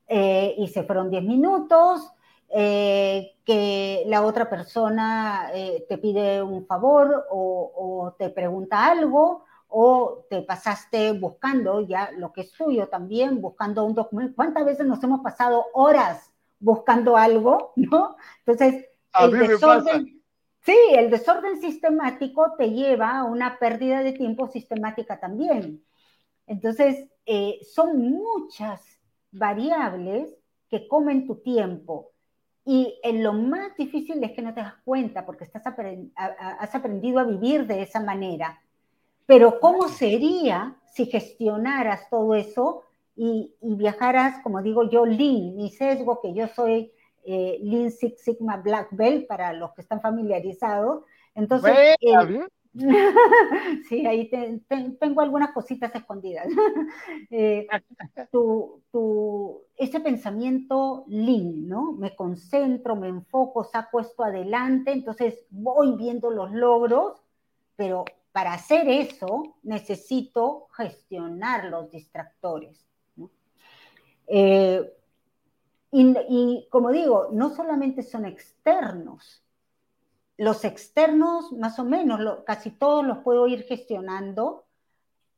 eh, 0.08 0.54
y 0.58 0.68
se 0.68 0.82
fueron 0.82 1.10
10 1.10 1.24
minutos, 1.24 2.12
eh, 2.50 3.36
que 3.44 4.04
la 4.06 4.24
otra 4.24 4.48
persona 4.48 5.50
eh, 5.54 5.86
te 5.88 5.98
pide 5.98 6.42
un 6.42 6.66
favor 6.66 7.26
o 7.30 8.14
te 8.18 8.28
pregunta 8.30 8.86
algo 8.86 9.44
o 9.76 10.24
te 10.30 10.40
pasaste 10.42 11.12
buscando 11.12 11.80
ya 11.80 12.12
lo 12.12 12.32
que 12.32 12.42
es 12.42 12.52
tuyo 12.52 12.86
también, 12.86 13.40
buscando 13.40 13.84
un 13.84 13.92
documento. 13.92 14.36
¿Cuántas 14.36 14.64
veces 14.64 14.86
nos 14.86 15.02
hemos 15.02 15.20
pasado 15.20 15.66
horas 15.72 16.32
buscando 16.60 17.16
algo, 17.16 17.72
no? 17.76 18.16
Entonces, 18.46 18.86
el 19.20 19.48
desorden, 19.48 20.22
sí, 20.60 20.76
el 20.92 21.10
desorden 21.10 21.60
sistemático 21.60 22.54
te 22.56 22.70
lleva 22.70 23.18
a 23.18 23.24
una 23.24 23.58
pérdida 23.58 24.02
de 24.02 24.12
tiempo 24.12 24.48
sistemática 24.48 25.20
también. 25.20 25.84
Entonces, 26.46 27.08
eh, 27.26 27.58
son 27.62 27.98
muchas 28.10 29.00
variables 29.30 30.34
que 30.68 30.86
comen 30.88 31.26
tu 31.26 31.36
tiempo. 31.36 32.10
Y 32.64 32.98
en 33.02 33.22
lo 33.22 33.32
más 33.34 33.76
difícil 33.76 34.22
es 34.24 34.32
que 34.32 34.42
no 34.42 34.54
te 34.54 34.60
das 34.60 34.76
cuenta 34.84 35.26
porque 35.26 35.44
estás 35.44 35.62
has 35.66 36.74
aprendido 36.74 37.18
a 37.18 37.24
vivir 37.24 37.66
de 37.66 37.82
esa 37.82 38.00
manera. 38.00 38.60
Pero 39.26 39.60
¿cómo 39.60 39.88
sería 39.88 40.76
si 40.86 41.06
gestionaras 41.06 42.08
todo 42.08 42.34
eso 42.34 42.82
y, 43.16 43.54
viajaras, 43.60 44.42
como 44.42 44.62
digo 44.62 44.88
yo, 44.90 45.06
Lean, 45.06 45.56
mi 45.56 45.70
sesgo, 45.70 46.20
que 46.20 46.34
yo 46.34 46.48
soy 46.48 46.92
eh, 47.26 47.58
Lean 47.62 47.90
Six 47.90 48.22
Sigma 48.22 48.58
Black 48.58 48.88
Belt 48.92 49.26
para 49.26 49.52
los 49.52 49.72
que 49.72 49.82
están 49.82 50.00
familiarizados? 50.00 51.04
Entonces, 51.34 51.72
eh, 52.00 52.46
sí, 53.88 54.06
ahí 54.06 54.30
tengo 54.98 55.20
algunas 55.20 55.52
cositas 55.52 55.94
escondidas. 55.94 56.46
eh, 57.30 57.66
ese 59.76 60.00
pensamiento 60.00 61.04
lean, 61.08 61.68
¿no? 61.68 61.92
Me 61.92 62.16
concentro, 62.16 62.96
me 62.96 63.08
enfoco, 63.08 63.64
saco 63.64 64.00
esto 64.00 64.24
adelante, 64.24 64.92
entonces 64.92 65.44
voy 65.50 65.96
viendo 65.96 66.30
los 66.30 66.52
logros, 66.52 67.22
pero 67.76 68.04
para 68.32 68.54
hacer 68.54 68.88
eso 68.88 69.56
necesito 69.62 70.66
gestionar 70.72 71.66
los 71.66 71.90
distractores. 71.90 72.84
Eh, 74.26 74.90
y, 75.94 76.66
como 76.70 76.90
digo, 76.90 77.28
no 77.32 77.50
solamente 77.50 78.02
son 78.02 78.26
externos, 78.26 79.44
los 80.36 80.64
externos 80.64 81.52
más 81.52 81.78
o 81.78 81.84
menos, 81.84 82.20
casi 82.44 82.70
todos 82.70 83.06
los 83.06 83.18
puedo 83.18 83.46
ir 83.46 83.62
gestionando, 83.62 84.64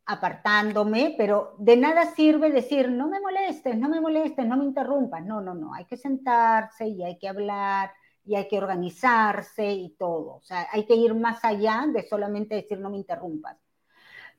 apartándome, 0.07 1.15
pero 1.19 1.55
de 1.59 1.77
nada 1.77 2.07
sirve 2.15 2.51
decir, 2.51 2.89
no 2.91 3.09
me 3.09 3.21
molestes, 3.21 3.77
no 3.77 3.89
me 3.89 4.01
molestes, 4.01 4.47
no 4.47 4.57
me 4.57 4.65
interrumpas. 4.65 5.25
No, 5.27 5.41
no, 5.41 5.55
no, 5.55 5.75
hay 5.75 5.85
que 5.85 5.97
sentarse 5.97 6.87
y 6.89 7.03
hay 7.03 7.19
que 7.19 7.29
hablar 7.29 7.93
y 8.25 8.37
hay 8.37 8.49
que 8.49 8.57
organizarse 8.57 9.71
y 9.71 9.91
todo. 9.91 10.37
O 10.37 10.43
sea, 10.43 10.69
hay 10.73 10.87
que 10.87 10.95
ir 10.95 11.15
más 11.15 11.45
allá 11.45 11.87
de 11.93 12.03
solamente 12.09 12.55
decir 12.55 12.79
no 12.79 12.89
me 12.89 12.97
interrumpas. 12.97 13.59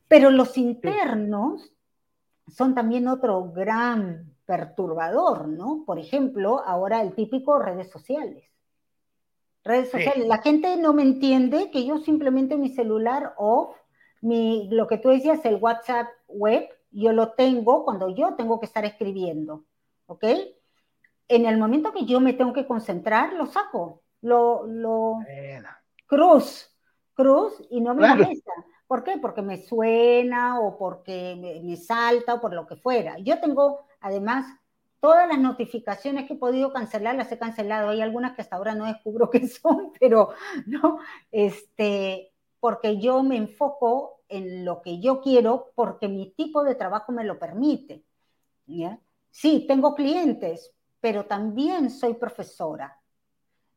Pero 0.08 0.32
los 0.32 0.58
internos 0.58 1.74
son 2.48 2.74
también 2.74 3.08
otro 3.08 3.52
gran 3.52 4.37
perturbador, 4.48 5.48
¿no? 5.48 5.84
Por 5.86 6.00
ejemplo, 6.00 6.64
ahora 6.66 7.04
el 7.04 7.14
típico 7.14 7.60
redes 7.60 7.92
sociales. 7.92 8.50
Redes 9.64 9.92
sociales. 9.92 10.28
La 10.28 10.40
gente 10.40 10.76
no 10.78 10.94
me 10.94 11.04
entiende 11.04 11.70
que 11.70 11.86
yo 11.86 12.00
simplemente 12.00 12.58
mi 12.58 12.70
celular 12.70 13.36
off, 13.38 13.76
mi, 14.22 14.68
lo 14.72 14.88
que 14.88 14.98
tú 14.98 15.10
decías, 15.10 15.46
el 15.46 15.58
WhatsApp 15.58 16.08
web, 16.28 16.68
yo 16.90 17.14
lo 17.14 17.34
tengo 17.34 17.86
cuando 17.86 18.10
yo 18.10 18.34
tengo 18.34 18.60
que 18.60 18.66
estar 18.66 18.86
escribiendo, 18.86 19.66
¿ok? 20.08 20.24
en 21.28 21.46
el 21.46 21.58
momento 21.58 21.94
que 21.94 22.06
yo 22.06 22.20
me 22.20 22.34
tengo 22.34 22.54
que 22.54 22.66
concentrar, 22.66 23.34
lo 23.34 23.46
saco, 23.48 24.04
lo, 24.22 24.66
lo 24.66 25.20
cruz, 26.06 26.74
cruz 27.14 27.54
y 27.70 27.82
no 27.82 27.94
me 27.94 28.08
molesta. 28.08 28.52
¿Por 28.88 29.04
qué? 29.04 29.18
Porque 29.18 29.42
me 29.42 29.58
suena 29.58 30.60
o 30.60 30.78
porque 30.78 31.36
me, 31.64 31.76
salta 31.76 32.36
o 32.36 32.42
por 32.42 32.54
lo 32.54 32.66
que 32.66 32.78
fuera. 32.78 33.18
Yo 33.20 33.40
tengo, 33.40 33.82
además, 34.00 34.46
todas 35.02 35.28
las 35.28 35.40
notificaciones 35.40 36.28
que 36.28 36.34
he 36.34 36.38
podido 36.38 36.72
cancelar, 36.72 37.16
las 37.16 37.32
he 37.32 37.38
cancelado. 37.38 37.90
Hay 37.90 38.02
algunas 38.02 38.36
que 38.36 38.42
hasta 38.42 38.56
ahora 38.56 38.76
no 38.76 38.86
descubro 38.86 39.30
qué 39.32 39.48
son, 39.48 39.92
pero 40.00 40.30
no, 40.66 41.00
este, 41.32 42.32
porque 42.60 42.98
yo 43.00 43.24
me 43.24 43.38
enfoco 43.38 44.22
en 44.30 44.66
lo 44.66 44.82
que 44.82 45.00
yo 45.00 45.22
quiero 45.22 45.72
porque 45.76 46.08
mi 46.08 46.32
tipo 46.32 46.64
de 46.64 46.76
trabajo 46.76 47.12
me 47.12 47.24
lo 47.24 47.40
permite. 47.40 48.04
Sí, 49.32 49.66
tengo 49.68 49.96
clientes, 49.96 50.74
pero 51.00 51.26
también 51.26 51.90
soy 51.90 52.16
profesora. 52.16 53.00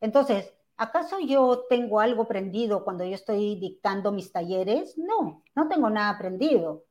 Entonces, 0.00 0.52
¿acaso 0.80 1.20
yo 1.20 1.66
tengo 1.68 2.00
algo 2.00 2.22
aprendido 2.22 2.84
cuando 2.84 3.04
yo 3.04 3.14
estoy 3.14 3.56
dictando 3.56 4.12
mis 4.12 4.32
talleres? 4.32 4.96
No, 4.96 5.42
no 5.54 5.68
tengo 5.68 5.90
nada 5.90 6.08
aprendido. 6.08 6.84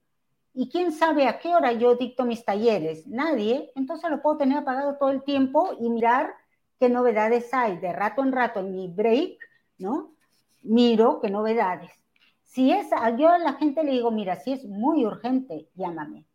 ¿Y 0.53 0.69
quién 0.69 0.91
sabe 0.91 1.27
a 1.27 1.39
qué 1.39 1.55
hora 1.55 1.71
yo 1.71 1.95
dicto 1.95 2.23
mis 2.23 2.45
talleres? 2.45 3.07
Nadie. 3.07 3.71
Entonces 3.75 4.11
lo 4.11 4.21
puedo 4.21 4.37
tener 4.37 4.59
apagado 4.59 4.97
todo 4.99 5.09
el 5.09 5.23
tiempo 5.23 5.71
y 5.79 5.89
mirar 5.89 6.35
qué 6.79 6.87
novedades 6.87 7.51
hay. 7.51 7.77
De 7.77 7.91
rato 7.91 8.21
en 8.23 8.31
rato 8.31 8.59
en 8.59 8.75
mi 8.75 8.87
break, 8.87 9.39
¿no? 9.79 10.13
Miro 10.61 11.19
qué 11.19 11.31
novedades. 11.31 11.91
Si 12.43 12.71
es, 12.71 12.89
yo 13.17 13.29
a 13.29 13.39
la 13.39 13.53
gente 13.53 13.83
le 13.83 13.91
digo, 13.91 14.11
mira, 14.11 14.35
si 14.35 14.51
es 14.53 14.65
muy 14.65 15.03
urgente, 15.03 15.67
llámame. 15.73 16.27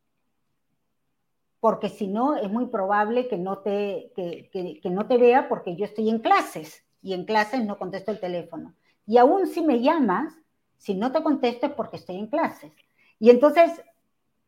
Porque 1.60 1.88
si 1.88 2.08
no, 2.08 2.34
es 2.34 2.50
muy 2.50 2.66
probable 2.66 3.28
que 3.28 3.38
no 3.38 3.58
te, 3.58 4.12
que, 4.16 4.80
que 4.82 4.90
no 4.90 5.06
te 5.06 5.18
vea 5.18 5.48
porque 5.48 5.76
yo 5.76 5.84
estoy 5.84 6.10
en 6.10 6.18
clases 6.18 6.83
y 7.04 7.12
en 7.12 7.26
clases 7.26 7.62
no 7.64 7.78
contesto 7.78 8.10
el 8.10 8.18
teléfono. 8.18 8.74
Y 9.06 9.18
aún 9.18 9.46
si 9.46 9.60
me 9.60 9.80
llamas, 9.82 10.34
si 10.78 10.94
no 10.94 11.12
te 11.12 11.22
contesto 11.22 11.66
es 11.66 11.72
porque 11.72 11.98
estoy 11.98 12.16
en 12.16 12.28
clases. 12.28 12.72
Y 13.20 13.28
entonces 13.28 13.70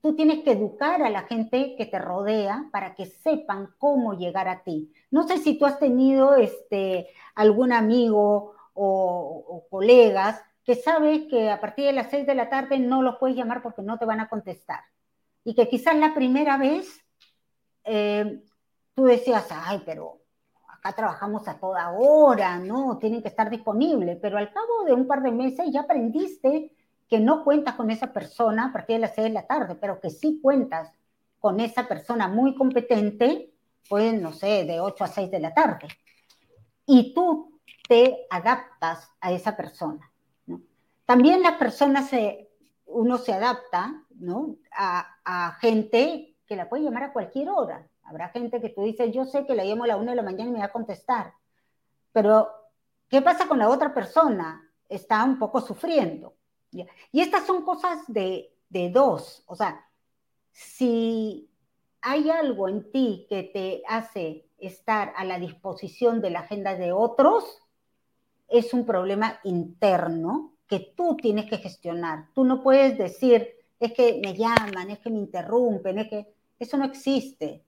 tú 0.00 0.16
tienes 0.16 0.42
que 0.42 0.52
educar 0.52 1.02
a 1.02 1.10
la 1.10 1.24
gente 1.24 1.76
que 1.76 1.84
te 1.84 1.98
rodea 1.98 2.68
para 2.72 2.94
que 2.94 3.04
sepan 3.04 3.68
cómo 3.76 4.14
llegar 4.14 4.48
a 4.48 4.62
ti. 4.62 4.90
No 5.10 5.28
sé 5.28 5.36
si 5.36 5.58
tú 5.58 5.66
has 5.66 5.78
tenido 5.78 6.34
este, 6.36 7.08
algún 7.34 7.72
amigo 7.72 8.54
o, 8.72 9.66
colegas 9.70 10.42
que 10.64 10.74
sabes 10.74 11.26
que 11.28 11.50
a 11.50 11.60
partir 11.60 11.84
de 11.84 11.92
las 11.92 12.10
seis 12.10 12.26
de 12.26 12.34
la 12.34 12.48
tarde 12.48 12.78
no 12.78 13.02
los 13.02 13.16
puedes 13.18 13.36
llamar 13.36 13.62
porque 13.62 13.82
no 13.82 13.98
te 13.98 14.06
van 14.06 14.20
a 14.20 14.28
contestar. 14.28 14.80
Y 15.44 15.54
que 15.54 15.68
quizás 15.68 15.94
la 15.96 16.14
primera 16.14 16.56
vez 16.56 17.04
eh, 17.84 18.42
tú 18.94 19.04
decías, 19.04 19.46
ay, 19.50 19.82
pero 19.84 20.25
trabajamos 20.94 21.48
a 21.48 21.58
toda 21.58 21.90
hora, 21.90 22.58
¿no? 22.58 22.98
Tienen 22.98 23.22
que 23.22 23.28
estar 23.28 23.50
disponibles, 23.50 24.18
pero 24.20 24.38
al 24.38 24.52
cabo 24.52 24.84
de 24.84 24.92
un 24.92 25.06
par 25.06 25.22
de 25.22 25.32
meses 25.32 25.66
ya 25.72 25.82
aprendiste 25.82 26.72
que 27.08 27.20
no 27.20 27.44
cuentas 27.44 27.74
con 27.74 27.90
esa 27.90 28.12
persona 28.12 28.66
a 28.66 28.72
partir 28.72 28.96
de 28.96 29.00
las 29.00 29.14
6 29.14 29.28
de 29.28 29.32
la 29.32 29.46
tarde, 29.46 29.76
pero 29.76 30.00
que 30.00 30.10
sí 30.10 30.40
cuentas 30.42 30.92
con 31.38 31.60
esa 31.60 31.86
persona 31.86 32.28
muy 32.28 32.54
competente, 32.54 33.52
pues, 33.88 34.20
no 34.20 34.32
sé, 34.32 34.64
de 34.64 34.80
8 34.80 35.04
a 35.04 35.08
6 35.08 35.30
de 35.30 35.40
la 35.40 35.54
tarde. 35.54 35.88
Y 36.86 37.14
tú 37.14 37.60
te 37.88 38.26
adaptas 38.30 39.10
a 39.20 39.32
esa 39.32 39.56
persona. 39.56 40.10
También 41.04 41.42
las 41.42 41.54
personas, 41.54 42.08
se, 42.08 42.50
uno 42.86 43.18
se 43.18 43.32
adapta 43.32 44.02
¿no? 44.10 44.56
a 44.76 45.56
gente 45.60 46.36
que 46.46 46.56
la 46.56 46.68
puede 46.68 46.84
llamar 46.84 47.04
a 47.04 47.12
cualquier 47.12 47.50
hora. 47.50 47.86
Habrá 48.06 48.28
gente 48.28 48.60
que 48.60 48.68
tú 48.68 48.82
dices, 48.82 49.12
yo 49.12 49.24
sé 49.24 49.46
que 49.46 49.54
la 49.54 49.64
llamo 49.64 49.84
a 49.84 49.88
la 49.88 49.96
una 49.96 50.12
de 50.12 50.16
la 50.16 50.22
mañana 50.22 50.50
y 50.50 50.52
me 50.52 50.58
va 50.60 50.66
a 50.66 50.72
contestar. 50.72 51.32
Pero, 52.12 52.48
¿qué 53.08 53.20
pasa 53.20 53.46
con 53.48 53.58
la 53.58 53.68
otra 53.68 53.92
persona? 53.92 54.62
Está 54.88 55.24
un 55.24 55.38
poco 55.38 55.60
sufriendo. 55.60 56.34
Y 56.70 57.20
estas 57.20 57.46
son 57.46 57.62
cosas 57.62 58.00
de, 58.06 58.52
de 58.68 58.90
dos. 58.90 59.42
O 59.46 59.56
sea, 59.56 59.84
si 60.52 61.50
hay 62.00 62.30
algo 62.30 62.68
en 62.68 62.90
ti 62.90 63.26
que 63.28 63.42
te 63.42 63.82
hace 63.88 64.46
estar 64.58 65.12
a 65.16 65.24
la 65.24 65.38
disposición 65.38 66.20
de 66.20 66.30
la 66.30 66.40
agenda 66.40 66.76
de 66.76 66.92
otros, 66.92 67.62
es 68.48 68.72
un 68.72 68.86
problema 68.86 69.40
interno 69.44 70.54
que 70.66 70.94
tú 70.96 71.16
tienes 71.16 71.46
que 71.50 71.58
gestionar. 71.58 72.28
Tú 72.34 72.44
no 72.44 72.62
puedes 72.62 72.96
decir, 72.96 73.48
es 73.78 73.92
que 73.92 74.20
me 74.24 74.34
llaman, 74.34 74.90
es 74.90 74.98
que 75.00 75.10
me 75.10 75.18
interrumpen, 75.18 75.98
es 75.98 76.08
que 76.08 76.34
eso 76.58 76.76
no 76.76 76.84
existe 76.84 77.65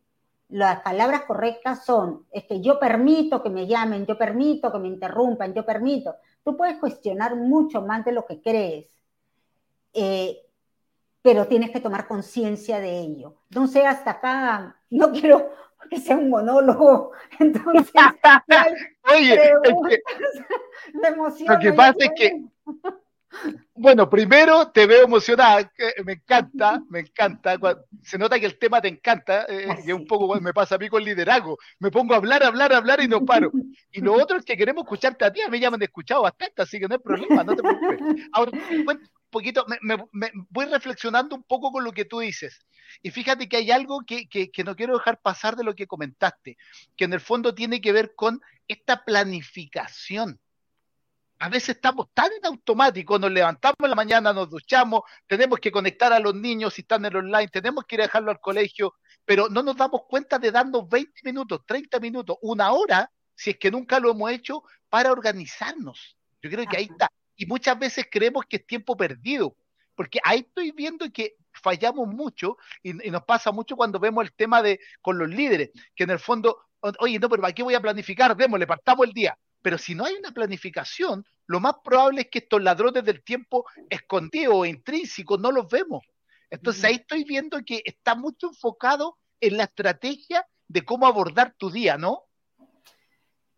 las 0.48 0.80
palabras 0.80 1.24
correctas 1.24 1.84
son, 1.84 2.26
es 2.30 2.44
que 2.44 2.60
yo 2.60 2.78
permito 2.78 3.42
que 3.42 3.50
me 3.50 3.66
llamen, 3.66 4.06
yo 4.06 4.16
permito 4.16 4.72
que 4.72 4.78
me 4.78 4.88
interrumpan, 4.88 5.52
yo 5.52 5.64
permito. 5.64 6.16
Tú 6.42 6.56
puedes 6.56 6.78
cuestionar 6.78 7.36
mucho 7.36 7.82
más 7.82 8.04
de 8.04 8.12
lo 8.12 8.24
que 8.24 8.40
crees, 8.40 8.86
eh, 9.92 10.38
pero 11.20 11.46
tienes 11.46 11.70
que 11.70 11.80
tomar 11.80 12.06
conciencia 12.06 12.80
de 12.80 12.98
ello. 12.98 13.42
Entonces, 13.50 13.84
hasta 13.84 14.12
acá, 14.12 14.76
no 14.90 15.12
quiero 15.12 15.50
que 15.90 15.98
sea 15.98 16.16
un 16.16 16.30
monólogo. 16.30 17.12
Entonces, 17.38 17.92
Oye, 19.12 19.40
me 20.94 21.08
emociona. 21.08 21.54
Lo 21.54 21.60
que 21.60 21.72
pasa 21.72 21.96
es 21.98 22.10
que 22.16 22.42
bueno, 23.74 24.08
primero 24.08 24.70
te 24.70 24.86
veo 24.86 25.04
emocionada, 25.04 25.70
me 26.04 26.14
encanta, 26.14 26.82
me 26.88 27.00
encanta. 27.00 27.58
Se 28.02 28.18
nota 28.18 28.38
que 28.40 28.46
el 28.46 28.58
tema 28.58 28.80
te 28.80 28.88
encanta, 28.88 29.44
eh, 29.48 29.68
y 29.86 29.92
un 29.92 30.06
poco 30.06 30.40
me 30.40 30.52
pasa 30.52 30.74
a 30.74 30.78
mí 30.78 30.88
con 30.88 31.04
liderazgo. 31.04 31.58
Me 31.78 31.90
pongo 31.90 32.14
a 32.14 32.16
hablar, 32.16 32.42
hablar, 32.42 32.72
hablar 32.72 33.00
y 33.00 33.08
no 33.08 33.24
paro. 33.24 33.52
Y 33.92 34.00
lo 34.00 34.14
otro 34.14 34.38
es 34.38 34.44
que 34.44 34.56
queremos 34.56 34.84
escucharte 34.84 35.24
a 35.24 35.32
ti, 35.32 35.40
a 35.42 35.48
mí 35.48 35.60
ya 35.60 35.70
me 35.70 35.76
han 35.76 35.82
escuchado 35.82 36.22
bastante, 36.22 36.62
así 36.62 36.80
que 36.80 36.88
no 36.88 36.94
hay 36.94 37.00
problema, 37.00 37.44
no 37.44 37.54
te 37.54 37.62
preocupes. 37.62 38.00
Ahora, 38.32 38.52
un 38.52 39.00
poquito, 39.30 39.66
me, 39.82 40.32
voy 40.50 40.66
reflexionando 40.66 41.36
un 41.36 41.44
poco 41.44 41.70
con 41.70 41.84
lo 41.84 41.92
que 41.92 42.04
tú 42.04 42.20
dices. 42.20 42.58
Y 43.02 43.10
fíjate 43.10 43.48
que 43.48 43.58
hay 43.58 43.70
algo 43.70 44.00
que, 44.06 44.28
que, 44.28 44.50
que 44.50 44.64
no 44.64 44.74
quiero 44.74 44.94
dejar 44.94 45.20
pasar 45.20 45.54
de 45.56 45.64
lo 45.64 45.74
que 45.74 45.86
comentaste, 45.86 46.56
que 46.96 47.04
en 47.04 47.12
el 47.12 47.20
fondo 47.20 47.54
tiene 47.54 47.80
que 47.80 47.92
ver 47.92 48.14
con 48.14 48.40
esta 48.66 49.04
planificación 49.04 50.40
a 51.38 51.48
veces 51.48 51.76
estamos 51.76 52.08
tan 52.12 52.30
en 52.32 52.46
automático, 52.46 53.18
nos 53.18 53.30
levantamos 53.30 53.76
en 53.80 53.90
la 53.90 53.96
mañana, 53.96 54.32
nos 54.32 54.50
duchamos, 54.50 55.02
tenemos 55.26 55.60
que 55.60 55.70
conectar 55.70 56.12
a 56.12 56.18
los 56.18 56.34
niños 56.34 56.74
si 56.74 56.82
están 56.82 57.04
en 57.04 57.12
el 57.12 57.16
online, 57.16 57.48
tenemos 57.48 57.84
que 57.84 57.96
ir 57.96 58.00
a 58.00 58.04
dejarlo 58.04 58.30
al 58.30 58.40
colegio, 58.40 58.94
pero 59.24 59.48
no 59.48 59.62
nos 59.62 59.76
damos 59.76 60.02
cuenta 60.08 60.38
de 60.38 60.50
darnos 60.50 60.88
20 60.88 61.20
minutos, 61.24 61.60
30 61.64 62.00
minutos, 62.00 62.36
una 62.42 62.72
hora, 62.72 63.10
si 63.36 63.50
es 63.50 63.58
que 63.58 63.70
nunca 63.70 64.00
lo 64.00 64.10
hemos 64.10 64.30
hecho, 64.32 64.62
para 64.88 65.12
organizarnos. 65.12 66.16
Yo 66.42 66.50
creo 66.50 66.66
que 66.66 66.76
ahí 66.76 66.88
está. 66.90 67.08
Y 67.36 67.46
muchas 67.46 67.78
veces 67.78 68.06
creemos 68.10 68.44
que 68.48 68.56
es 68.56 68.66
tiempo 68.66 68.96
perdido, 68.96 69.54
porque 69.94 70.18
ahí 70.24 70.40
estoy 70.40 70.72
viendo 70.72 71.08
que 71.12 71.36
fallamos 71.52 72.08
mucho 72.08 72.56
y, 72.82 72.94
nos 72.94 73.22
pasa 73.24 73.52
mucho 73.52 73.76
cuando 73.76 74.00
vemos 74.00 74.24
el 74.24 74.32
tema 74.32 74.60
de 74.60 74.80
con 75.00 75.18
los 75.18 75.28
líderes, 75.28 75.70
que 75.94 76.04
en 76.04 76.10
el 76.10 76.18
fondo, 76.18 76.66
oye, 76.98 77.18
no, 77.20 77.28
pero 77.28 77.42
¿para 77.42 77.54
qué 77.54 77.62
voy 77.62 77.74
a 77.74 77.80
planificar? 77.80 78.36
Démosle, 78.36 78.66
partamos 78.66 79.06
el 79.06 79.12
día 79.12 79.38
pero 79.68 79.76
si 79.76 79.94
no 79.94 80.06
hay 80.06 80.14
una 80.14 80.30
planificación, 80.30 81.26
lo 81.46 81.60
más 81.60 81.74
probable 81.84 82.22
es 82.22 82.28
que 82.30 82.38
estos 82.38 82.62
ladrones 82.62 83.04
del 83.04 83.22
tiempo 83.22 83.66
escondidos 83.90 84.54
o 84.56 84.64
intrínsecos 84.64 85.38
no 85.38 85.52
los 85.52 85.68
vemos. 85.68 86.06
Entonces 86.48 86.84
ahí 86.84 86.94
estoy 86.94 87.24
viendo 87.24 87.62
que 87.62 87.82
está 87.84 88.14
mucho 88.14 88.46
enfocado 88.46 89.18
en 89.42 89.58
la 89.58 89.64
estrategia 89.64 90.46
de 90.68 90.86
cómo 90.86 91.06
abordar 91.06 91.54
tu 91.58 91.70
día, 91.70 91.98
¿no? 91.98 92.22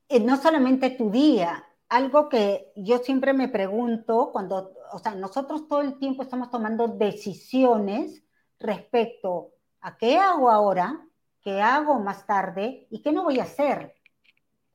Eh, 0.08 0.18
no 0.18 0.36
solamente 0.36 0.90
tu 0.90 1.12
día, 1.12 1.64
algo 1.88 2.28
que 2.28 2.72
yo 2.74 2.98
siempre 2.98 3.32
me 3.32 3.46
pregunto 3.46 4.30
cuando, 4.32 4.72
o 4.90 4.98
sea, 4.98 5.14
nosotros 5.14 5.68
todo 5.68 5.82
el 5.82 5.96
tiempo 6.00 6.24
estamos 6.24 6.50
tomando 6.50 6.88
decisiones 6.88 8.24
respecto 8.58 9.52
a 9.80 9.96
qué 9.96 10.18
hago 10.18 10.50
ahora, 10.50 11.06
qué 11.40 11.62
hago 11.62 12.00
más 12.00 12.26
tarde 12.26 12.88
y 12.90 13.00
qué 13.00 13.12
no 13.12 13.22
voy 13.22 13.38
a 13.38 13.44
hacer 13.44 13.94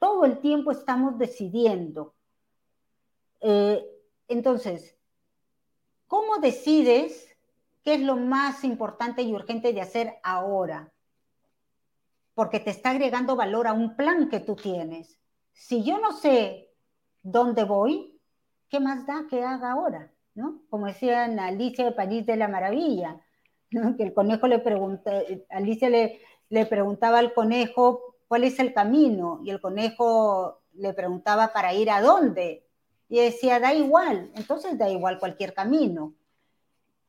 todo 0.05 0.23
el 0.25 0.37
tiempo 0.37 0.69
estamos 0.69 1.17
decidiendo. 1.17 2.13
Eh, 3.41 3.83
entonces, 4.27 4.95
¿cómo 6.05 6.37
decides 6.37 7.35
qué 7.83 7.95
es 7.95 8.01
lo 8.01 8.15
más 8.15 8.63
importante 8.63 9.23
y 9.23 9.33
urgente 9.33 9.73
de 9.73 9.81
hacer 9.81 10.13
ahora? 10.21 10.93
Porque 12.35 12.59
te 12.59 12.69
está 12.69 12.91
agregando 12.91 13.35
valor 13.35 13.65
a 13.65 13.73
un 13.73 13.95
plan 13.95 14.29
que 14.29 14.39
tú 14.39 14.55
tienes. 14.55 15.19
Si 15.53 15.83
yo 15.83 15.97
no 15.97 16.11
sé 16.11 16.69
dónde 17.23 17.63
voy, 17.63 18.21
¿qué 18.69 18.79
más 18.79 19.07
da 19.07 19.25
que 19.27 19.41
haga 19.41 19.71
ahora? 19.71 20.13
¿No? 20.35 20.61
Como 20.69 20.85
decía 20.85 21.23
Alicia 21.23 21.83
de 21.83 21.93
París 21.93 22.27
de 22.27 22.35
la 22.35 22.47
Maravilla, 22.47 23.21
que 23.97 24.03
el 24.03 24.13
conejo 24.13 24.45
le 24.45 24.59
pregunta, 24.59 25.11
Alicia 25.49 25.89
le, 25.89 26.21
le 26.49 26.67
preguntaba 26.67 27.17
al 27.17 27.33
conejo 27.33 28.04
¿cuál 28.27 28.43
es 28.43 28.59
el 28.59 28.73
camino? 28.73 29.39
Y 29.43 29.49
el 29.49 29.61
conejo 29.61 30.61
le 30.73 30.93
preguntaba 30.93 31.53
para 31.53 31.73
ir 31.73 31.89
a 31.89 32.01
dónde. 32.01 32.65
Y 33.09 33.19
decía, 33.19 33.59
da 33.59 33.73
igual, 33.73 34.31
entonces 34.35 34.77
da 34.77 34.89
igual 34.89 35.19
cualquier 35.19 35.53
camino. 35.53 36.13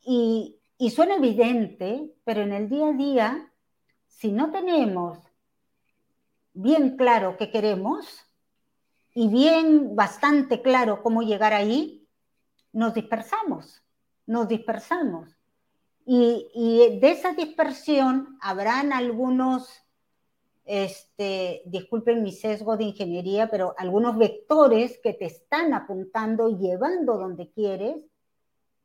Y, 0.02 0.60
y 0.78 0.90
suena 0.90 1.16
evidente, 1.16 2.14
pero 2.24 2.42
en 2.42 2.52
el 2.52 2.68
día 2.68 2.88
a 2.88 2.92
día, 2.92 3.52
si 4.06 4.30
no 4.30 4.50
tenemos 4.50 5.18
bien 6.52 6.96
claro 6.96 7.36
qué 7.36 7.50
queremos 7.50 8.06
y 9.14 9.28
bien 9.28 9.96
bastante 9.96 10.62
claro 10.62 11.02
cómo 11.02 11.22
llegar 11.22 11.52
ahí, 11.52 12.06
nos 12.72 12.94
dispersamos, 12.94 13.82
nos 14.26 14.48
dispersamos. 14.48 15.36
Y, 16.04 16.48
y 16.54 17.00
de 17.00 17.10
esa 17.10 17.32
dispersión 17.32 18.38
habrán 18.40 18.92
algunos 18.92 19.85
este, 20.66 21.62
disculpen 21.64 22.22
mi 22.22 22.32
sesgo 22.32 22.76
de 22.76 22.84
ingeniería, 22.84 23.48
pero 23.48 23.74
algunos 23.78 24.18
vectores 24.18 24.98
que 25.02 25.14
te 25.14 25.26
están 25.26 25.72
apuntando 25.72 26.48
y 26.48 26.56
llevando 26.56 27.16
donde 27.16 27.50
quieres, 27.50 28.04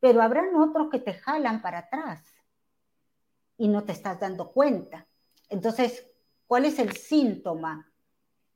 pero 0.00 0.22
habrán 0.22 0.54
otros 0.56 0.88
que 0.90 1.00
te 1.00 1.14
jalan 1.14 1.60
para 1.60 1.80
atrás 1.80 2.24
y 3.58 3.68
no 3.68 3.84
te 3.84 3.92
estás 3.92 4.18
dando 4.18 4.50
cuenta. 4.52 5.06
Entonces, 5.48 6.06
¿cuál 6.46 6.64
es 6.64 6.78
el 6.78 6.96
síntoma? 6.96 7.92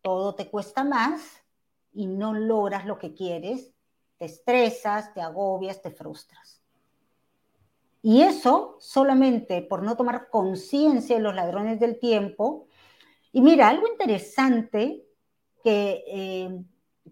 Todo 0.03 0.35
te 0.35 0.49
cuesta 0.49 0.85
más 0.85 1.23
y 1.93 2.07
no 2.07 2.33
logras 2.33 2.87
lo 2.87 2.99
que 2.99 3.15
quieres, 3.15 3.73
te 4.19 4.25
estresas, 4.25 5.13
te 5.15 5.21
agobias, 5.21 5.83
te 5.83 5.91
frustras. 5.91 6.63
Y 8.03 8.23
eso 8.23 8.77
solamente 8.79 9.63
por 9.63 9.83
no 9.83 9.97
tomar 9.97 10.31
conciencia 10.31 11.17
de 11.17 11.23
los 11.23 11.35
ladrones 11.35 11.81
del 11.81 11.99
tiempo. 11.99 12.66
Y 13.37 13.43
mira, 13.43 13.69
algo 13.69 13.87
interesante 13.87 15.05
que, 15.63 16.05
eh, 16.09 16.65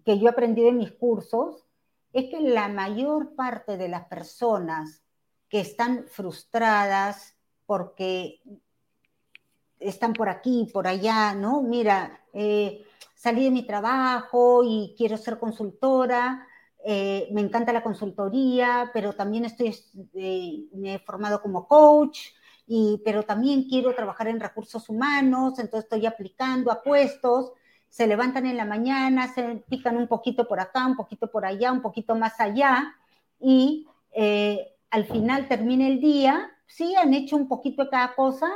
que 0.03 0.17
yo 0.17 0.25
he 0.25 0.29
aprendido 0.31 0.69
en 0.69 0.79
mis 0.79 0.91
cursos 0.91 1.67
es 2.13 2.31
que 2.31 2.39
la 2.39 2.67
mayor 2.67 3.35
parte 3.35 3.77
de 3.77 3.89
las 3.89 4.07
personas 4.07 5.03
que 5.49 5.59
están 5.59 6.07
frustradas 6.07 7.35
porque 7.67 8.41
están 9.79 10.13
por 10.13 10.27
aquí, 10.27 10.67
por 10.73 10.87
allá, 10.87 11.35
¿no? 11.35 11.61
Mira, 11.61 12.25
eh, 12.33 12.83
salí 13.13 13.43
de 13.43 13.51
mi 13.51 13.61
trabajo 13.61 14.63
y 14.63 14.95
quiero 14.97 15.17
ser 15.17 15.37
consultora, 15.37 16.47
eh, 16.83 17.27
me 17.33 17.41
encanta 17.41 17.71
la 17.71 17.83
consultoría, 17.83 18.89
pero 18.91 19.13
también 19.13 19.45
estoy, 19.45 19.75
eh, 20.15 20.65
me 20.73 20.95
he 20.95 20.99
formado 20.99 21.39
como 21.39 21.67
coach, 21.67 22.29
y, 22.67 23.01
pero 23.05 23.23
también 23.23 23.63
quiero 23.69 23.93
trabajar 23.93 24.27
en 24.27 24.39
recursos 24.39 24.89
humanos, 24.89 25.59
entonces 25.59 25.85
estoy 25.85 26.05
aplicando 26.05 26.71
a 26.71 26.81
puestos, 26.81 27.51
se 27.89 28.07
levantan 28.07 28.45
en 28.45 28.57
la 28.57 28.65
mañana, 28.65 29.33
se 29.33 29.63
pican 29.69 29.97
un 29.97 30.07
poquito 30.07 30.47
por 30.47 30.59
acá, 30.59 30.85
un 30.85 30.95
poquito 30.95 31.31
por 31.31 31.45
allá, 31.45 31.71
un 31.71 31.81
poquito 31.81 32.15
más 32.15 32.39
allá, 32.39 32.93
y 33.39 33.87
eh, 34.11 34.73
al 34.89 35.05
final 35.05 35.47
termina 35.47 35.87
el 35.87 35.99
día, 35.99 36.51
sí, 36.65 36.95
han 36.95 37.13
hecho 37.13 37.35
un 37.35 37.47
poquito 37.47 37.83
de 37.83 37.89
cada 37.89 38.15
cosa, 38.15 38.47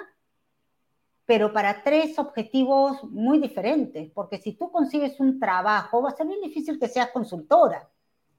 pero 1.26 1.54
para 1.54 1.84
tres 1.84 2.18
objetivos 2.18 3.04
muy 3.04 3.40
diferentes, 3.40 4.12
porque 4.12 4.40
si 4.40 4.54
tú 4.54 4.72
consigues 4.72 5.20
un 5.20 5.40
trabajo, 5.40 6.02
va 6.02 6.10
a 6.10 6.16
ser 6.16 6.26
bien 6.26 6.42
difícil 6.42 6.80
que 6.80 6.88
seas 6.88 7.12
consultora. 7.12 7.88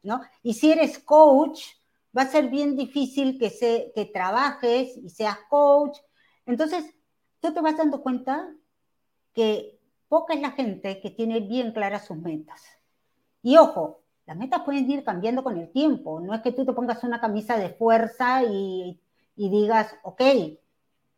¿no? 0.02 0.20
Y 0.42 0.54
si 0.54 0.72
eres 0.72 0.98
coach, 0.98 1.62
va 2.16 2.22
a 2.22 2.30
ser 2.30 2.48
bien 2.48 2.76
difícil 2.76 3.38
que, 3.38 3.50
se, 3.50 3.92
que 3.94 4.06
trabajes 4.06 4.96
y 4.96 5.10
seas 5.10 5.38
coach. 5.48 5.98
Entonces, 6.46 6.84
tú 7.40 7.52
te 7.52 7.60
vas 7.60 7.76
dando 7.76 8.02
cuenta 8.02 8.52
que 9.32 9.78
poca 10.08 10.34
es 10.34 10.40
la 10.40 10.50
gente 10.50 11.00
que 11.00 11.10
tiene 11.10 11.40
bien 11.40 11.72
claras 11.72 12.06
sus 12.06 12.16
metas. 12.16 12.62
Y 13.42 13.56
ojo, 13.56 14.02
las 14.26 14.36
metas 14.36 14.62
pueden 14.62 14.90
ir 14.90 15.04
cambiando 15.04 15.42
con 15.42 15.56
el 15.56 15.70
tiempo. 15.70 16.20
No 16.20 16.34
es 16.34 16.40
que 16.42 16.52
tú 16.52 16.64
te 16.64 16.72
pongas 16.72 17.02
una 17.04 17.20
camisa 17.20 17.56
de 17.56 17.70
fuerza 17.70 18.42
y, 18.44 19.00
y 19.36 19.48
digas, 19.48 19.94
ok, 20.02 20.22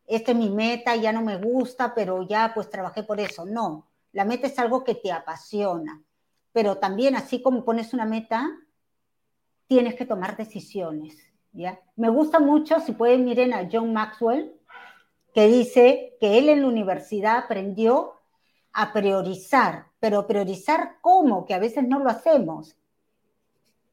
esta 0.06 0.32
es 0.32 0.36
mi 0.36 0.50
meta, 0.50 0.94
ya 0.96 1.12
no 1.12 1.22
me 1.22 1.38
gusta, 1.38 1.94
pero 1.94 2.22
ya 2.26 2.52
pues 2.54 2.70
trabajé 2.70 3.02
por 3.02 3.20
eso. 3.20 3.44
No, 3.46 3.88
la 4.12 4.24
meta 4.24 4.46
es 4.46 4.58
algo 4.58 4.84
que 4.84 4.94
te 4.94 5.10
apasiona. 5.10 6.02
Pero 6.52 6.76
también 6.76 7.16
así 7.16 7.40
como 7.40 7.64
pones 7.64 7.94
una 7.94 8.04
meta, 8.04 8.50
tienes 9.72 9.94
que 9.94 10.04
tomar 10.04 10.36
decisiones. 10.36 11.16
¿ya? 11.52 11.80
Me 11.96 12.10
gusta 12.10 12.38
mucho, 12.38 12.78
si 12.80 12.92
pueden 12.92 13.24
miren 13.24 13.54
a 13.54 13.66
John 13.72 13.90
Maxwell, 13.94 14.54
que 15.32 15.46
dice 15.48 16.18
que 16.20 16.36
él 16.36 16.50
en 16.50 16.60
la 16.60 16.66
universidad 16.66 17.38
aprendió 17.38 18.20
a 18.74 18.92
priorizar, 18.92 19.86
pero 19.98 20.26
priorizar 20.26 20.98
cómo, 21.00 21.46
que 21.46 21.54
a 21.54 21.58
veces 21.58 21.88
no 21.88 22.00
lo 22.00 22.10
hacemos. 22.10 22.76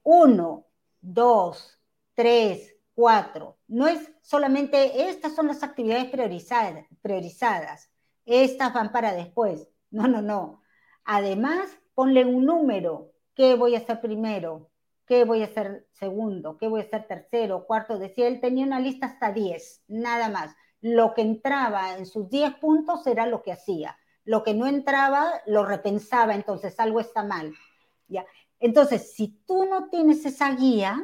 Uno, 0.04 0.66
dos, 1.00 1.80
tres, 2.14 2.76
cuatro. 2.94 3.56
No 3.70 3.88
es 3.88 4.12
solamente 4.22 5.08
estas 5.10 5.34
son 5.34 5.48
las 5.48 5.64
actividades 5.64 6.10
priorizadas, 6.12 6.86
priorizadas, 7.02 7.90
estas 8.26 8.74
van 8.74 8.92
para 8.92 9.14
después. 9.14 9.70
No, 9.92 10.10
no, 10.10 10.22
no. 10.22 10.62
Además, 11.06 11.70
ponle 11.96 12.26
un 12.26 12.44
número. 12.44 13.14
¿Qué 13.34 13.56
voy 13.56 13.76
a 13.76 13.78
hacer 13.78 14.02
primero? 14.02 14.69
Qué 15.10 15.26
voy 15.26 15.42
a 15.42 15.46
hacer 15.46 15.88
segundo, 15.92 16.56
qué 16.56 16.68
voy 16.68 16.82
a 16.82 16.84
hacer 16.84 17.08
tercero, 17.08 17.66
cuarto. 17.66 17.98
Decía, 17.98 18.28
él 18.28 18.40
tenía 18.40 18.64
una 18.64 18.80
lista 18.80 19.08
hasta 19.08 19.34
10, 19.34 19.86
nada 19.88 20.30
más. 20.30 20.56
Lo 20.82 21.16
que 21.16 21.24
entraba 21.24 21.98
en 21.98 22.06
sus 22.06 22.30
10 22.30 22.54
puntos 22.58 23.08
era 23.08 23.26
lo 23.26 23.42
que 23.42 23.52
hacía. 23.52 23.98
Lo 24.24 24.44
que 24.44 24.54
no 24.54 24.68
entraba, 24.68 25.32
lo 25.48 25.66
repensaba, 25.66 26.36
entonces 26.36 26.80
algo 26.80 27.00
está 27.00 27.24
mal. 27.24 27.56
¿ya? 28.08 28.24
Entonces, 28.60 29.16
si 29.16 29.30
tú 29.48 29.66
no 29.66 29.90
tienes 29.90 30.24
esa 30.26 30.54
guía, 30.54 31.04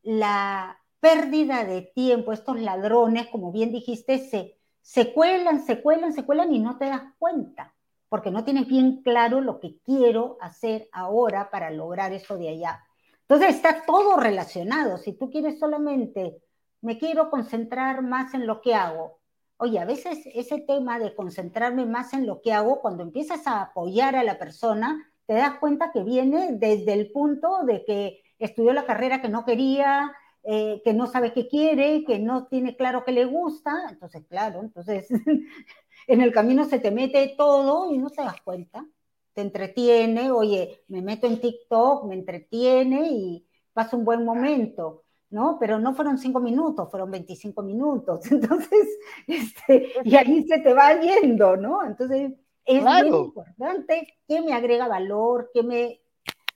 la 0.00 0.80
pérdida 0.98 1.64
de 1.64 1.82
tiempo, 1.82 2.32
estos 2.32 2.58
ladrones, 2.58 3.26
como 3.26 3.52
bien 3.52 3.72
dijiste, 3.72 4.20
se, 4.20 4.58
se 4.80 5.12
cuelan, 5.12 5.62
se 5.66 5.82
cuelan, 5.82 6.14
se 6.14 6.24
cuelan 6.24 6.54
y 6.54 6.60
no 6.60 6.78
te 6.78 6.86
das 6.86 7.02
cuenta, 7.18 7.74
porque 8.08 8.30
no 8.30 8.42
tienes 8.42 8.66
bien 8.66 9.02
claro 9.02 9.42
lo 9.42 9.60
que 9.60 9.78
quiero 9.80 10.38
hacer 10.40 10.88
ahora 10.92 11.50
para 11.50 11.70
lograr 11.70 12.14
eso 12.14 12.38
de 12.38 12.48
allá. 12.48 12.82
Entonces 13.22 13.56
está 13.56 13.84
todo 13.86 14.16
relacionado. 14.16 14.98
Si 14.98 15.12
tú 15.12 15.30
quieres 15.30 15.58
solamente, 15.58 16.42
me 16.80 16.98
quiero 16.98 17.30
concentrar 17.30 18.02
más 18.02 18.34
en 18.34 18.46
lo 18.46 18.60
que 18.60 18.74
hago. 18.74 19.20
Oye, 19.56 19.78
a 19.78 19.84
veces 19.84 20.18
ese 20.34 20.60
tema 20.60 20.98
de 20.98 21.14
concentrarme 21.14 21.86
más 21.86 22.12
en 22.14 22.26
lo 22.26 22.42
que 22.42 22.52
hago, 22.52 22.80
cuando 22.80 23.02
empiezas 23.02 23.46
a 23.46 23.62
apoyar 23.62 24.16
a 24.16 24.24
la 24.24 24.38
persona, 24.38 25.12
te 25.26 25.34
das 25.34 25.58
cuenta 25.60 25.92
que 25.92 26.02
viene 26.02 26.52
desde 26.54 26.92
el 26.92 27.12
punto 27.12 27.64
de 27.64 27.84
que 27.84 28.22
estudió 28.38 28.72
la 28.72 28.84
carrera 28.84 29.22
que 29.22 29.28
no 29.28 29.44
quería, 29.44 30.12
eh, 30.42 30.82
que 30.84 30.92
no 30.92 31.06
sabe 31.06 31.32
qué 31.32 31.46
quiere, 31.46 32.04
que 32.04 32.18
no 32.18 32.46
tiene 32.48 32.76
claro 32.76 33.04
qué 33.04 33.12
le 33.12 33.24
gusta. 33.24 33.72
Entonces, 33.88 34.24
claro, 34.28 34.60
entonces 34.60 35.06
en 36.08 36.20
el 36.20 36.32
camino 36.32 36.64
se 36.64 36.80
te 36.80 36.90
mete 36.90 37.34
todo 37.38 37.92
y 37.92 37.98
no 37.98 38.10
te 38.10 38.22
das 38.22 38.40
cuenta 38.42 38.84
te 39.34 39.40
entretiene, 39.40 40.30
oye, 40.30 40.84
me 40.88 41.02
meto 41.02 41.26
en 41.26 41.40
TikTok, 41.40 42.04
me 42.04 42.14
entretiene 42.14 43.08
y 43.08 43.46
paso 43.72 43.96
un 43.96 44.04
buen 44.04 44.24
momento, 44.24 45.04
¿no? 45.30 45.58
Pero 45.58 45.78
no 45.78 45.94
fueron 45.94 46.18
cinco 46.18 46.40
minutos, 46.40 46.90
fueron 46.90 47.10
25 47.10 47.62
minutos. 47.62 48.20
Entonces, 48.30 48.98
este, 49.26 49.92
y 50.04 50.16
ahí 50.16 50.44
se 50.46 50.58
te 50.58 50.74
va 50.74 51.00
yendo, 51.00 51.56
¿no? 51.56 51.84
Entonces, 51.84 52.32
es 52.64 52.82
muy 52.82 53.08
importante 53.08 54.18
que 54.28 54.40
me 54.40 54.52
agrega 54.52 54.88
valor, 54.88 55.50
que 55.52 55.62
me... 55.62 55.98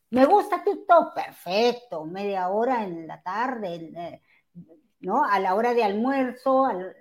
Me 0.08 0.24
gusta 0.24 0.62
TikTok, 0.62 1.14
perfecto, 1.14 2.04
media 2.04 2.48
hora 2.48 2.84
en 2.84 3.08
la 3.08 3.20
tarde, 3.20 3.92
eh, 3.96 4.22
¿no? 5.00 5.24
A 5.24 5.40
la 5.40 5.56
hora 5.56 5.74
de 5.74 5.82
almuerzo, 5.82 6.64
al, 6.64 6.94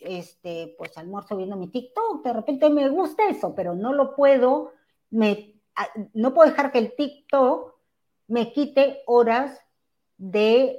este, 0.00 0.74
pues 0.76 0.96
almuerzo 0.98 1.36
viendo 1.36 1.56
mi 1.56 1.68
TikTok, 1.68 2.24
de 2.24 2.32
repente 2.32 2.68
me 2.70 2.88
gusta 2.88 3.28
eso, 3.28 3.54
pero 3.54 3.74
no 3.76 3.92
lo 3.92 4.16
puedo 4.16 4.72
no 5.10 6.34
puedo 6.34 6.50
dejar 6.50 6.72
que 6.72 6.78
el 6.78 6.94
TikTok 6.96 7.74
me 8.28 8.52
quite 8.52 9.02
horas 9.06 9.58
de 10.16 10.78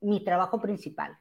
mi 0.00 0.22
trabajo 0.24 0.60
principal. 0.60 1.16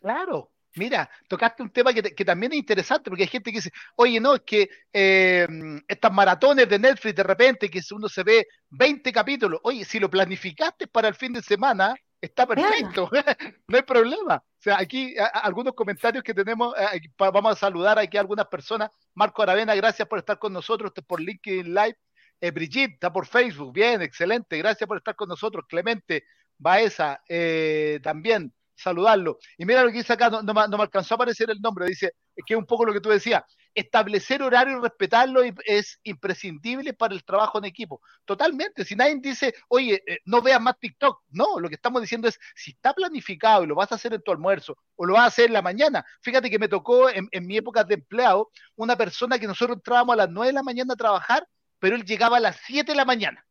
Claro, 0.00 0.52
Mira, 0.74 1.10
tocaste 1.28 1.62
un 1.62 1.70
tema 1.70 1.92
que, 1.92 2.24
también 2.24 2.52
es 2.52 2.58
interesante, 2.58 3.10
porque 3.10 3.24
hay 3.24 3.28
gente 3.28 3.50
que 3.50 3.58
dice, 3.58 3.70
oye, 3.96 4.18
no, 4.20 4.36
es 4.36 4.40
que 4.40 4.70
eh, 4.90 5.46
estas 5.86 6.10
maratones 6.10 6.66
de 6.66 6.78
Netflix 6.78 7.14
de 7.14 7.22
repente, 7.22 7.70
que 7.70 7.80
uno 7.90 8.08
se 8.08 8.22
ve 8.22 8.46
20 8.70 9.12
capítulos, 9.12 9.60
oye, 9.64 9.84
si 9.84 9.98
lo 10.00 10.08
planificaste 10.08 10.86
para 10.86 11.08
el 11.08 11.14
fin 11.14 11.34
de 11.34 11.42
semana, 11.42 11.94
está 12.22 12.46
perfecto, 12.46 13.10
no 13.68 13.76
hay 13.76 13.82
problema. 13.82 14.36
O 14.36 14.62
sea, 14.62 14.78
aquí 14.78 15.14
algunos 15.34 15.74
comentarios 15.74 16.22
que 16.22 16.32
tenemos, 16.32 16.74
eh, 16.78 17.00
vamos 17.18 17.52
a 17.52 17.56
saludar 17.56 17.98
aquí 17.98 18.16
a 18.16 18.20
algunas 18.20 18.46
personas. 18.46 18.90
Marco 19.14 19.42
Aravena, 19.42 19.74
gracias 19.74 20.08
por 20.08 20.20
estar 20.20 20.38
con 20.38 20.52
nosotros, 20.52 20.92
por 21.06 21.20
LinkedIn 21.20 21.74
Live. 21.74 21.98
Eh, 22.40 22.50
Brigitte, 22.50 22.94
está 22.94 23.12
por 23.12 23.26
Facebook, 23.26 23.72
bien, 23.72 24.02
excelente, 24.02 24.56
gracias 24.58 24.86
por 24.88 24.96
estar 24.96 25.14
con 25.14 25.28
nosotros. 25.28 25.64
Clemente 25.68 26.24
Baeza, 26.58 27.20
eh, 27.28 28.00
también 28.02 28.52
saludarlo. 28.82 29.38
Y 29.56 29.64
mira 29.64 29.82
lo 29.82 29.90
que 29.90 29.98
dice 29.98 30.12
acá, 30.12 30.30
no, 30.30 30.42
me, 30.42 30.60
alcanzó 30.60 31.14
a 31.14 31.16
aparecer 31.16 31.50
el 31.50 31.60
nombre, 31.60 31.86
dice 31.86 32.12
que 32.46 32.54
es 32.54 32.58
un 32.58 32.66
poco 32.66 32.84
lo 32.84 32.92
que 32.92 33.00
tú 33.00 33.10
decías, 33.10 33.42
establecer 33.74 34.42
horario 34.42 34.78
y 34.78 34.80
respetarlo 34.80 35.42
es 35.64 35.98
imprescindible 36.02 36.92
para 36.92 37.14
el 37.14 37.24
trabajo 37.24 37.58
en 37.58 37.64
equipo. 37.64 38.00
Totalmente, 38.24 38.84
si 38.84 38.96
nadie 38.96 39.16
dice, 39.20 39.54
oye, 39.68 40.02
eh, 40.06 40.18
no 40.24 40.42
veas 40.42 40.60
más 40.60 40.78
TikTok, 40.78 41.22
no, 41.30 41.58
lo 41.58 41.68
que 41.68 41.76
estamos 41.76 42.02
diciendo 42.02 42.28
es, 42.28 42.38
si 42.54 42.72
está 42.72 42.92
planificado 42.92 43.64
y 43.64 43.66
lo 43.66 43.74
vas 43.74 43.92
a 43.92 43.94
hacer 43.96 44.14
en 44.14 44.22
tu 44.22 44.30
almuerzo 44.30 44.76
o 44.96 45.06
lo 45.06 45.14
vas 45.14 45.24
a 45.24 45.26
hacer 45.26 45.46
en 45.46 45.54
la 45.54 45.62
mañana, 45.62 46.04
fíjate 46.20 46.50
que 46.50 46.58
me 46.58 46.68
tocó 46.68 47.08
en, 47.10 47.28
mi 47.46 47.56
época 47.56 47.84
de 47.84 47.94
empleado 47.94 48.50
una 48.76 48.96
persona 48.96 49.38
que 49.38 49.46
nosotros 49.46 49.76
entrábamos 49.76 50.14
a 50.14 50.16
las 50.16 50.30
9 50.30 50.48
de 50.48 50.52
la 50.52 50.62
mañana 50.62 50.94
a 50.94 50.96
trabajar, 50.96 51.46
pero 51.78 51.96
él 51.96 52.04
llegaba 52.04 52.36
a 52.36 52.40
las 52.40 52.56
7 52.66 52.92
de 52.92 52.96
la 52.96 53.04
mañana, 53.04 53.44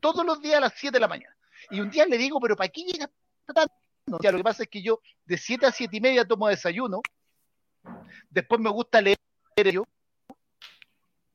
todos 0.00 0.24
los 0.24 0.40
días 0.40 0.56
a 0.56 0.60
las 0.60 0.74
7 0.76 0.92
de 0.92 1.00
la 1.00 1.08
mañana. 1.08 1.36
Y 1.70 1.80
un 1.80 1.90
día 1.90 2.06
le 2.06 2.18
digo, 2.18 2.38
pero 2.40 2.56
¿para 2.56 2.68
qué 2.68 2.82
llega 2.82 3.10
tanto? 3.46 3.74
Lo 4.06 4.18
que 4.18 4.44
pasa 4.44 4.62
es 4.62 4.68
que 4.68 4.82
yo 4.82 5.00
de 5.24 5.36
7 5.36 5.66
a 5.66 5.72
7 5.72 5.96
y 5.96 6.00
media 6.00 6.24
tomo 6.24 6.48
desayuno, 6.48 7.02
después 8.30 8.60
me 8.60 8.70
gusta 8.70 9.00
leer, 9.00 9.18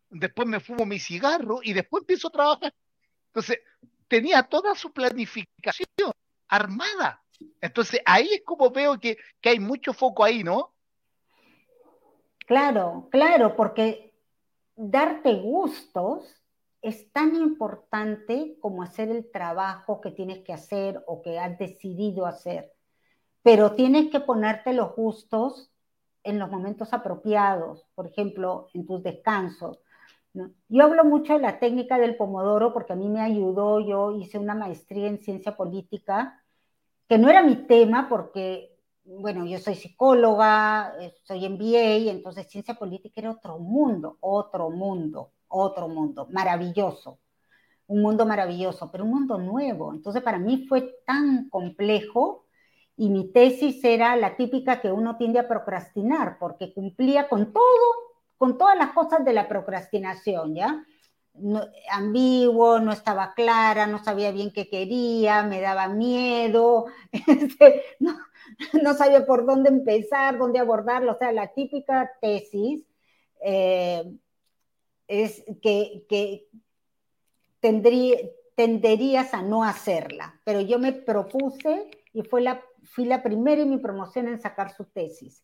después 0.09 0.47
me 0.47 0.59
fumo 0.59 0.85
mi 0.85 0.99
cigarro 0.99 1.59
y 1.63 1.73
después 1.73 2.01
empiezo 2.01 2.29
a 2.29 2.31
trabajar. 2.31 2.73
Entonces, 3.27 3.59
tenía 4.07 4.43
toda 4.43 4.75
su 4.75 4.91
planificación 4.91 6.11
armada. 6.47 7.21
Entonces, 7.59 8.01
ahí 8.05 8.29
es 8.33 8.43
como 8.45 8.69
veo 8.71 8.99
que, 8.99 9.17
que 9.39 9.49
hay 9.49 9.59
mucho 9.59 9.93
foco 9.93 10.23
ahí, 10.23 10.43
¿no? 10.43 10.73
Claro, 12.45 13.07
claro, 13.11 13.55
porque 13.55 14.13
darte 14.75 15.33
gustos 15.35 16.40
es 16.81 17.11
tan 17.11 17.35
importante 17.35 18.57
como 18.59 18.83
hacer 18.83 19.09
el 19.09 19.29
trabajo 19.31 20.01
que 20.01 20.11
tienes 20.11 20.39
que 20.43 20.53
hacer 20.53 21.03
o 21.07 21.21
que 21.21 21.39
has 21.39 21.57
decidido 21.57 22.25
hacer. 22.25 22.73
pero 23.43 23.73
tienes 23.75 24.11
que 24.11 24.19
ponerte 24.21 24.73
los 24.73 24.95
gustos 24.95 25.71
en 26.23 26.39
los 26.39 26.51
momentos 26.51 26.93
apropiados, 26.93 27.87
por 27.95 28.07
ejemplo, 28.07 28.69
en 28.73 28.85
tus 28.87 29.03
descansos. 29.03 29.79
Yo 30.69 30.83
hablo 30.83 31.03
mucho 31.05 31.33
de 31.33 31.39
la 31.39 31.59
técnica 31.59 31.97
del 31.99 32.15
pomodoro 32.17 32.73
porque 32.73 32.93
a 32.93 32.95
mí 32.95 33.09
me 33.09 33.21
ayudó, 33.21 33.79
yo 33.81 34.11
hice 34.11 34.37
una 34.39 34.55
maestría 34.55 35.07
en 35.07 35.19
ciencia 35.19 35.57
política, 35.57 36.43
que 37.07 37.17
no 37.17 37.29
era 37.29 37.43
mi 37.43 37.55
tema 37.67 38.07
porque, 38.09 38.77
bueno, 39.03 39.45
yo 39.45 39.59
soy 39.59 39.75
psicóloga, 39.75 40.95
eh, 41.01 41.13
soy 41.23 41.45
MBA, 41.45 42.11
entonces 42.11 42.47
ciencia 42.49 42.75
política 42.75 43.21
era 43.21 43.31
otro 43.31 43.59
mundo, 43.59 44.17
otro 44.21 44.69
mundo, 44.69 45.33
otro 45.51 45.87
mundo, 45.87 46.27
maravilloso, 46.31 47.19
un 47.87 48.01
mundo 48.01 48.25
maravilloso, 48.25 48.91
pero 48.91 49.03
un 49.03 49.11
mundo 49.11 49.37
nuevo. 49.37 49.93
Entonces 49.93 50.21
para 50.21 50.39
mí 50.39 50.65
fue 50.67 50.95
tan 51.05 51.49
complejo 51.49 52.45
y 52.97 53.09
mi 53.09 53.31
tesis 53.31 53.83
era 53.83 54.15
la 54.15 54.35
típica 54.35 54.81
que 54.81 54.91
uno 54.91 55.17
tiende 55.17 55.39
a 55.39 55.47
procrastinar 55.47 56.37
porque 56.39 56.73
cumplía 56.73 57.27
con 57.29 57.53
todo 57.53 58.11
con 58.41 58.57
todas 58.57 58.75
las 58.75 58.91
cosas 58.93 59.23
de 59.23 59.33
la 59.33 59.47
procrastinación, 59.47 60.55
¿ya? 60.55 60.83
ambiguo, 61.91 62.79
no 62.79 62.91
estaba 62.91 63.35
clara, 63.35 63.85
no 63.85 64.03
sabía 64.03 64.31
bien 64.31 64.51
qué 64.51 64.67
quería, 64.67 65.43
me 65.43 65.61
daba 65.61 65.87
miedo, 65.89 66.87
este, 67.11 67.83
no, 67.99 68.93
sabía 68.95 69.27
por 69.27 69.45
dónde 69.45 69.69
empezar, 69.69 70.39
dónde 70.39 70.57
abordarlo, 70.57 71.11
o 71.11 71.17
sea, 71.19 71.31
la 71.31 71.53
típica 71.53 72.11
tesis 72.19 72.83
eh, 73.43 74.11
es 75.11 75.43
que, 75.61 76.05
que 76.07 76.47
tenderías 78.55 79.33
a 79.33 79.41
no 79.41 79.63
hacerla, 79.65 80.39
pero 80.45 80.61
yo 80.61 80.79
me 80.79 80.93
propuse 80.93 81.91
y 82.13 82.23
fue 82.23 82.41
la, 82.41 82.63
fui 82.83 83.03
la 83.03 83.21
primera 83.21 83.61
en 83.61 83.69
mi 83.69 83.77
promoción 83.77 84.29
en 84.29 84.41
sacar 84.41 84.73
su 84.73 84.85
tesis. 84.85 85.43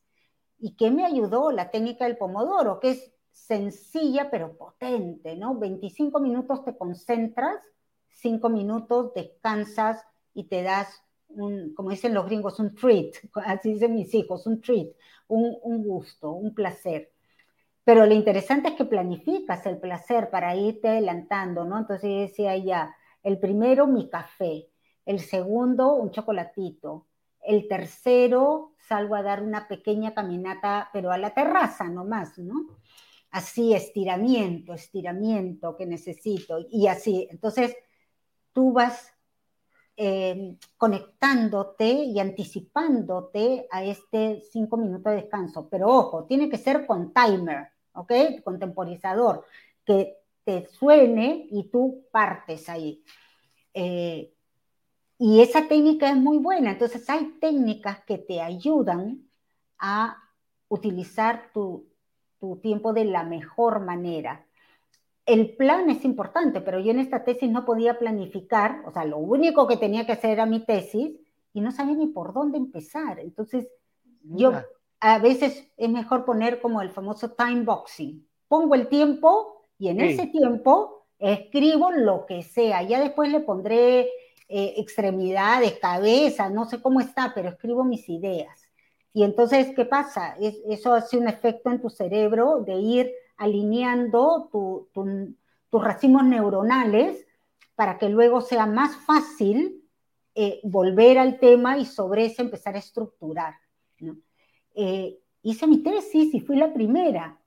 ¿Y 0.58 0.76
qué 0.76 0.90
me 0.90 1.06
ayudó? 1.06 1.52
La 1.52 1.70
técnica 1.70 2.06
del 2.06 2.18
pomodoro, 2.18 2.80
que 2.80 2.92
es 2.92 3.14
sencilla 3.32 4.32
pero 4.32 4.58
potente, 4.58 5.36
¿no? 5.36 5.60
25 5.60 6.20
minutos 6.22 6.64
te 6.64 6.76
concentras, 6.78 7.62
5 8.16 8.50
minutos 8.50 9.14
descansas 9.14 10.02
y 10.34 10.46
te 10.46 10.64
das 10.64 11.04
un, 11.28 11.74
como 11.76 11.90
dicen 11.90 12.14
los 12.14 12.26
gringos, 12.26 12.58
un 12.60 12.74
treat, 12.74 13.16
así 13.46 13.74
dicen 13.74 13.96
mis 13.96 14.14
hijos, 14.14 14.48
un 14.48 14.62
treat, 14.62 14.88
un 15.28 15.84
gusto, 15.84 16.32
un 16.32 16.56
placer. 16.56 17.12
Pero 17.88 18.06
lo 18.06 18.14
interesante 18.14 18.68
es 18.68 18.76
que 18.76 18.84
planificas 18.84 19.66
el 19.66 19.78
placer 19.78 20.30
para 20.30 20.54
irte 20.58 20.90
adelantando, 20.90 21.64
¿no? 21.64 21.78
Entonces 21.78 22.30
decía 22.30 22.58
ya, 22.58 22.94
el 23.24 23.40
primero 23.40 23.88
mi 23.88 24.10
café, 24.10 24.68
el 25.06 25.22
segundo 25.22 25.94
un 25.94 26.12
chocolatito, 26.12 27.08
el 27.42 27.66
tercero 27.70 28.74
salgo 28.78 29.16
a 29.16 29.24
dar 29.24 29.42
una 29.42 29.70
pequeña 29.70 30.14
caminata, 30.14 30.90
pero 30.92 31.14
a 31.14 31.18
la 31.18 31.34
terraza 31.34 31.86
nomás, 31.86 32.38
¿no? 32.38 32.56
Así, 33.32 33.74
estiramiento, 33.74 34.74
estiramiento 34.74 35.78
que 35.78 35.86
necesito, 35.86 36.58
y 36.70 36.88
así. 36.88 37.26
Entonces, 37.32 37.74
tú 38.52 38.74
vas 38.74 39.14
em, 39.96 40.58
conectándote 40.76 41.88
y 41.90 42.20
anticipándote 42.20 43.66
a 43.72 43.86
este 43.86 44.42
cinco 44.52 44.76
minutos 44.76 45.14
de 45.14 45.22
descanso. 45.22 45.70
Pero 45.70 45.88
ojo, 45.88 46.26
tiene 46.26 46.50
que 46.50 46.58
ser 46.58 46.86
con 46.86 47.14
timer, 47.14 47.77
¿ok? 47.98 48.12
Con 48.44 48.60
temporizador, 48.60 49.46
que 49.86 50.18
te 50.44 50.68
suene 50.68 51.48
y 51.52 51.70
tú 51.70 52.06
partes 52.12 52.70
ahí. 52.70 53.04
Eh, 53.74 54.32
y 55.20 55.42
esa 55.42 55.68
técnica 55.68 56.10
es 56.10 56.16
muy 56.16 56.38
buena. 56.38 56.72
Entonces 56.72 57.10
hay 57.10 57.38
técnicas 57.42 58.04
que 58.06 58.18
te 58.18 58.42
ayudan 58.42 59.28
a 59.80 60.18
utilizar 60.70 61.52
tu, 61.54 61.88
tiempo 62.62 62.94
de 62.94 63.06
la 63.06 63.24
mejor 63.24 63.84
manera. 63.84 64.46
El 65.26 65.56
plan 65.56 65.90
es 65.90 66.06
importante, 66.06 66.62
pero 66.62 66.80
yo 66.80 66.92
en 66.92 67.00
esta 67.00 67.24
tesis 67.24 67.50
no 67.50 67.66
podía 67.66 67.98
planificar, 67.98 68.84
o 68.86 68.92
sea, 68.92 69.04
lo 69.06 69.18
único 69.18 69.68
que 69.68 69.76
tenía 69.76 70.06
que 70.06 70.12
hacer 70.14 70.30
era 70.30 70.46
mi 70.46 70.64
tesis 70.64 71.20
y 71.52 71.62
no 71.62 71.72
sabía 71.72 71.96
ni 71.96 72.08
por 72.08 72.34
dónde 72.34 72.58
empezar. 72.60 73.20
Entonces, 73.20 73.68
yo 74.22 74.54
a 75.00 75.20
veces 75.20 75.68
es 75.78 75.90
mejor 75.90 76.26
poner 76.26 76.60
como 76.60 76.82
el 76.82 76.90
famoso 76.90 77.32
time 77.32 77.62
boxing. 77.62 78.28
Pongo 78.48 78.76
el 78.76 78.88
tiempo 78.88 79.66
y 79.78 79.90
en 79.90 80.02
ese 80.02 80.28
tiempo 80.28 81.06
escribo 81.20 81.92
lo 81.92 82.26
que 82.26 82.44
sea. 82.44 82.82
Ya 82.84 83.00
después 83.00 83.32
le 83.32 83.42
pondré 83.42 84.10
eh, 84.50 84.74
extremidades, 84.78 85.80
cabeza, 85.80 86.50
no 86.50 86.66
sé 86.66 86.82
cómo 86.82 87.00
está, 87.00 87.34
pero 87.36 87.50
escribo 87.50 87.84
mis 87.84 88.08
ideas. 88.10 88.68
Y 89.14 89.24
entonces, 89.24 89.74
¿qué 89.76 89.86
pasa? 89.86 90.36
eso 90.40 90.94
hace 90.94 91.18
un 91.18 91.28
efecto 91.28 91.72
en 91.72 91.82
tu 91.82 91.90
cerebro 91.90 92.62
de 92.66 92.76
ir 92.76 93.12
alineando 93.38 94.50
tus 94.52 95.84
racimos 95.84 96.24
neuronales 96.24 97.26
para 97.76 97.98
que 97.98 98.10
luego 98.10 98.42
sea 98.42 98.66
más 98.66 98.96
fácil 98.96 99.84
eh, 100.36 100.60
volver 100.64 101.18
al 101.18 101.40
tema 101.40 101.78
y 101.78 101.86
sobre 101.86 102.26
eso 102.26 102.42
empezar 102.42 102.76
a 102.76 102.80
estructurar. 102.80 103.56
Eh, 104.80 105.18
hice 105.42 105.66
mi 105.66 105.80
tesis 105.80 106.34
y 106.36 106.40
fui 106.40 106.56
la 106.56 106.72
primera 106.72 107.40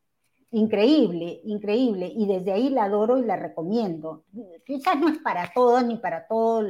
increíble, 0.51 1.41
increíble, 1.45 2.13
y 2.13 2.27
desde 2.27 2.53
ahí 2.53 2.71
la 2.71 2.85
adoro 2.85 3.19
y 3.19 3.25
la 3.25 3.37
recomiendo. 3.37 4.25
Quizás 4.67 4.99
no 4.99 5.09
es 5.09 5.19
para 5.19 5.53
todos 5.53 5.85
ni 5.85 5.97
para 5.97 6.27
todos 6.27 6.67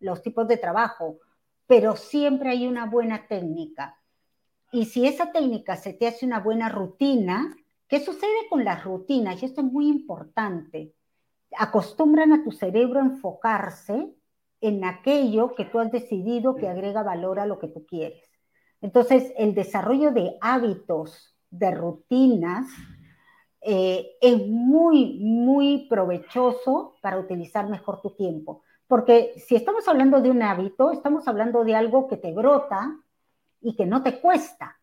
los 0.00 0.22
tipos 0.22 0.48
de 0.48 0.56
trabajo, 0.56 1.20
pero 1.66 1.94
siempre 1.96 2.50
hay 2.50 2.66
una 2.66 2.86
buena 2.86 3.26
técnica. 3.28 3.96
Y 4.72 4.86
si 4.86 5.06
esa 5.06 5.30
técnica 5.30 5.76
se 5.76 5.92
te 5.92 6.08
hace 6.08 6.26
una 6.26 6.40
buena 6.40 6.68
rutina, 6.68 7.56
¿qué 7.86 8.00
sucede 8.00 8.48
con 8.50 8.64
las 8.64 8.82
rutinas? 8.82 9.40
Y 9.40 9.46
esto 9.46 9.60
es 9.60 9.66
muy 9.72 9.88
importante. 9.88 10.92
Acostumbran 11.56 12.32
a 12.32 12.42
tu 12.42 12.50
cerebro 12.50 12.98
a 12.98 13.04
enfocarse 13.04 14.12
en 14.60 14.84
aquello 14.84 15.54
que 15.54 15.64
tú 15.64 15.78
has 15.78 15.92
decidido 15.92 16.56
que 16.56 16.68
agrega 16.68 17.04
valor 17.04 17.38
a 17.38 17.46
lo 17.46 17.60
que 17.60 17.68
tú 17.68 17.86
quieres. 17.86 18.25
Entonces, 18.80 19.32
el 19.36 19.54
desarrollo 19.54 20.12
de 20.12 20.36
hábitos, 20.40 21.36
de 21.50 21.70
rutinas, 21.70 22.66
eh, 23.60 24.16
es 24.20 24.46
muy, 24.46 25.18
muy 25.20 25.86
provechoso 25.88 26.94
para 27.00 27.18
utilizar 27.18 27.68
mejor 27.68 28.00
tu 28.00 28.10
tiempo. 28.10 28.62
Porque 28.86 29.34
si 29.36 29.56
estamos 29.56 29.88
hablando 29.88 30.20
de 30.20 30.30
un 30.30 30.42
hábito, 30.42 30.92
estamos 30.92 31.26
hablando 31.26 31.64
de 31.64 31.74
algo 31.74 32.06
que 32.06 32.16
te 32.16 32.32
brota 32.32 32.96
y 33.60 33.74
que 33.74 33.84
no 33.84 34.02
te 34.02 34.20
cuesta, 34.20 34.78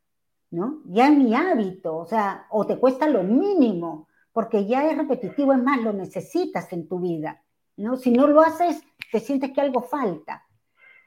¿no? 0.52 0.82
Ya 0.86 1.08
es 1.08 1.18
mi 1.18 1.34
hábito, 1.34 1.96
o 1.96 2.06
sea, 2.06 2.48
o 2.50 2.66
te 2.66 2.78
cuesta 2.78 3.08
lo 3.08 3.24
mínimo, 3.24 4.10
porque 4.34 4.66
ya 4.66 4.86
es 4.89 4.98
repetitivo, 4.98 5.54
es 5.54 5.64
más, 5.64 5.82
lo 5.82 5.94
necesitas 5.94 6.74
en 6.74 6.88
tu 6.88 7.00
vida, 7.00 7.41
¿no? 7.78 7.96
Si 7.96 8.12
no 8.12 8.28
lo 8.28 8.41
haces, 8.41 8.84
te 9.12 9.22
sientes 9.22 9.52
que 9.52 9.62
algo 9.62 9.82
falta. 9.82 10.44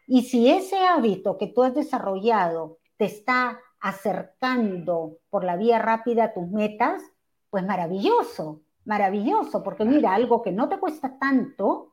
Y 0.06 0.22
si 0.22 0.50
ese 0.50 0.78
hábito 0.78 1.36
que 1.36 1.48
tú 1.48 1.62
has 1.62 1.74
desarrollado 1.74 2.78
te 2.96 3.06
está 3.06 3.60
acercando 3.80 5.18
por 5.30 5.44
la 5.44 5.56
vía 5.56 5.78
rápida 5.78 6.24
a 6.24 6.32
tus 6.32 6.48
metas, 6.48 7.02
pues 7.50 7.64
maravilloso, 7.64 8.62
maravilloso, 8.84 9.62
porque 9.62 9.84
mira, 9.84 10.14
algo 10.14 10.42
que 10.42 10.52
no 10.52 10.68
te 10.68 10.78
cuesta 10.78 11.18
tanto 11.18 11.92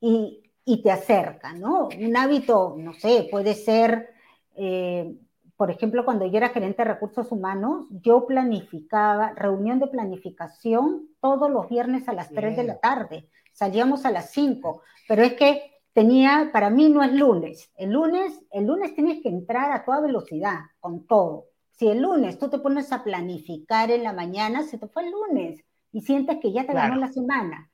y, 0.00 0.38
te 0.82 0.90
acerca, 0.90 1.52
¿no? 1.52 1.88
Un 1.88 2.16
hábito, 2.16 2.76
no 2.78 2.92
sé, 2.92 3.28
puede 3.30 3.54
ser, 3.54 4.10
eh, 4.54 5.14
por 5.56 5.70
ejemplo, 5.70 6.04
cuando 6.04 6.24
yo 6.26 6.38
era 6.38 6.48
gerente 6.48 6.82
de 6.82 6.92
recursos 6.92 7.30
humanos, 7.30 7.86
yo 7.90 8.26
planificaba, 8.26 9.32
reunión 9.34 9.78
de 9.78 9.88
planificación 9.88 11.08
todos 11.20 11.50
los 11.50 11.68
viernes 11.68 12.08
a 12.08 12.12
las 12.12 12.30
3 12.30 12.56
de 12.56 12.64
la 12.64 12.78
tarde, 12.78 13.28
salíamos 13.52 14.04
a 14.04 14.10
las 14.10 14.30
5, 14.30 14.82
pero 15.08 15.22
es 15.22 15.34
que 15.34 15.71
tenía, 15.92 16.50
para 16.52 16.70
mí 16.70 16.88
no 16.88 17.02
es 17.02 17.12
lunes, 17.12 17.70
el 17.76 17.90
lunes, 17.90 18.40
el 18.50 18.66
lunes 18.66 18.94
tienes 18.94 19.22
que 19.22 19.28
entrar 19.28 19.72
a 19.72 19.84
toda 19.84 20.00
velocidad, 20.00 20.60
con 20.80 21.06
todo. 21.06 21.46
Si 21.72 21.88
el 21.88 22.02
lunes 22.02 22.38
tú 22.38 22.48
te 22.48 22.58
pones 22.58 22.92
a 22.92 23.02
planificar 23.02 23.90
en 23.90 24.04
la 24.04 24.12
mañana, 24.12 24.62
se 24.62 24.78
te 24.78 24.86
fue 24.86 25.04
el 25.04 25.12
lunes 25.12 25.64
y 25.92 26.00
sientes 26.02 26.38
que 26.40 26.52
ya 26.52 26.66
te 26.66 26.72
ganó 26.72 26.96
la 26.96 27.12
semana. 27.12 27.70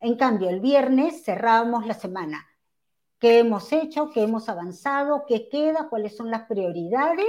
En 0.00 0.16
cambio, 0.16 0.50
el 0.50 0.60
viernes 0.60 1.24
cerrábamos 1.24 1.86
la 1.86 1.94
semana. 1.94 2.44
¿Qué 3.18 3.38
hemos 3.38 3.72
hecho? 3.72 4.10
¿Qué 4.10 4.24
hemos 4.24 4.48
avanzado? 4.48 5.24
¿Qué 5.28 5.48
queda? 5.48 5.88
¿Cuáles 5.88 6.16
son 6.16 6.30
las 6.30 6.42
prioridades? 6.48 7.24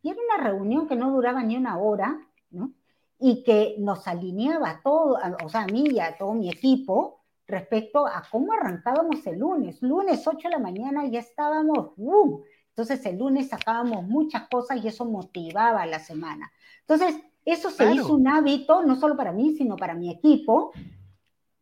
Y 0.00 0.10
era 0.10 0.18
una 0.34 0.42
reunión 0.42 0.88
que 0.88 0.96
no 0.96 1.10
duraba 1.10 1.42
ni 1.42 1.56
una 1.56 1.78
hora, 1.78 2.18
¿no? 2.50 2.72
Y 3.18 3.44
que 3.44 3.76
nos 3.78 4.08
alineaba 4.08 4.80
todo, 4.82 5.18
o 5.44 5.48
sea, 5.50 5.62
a 5.62 5.66
mí 5.66 5.84
y 5.90 6.00
a 6.00 6.16
todo 6.16 6.32
mi 6.32 6.48
equipo, 6.50 7.23
respecto 7.46 8.06
a 8.06 8.22
cómo 8.30 8.52
arrancábamos 8.52 9.26
el 9.26 9.38
lunes. 9.38 9.82
Lunes 9.82 10.26
8 10.26 10.48
de 10.48 10.50
la 10.50 10.58
mañana 10.58 11.06
ya 11.06 11.20
estábamos, 11.20 11.92
¡uh! 11.96 12.42
Entonces 12.68 13.04
el 13.06 13.18
lunes 13.18 13.48
sacábamos 13.48 14.04
muchas 14.04 14.48
cosas 14.48 14.82
y 14.82 14.88
eso 14.88 15.04
motivaba 15.04 15.86
la 15.86 16.00
semana. 16.00 16.50
Entonces, 16.80 17.16
eso 17.44 17.70
se 17.70 17.92
hizo 17.92 18.14
un 18.14 18.26
hábito, 18.26 18.82
no 18.82 18.96
solo 18.96 19.16
para 19.16 19.32
mí, 19.32 19.54
sino 19.56 19.76
para 19.76 19.94
mi 19.94 20.10
equipo, 20.10 20.72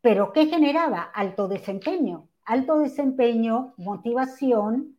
pero 0.00 0.32
¿qué 0.32 0.46
generaba? 0.46 1.02
Alto 1.02 1.48
desempeño, 1.48 2.28
alto 2.44 2.78
desempeño, 2.78 3.74
motivación, 3.76 4.96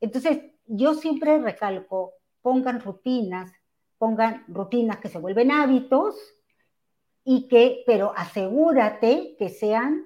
Entonces, 0.00 0.40
yo 0.66 0.94
siempre 0.94 1.38
recalco, 1.38 2.12
pongan 2.42 2.80
rutinas, 2.80 3.50
pongan 3.96 4.44
rutinas 4.48 4.98
que 4.98 5.08
se 5.08 5.18
vuelven 5.18 5.50
hábitos 5.50 6.35
y 7.28 7.48
que, 7.48 7.82
pero 7.84 8.12
asegúrate 8.16 9.34
que 9.36 9.48
sean, 9.48 10.04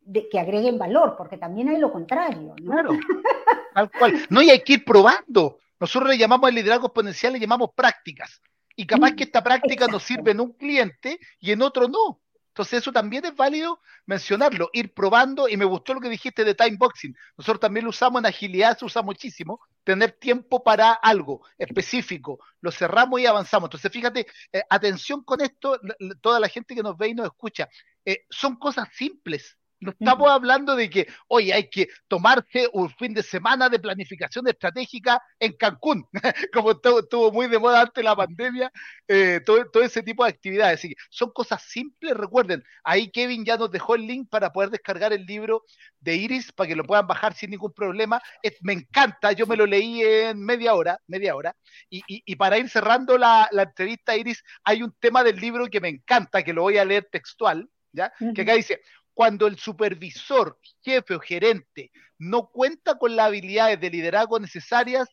de, 0.00 0.26
que 0.30 0.40
agreguen 0.40 0.78
valor, 0.78 1.16
porque 1.18 1.36
también 1.36 1.68
hay 1.68 1.78
lo 1.78 1.92
contrario, 1.92 2.54
¿no? 2.62 2.72
Claro, 2.72 2.90
tal 3.74 3.90
cual. 3.90 4.26
No, 4.30 4.40
y 4.40 4.48
hay 4.48 4.62
que 4.62 4.72
ir 4.74 4.84
probando. 4.84 5.58
Nosotros 5.78 6.10
le 6.10 6.16
llamamos 6.16 6.48
al 6.48 6.54
liderazgo 6.54 6.86
exponencial, 6.86 7.34
le 7.34 7.40
llamamos 7.40 7.70
prácticas. 7.76 8.40
Y 8.74 8.86
capaz 8.86 9.12
que 9.12 9.24
esta 9.24 9.44
práctica 9.44 9.86
nos 9.86 10.02
sirve 10.02 10.30
en 10.30 10.40
un 10.40 10.52
cliente 10.54 11.20
y 11.40 11.50
en 11.52 11.60
otro 11.60 11.88
no. 11.88 12.21
Entonces 12.52 12.80
eso 12.80 12.92
también 12.92 13.24
es 13.24 13.34
válido 13.34 13.80
mencionarlo, 14.04 14.68
ir 14.74 14.92
probando, 14.92 15.48
y 15.48 15.56
me 15.56 15.64
gustó 15.64 15.94
lo 15.94 16.00
que 16.00 16.10
dijiste 16.10 16.44
de 16.44 16.54
time 16.54 16.76
boxing. 16.76 17.16
Nosotros 17.38 17.60
también 17.60 17.84
lo 17.84 17.90
usamos 17.90 18.20
en 18.20 18.26
agilidad, 18.26 18.76
se 18.76 18.84
usa 18.84 19.00
muchísimo, 19.00 19.58
tener 19.84 20.12
tiempo 20.12 20.62
para 20.62 20.92
algo 20.92 21.40
específico, 21.56 22.40
lo 22.60 22.70
cerramos 22.70 23.20
y 23.20 23.26
avanzamos. 23.26 23.68
Entonces 23.68 23.90
fíjate, 23.90 24.26
eh, 24.52 24.62
atención 24.68 25.24
con 25.24 25.40
esto, 25.40 25.80
toda 26.20 26.38
la 26.40 26.48
gente 26.48 26.74
que 26.74 26.82
nos 26.82 26.98
ve 26.98 27.08
y 27.08 27.14
nos 27.14 27.26
escucha, 27.26 27.70
eh, 28.04 28.26
son 28.28 28.56
cosas 28.56 28.86
simples, 28.92 29.56
no 29.82 29.90
estamos 29.90 30.30
hablando 30.30 30.76
de 30.76 30.88
que, 30.88 31.06
oye, 31.28 31.52
hay 31.52 31.68
que 31.68 31.88
tomarse 32.08 32.68
un 32.72 32.88
fin 32.90 33.12
de 33.12 33.22
semana 33.22 33.68
de 33.68 33.78
planificación 33.78 34.46
estratégica 34.48 35.20
en 35.38 35.52
Cancún, 35.54 36.06
como 36.52 36.70
estuvo, 36.70 37.32
muy 37.32 37.48
de 37.48 37.58
moda 37.58 37.80
antes 37.80 37.94
de 37.96 38.02
la 38.04 38.16
pandemia, 38.16 38.72
eh, 39.08 39.40
todo, 39.44 39.68
todo, 39.70 39.82
ese 39.82 40.02
tipo 40.02 40.24
de 40.24 40.30
actividades. 40.30 40.78
Así 40.78 40.90
que 40.90 40.94
son 41.10 41.30
cosas 41.32 41.62
simples, 41.62 42.16
recuerden, 42.16 42.62
ahí 42.84 43.10
Kevin 43.10 43.44
ya 43.44 43.56
nos 43.56 43.70
dejó 43.70 43.96
el 43.96 44.06
link 44.06 44.28
para 44.30 44.52
poder 44.52 44.70
descargar 44.70 45.12
el 45.12 45.26
libro 45.26 45.64
de 46.00 46.14
Iris, 46.16 46.52
para 46.52 46.68
que 46.68 46.76
lo 46.76 46.84
puedan 46.84 47.06
bajar 47.06 47.34
sin 47.34 47.50
ningún 47.50 47.72
problema. 47.72 48.20
me 48.60 48.72
encanta, 48.72 49.32
yo 49.32 49.46
me 49.46 49.56
lo 49.56 49.66
leí 49.66 50.02
en 50.02 50.40
media 50.40 50.74
hora, 50.74 50.98
media 51.08 51.34
hora, 51.34 51.56
y, 51.90 52.02
y, 52.06 52.36
para 52.36 52.58
ir 52.58 52.68
cerrando 52.68 53.18
la, 53.18 53.48
la 53.52 53.62
entrevista, 53.64 54.16
Iris, 54.16 54.42
hay 54.64 54.82
un 54.82 54.94
tema 55.00 55.24
del 55.24 55.36
libro 55.36 55.66
que 55.68 55.80
me 55.80 55.88
encanta, 55.88 56.42
que 56.42 56.52
lo 56.52 56.62
voy 56.62 56.78
a 56.78 56.84
leer 56.84 57.08
textual, 57.10 57.68
¿ya? 57.92 58.12
Que 58.34 58.42
acá 58.42 58.54
dice, 58.54 58.80
cuando 59.14 59.46
el 59.46 59.58
supervisor, 59.58 60.58
jefe 60.82 61.14
o 61.14 61.20
gerente 61.20 61.90
no 62.18 62.50
cuenta 62.50 62.98
con 62.98 63.16
las 63.16 63.26
habilidades 63.26 63.80
de 63.80 63.90
liderazgo 63.90 64.38
necesarias, 64.38 65.08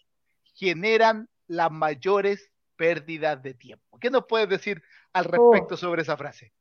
generan 0.53 1.27
las 1.47 1.71
mayores 1.71 2.51
pérdidas 2.75 3.41
de 3.41 3.53
tiempo. 3.53 3.97
¿Qué 3.99 4.09
nos 4.09 4.25
puedes 4.25 4.47
decir 4.47 4.81
al 5.11 5.25
respecto 5.25 5.73
oh. 5.73 5.77
sobre 5.77 6.03
esa 6.03 6.15
frase? 6.15 6.53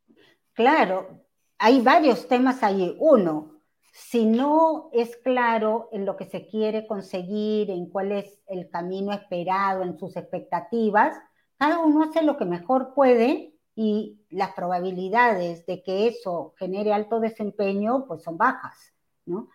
Claro, 0.54 1.24
hay 1.58 1.80
varios 1.80 2.26
temas 2.26 2.62
ahí. 2.62 2.96
Uno, 2.98 3.60
si 3.92 4.26
no 4.26 4.90
es 4.92 5.16
claro 5.18 5.88
en 5.92 6.04
lo 6.04 6.16
que 6.16 6.24
se 6.24 6.46
quiere 6.46 6.86
conseguir, 6.86 7.70
en 7.70 7.86
cuál 7.90 8.12
es 8.12 8.40
el 8.48 8.70
camino 8.70 9.12
esperado, 9.12 9.82
en 9.82 9.98
sus 9.98 10.16
expectativas, 10.16 11.16
cada 11.58 11.80
uno 11.80 12.04
hace 12.04 12.22
lo 12.22 12.36
que 12.36 12.44
mejor 12.44 12.94
puede 12.94 13.57
y 13.80 14.18
las 14.30 14.54
probabilidades 14.54 15.64
de 15.64 15.84
que 15.84 16.08
eso 16.08 16.52
genere 16.58 16.92
alto 16.92 17.20
desempeño 17.20 18.06
pues 18.08 18.24
son 18.24 18.36
bajas, 18.36 18.92
¿no? 19.24 19.50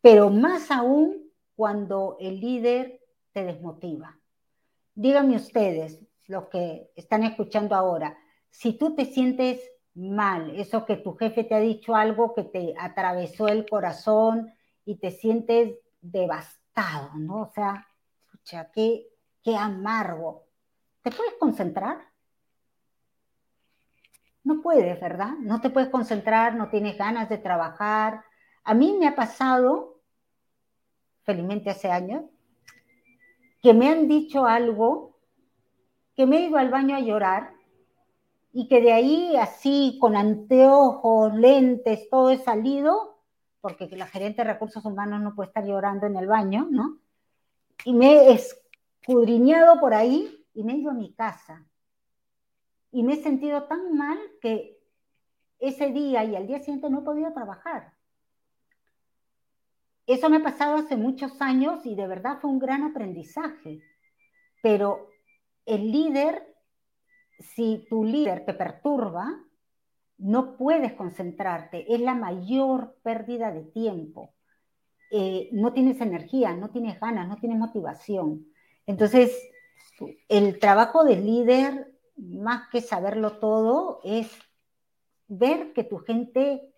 Pero 0.00 0.30
más 0.30 0.70
aún 0.70 1.28
cuando 1.56 2.16
el 2.20 2.38
líder 2.38 3.00
te 3.32 3.44
desmotiva. 3.44 4.16
Díganme 4.94 5.34
ustedes, 5.34 5.98
los 6.28 6.46
que 6.50 6.92
están 6.94 7.24
escuchando 7.24 7.74
ahora, 7.74 8.16
si 8.48 8.74
tú 8.74 8.94
te 8.94 9.06
sientes 9.06 9.60
mal, 9.92 10.54
eso 10.54 10.86
que 10.86 10.98
tu 10.98 11.16
jefe 11.16 11.42
te 11.42 11.56
ha 11.56 11.58
dicho 11.58 11.96
algo 11.96 12.34
que 12.34 12.44
te 12.44 12.74
atravesó 12.78 13.48
el 13.48 13.68
corazón 13.68 14.54
y 14.84 14.98
te 14.98 15.10
sientes 15.10 15.80
devastado, 16.00 17.10
¿no? 17.16 17.42
O 17.42 17.52
sea, 17.52 17.88
escucha, 18.20 18.70
qué, 18.72 19.08
qué 19.42 19.56
amargo. 19.56 20.44
¿Te 21.02 21.10
puedes 21.10 21.34
concentrar? 21.40 22.11
No 24.44 24.60
puedes, 24.60 25.00
¿verdad? 25.00 25.34
No 25.38 25.60
te 25.60 25.70
puedes 25.70 25.88
concentrar, 25.88 26.54
no 26.54 26.68
tienes 26.68 26.98
ganas 26.98 27.28
de 27.28 27.38
trabajar. 27.38 28.24
A 28.64 28.74
mí 28.74 28.96
me 28.98 29.06
ha 29.06 29.14
pasado, 29.14 30.00
felizmente 31.22 31.70
hace 31.70 31.90
años, 31.90 32.24
que 33.62 33.74
me 33.74 33.88
han 33.88 34.08
dicho 34.08 34.44
algo, 34.44 35.16
que 36.16 36.26
me 36.26 36.38
he 36.38 36.48
ido 36.48 36.58
al 36.58 36.70
baño 36.70 36.96
a 36.96 37.00
llorar 37.00 37.54
y 38.52 38.68
que 38.68 38.80
de 38.80 38.92
ahí 38.92 39.36
así 39.36 39.96
con 40.00 40.16
anteojos, 40.16 41.34
lentes, 41.34 42.10
todo 42.10 42.30
he 42.30 42.38
salido, 42.38 43.20
porque 43.60 43.88
la 43.96 44.06
gerente 44.06 44.42
de 44.42 44.52
recursos 44.52 44.84
humanos 44.84 45.22
no 45.22 45.34
puede 45.34 45.48
estar 45.48 45.64
llorando 45.64 46.06
en 46.06 46.16
el 46.16 46.26
baño, 46.26 46.66
¿no? 46.68 46.98
Y 47.84 47.94
me 47.94 48.12
he 48.12 48.32
escudriñado 48.32 49.80
por 49.80 49.94
ahí 49.94 50.44
y 50.54 50.64
me 50.64 50.72
he 50.72 50.76
ido 50.78 50.90
a 50.90 50.94
mi 50.94 51.12
casa 51.14 51.64
y 52.92 53.02
me 53.02 53.14
he 53.14 53.22
sentido 53.22 53.64
tan 53.64 53.96
mal 53.96 54.18
que 54.40 54.78
ese 55.58 55.90
día 55.90 56.24
y 56.24 56.36
al 56.36 56.46
día 56.46 56.58
siguiente 56.58 56.90
no 56.90 57.00
he 57.00 57.04
podido 57.04 57.32
trabajar. 57.32 57.94
Eso 60.06 60.28
me 60.28 60.36
ha 60.36 60.42
pasado 60.42 60.76
hace 60.76 60.96
muchos 60.96 61.40
años 61.40 61.86
y 61.86 61.94
de 61.94 62.06
verdad 62.06 62.38
fue 62.40 62.50
un 62.50 62.58
gran 62.58 62.82
aprendizaje. 62.82 63.80
Pero 64.62 65.08
el 65.64 65.90
líder, 65.90 66.54
si 67.38 67.86
tu 67.88 68.04
líder 68.04 68.44
te 68.44 68.52
perturba, 68.52 69.42
no 70.18 70.56
puedes 70.56 70.92
concentrarte. 70.92 71.92
Es 71.94 72.00
la 72.00 72.14
mayor 72.14 72.96
pérdida 73.02 73.52
de 73.52 73.62
tiempo. 73.62 74.34
Eh, 75.10 75.48
no 75.52 75.72
tienes 75.72 76.00
energía, 76.00 76.54
no 76.54 76.70
tienes 76.70 76.98
ganas, 77.00 77.28
no 77.28 77.36
tienes 77.36 77.58
motivación. 77.58 78.46
Entonces, 78.86 79.32
el 80.28 80.58
trabajo 80.58 81.04
del 81.04 81.24
líder 81.24 81.91
más 82.16 82.68
que 82.70 82.80
saberlo 82.80 83.38
todo, 83.38 84.00
es 84.04 84.30
ver 85.28 85.72
que 85.72 85.84
tu 85.84 85.98
gente 85.98 86.72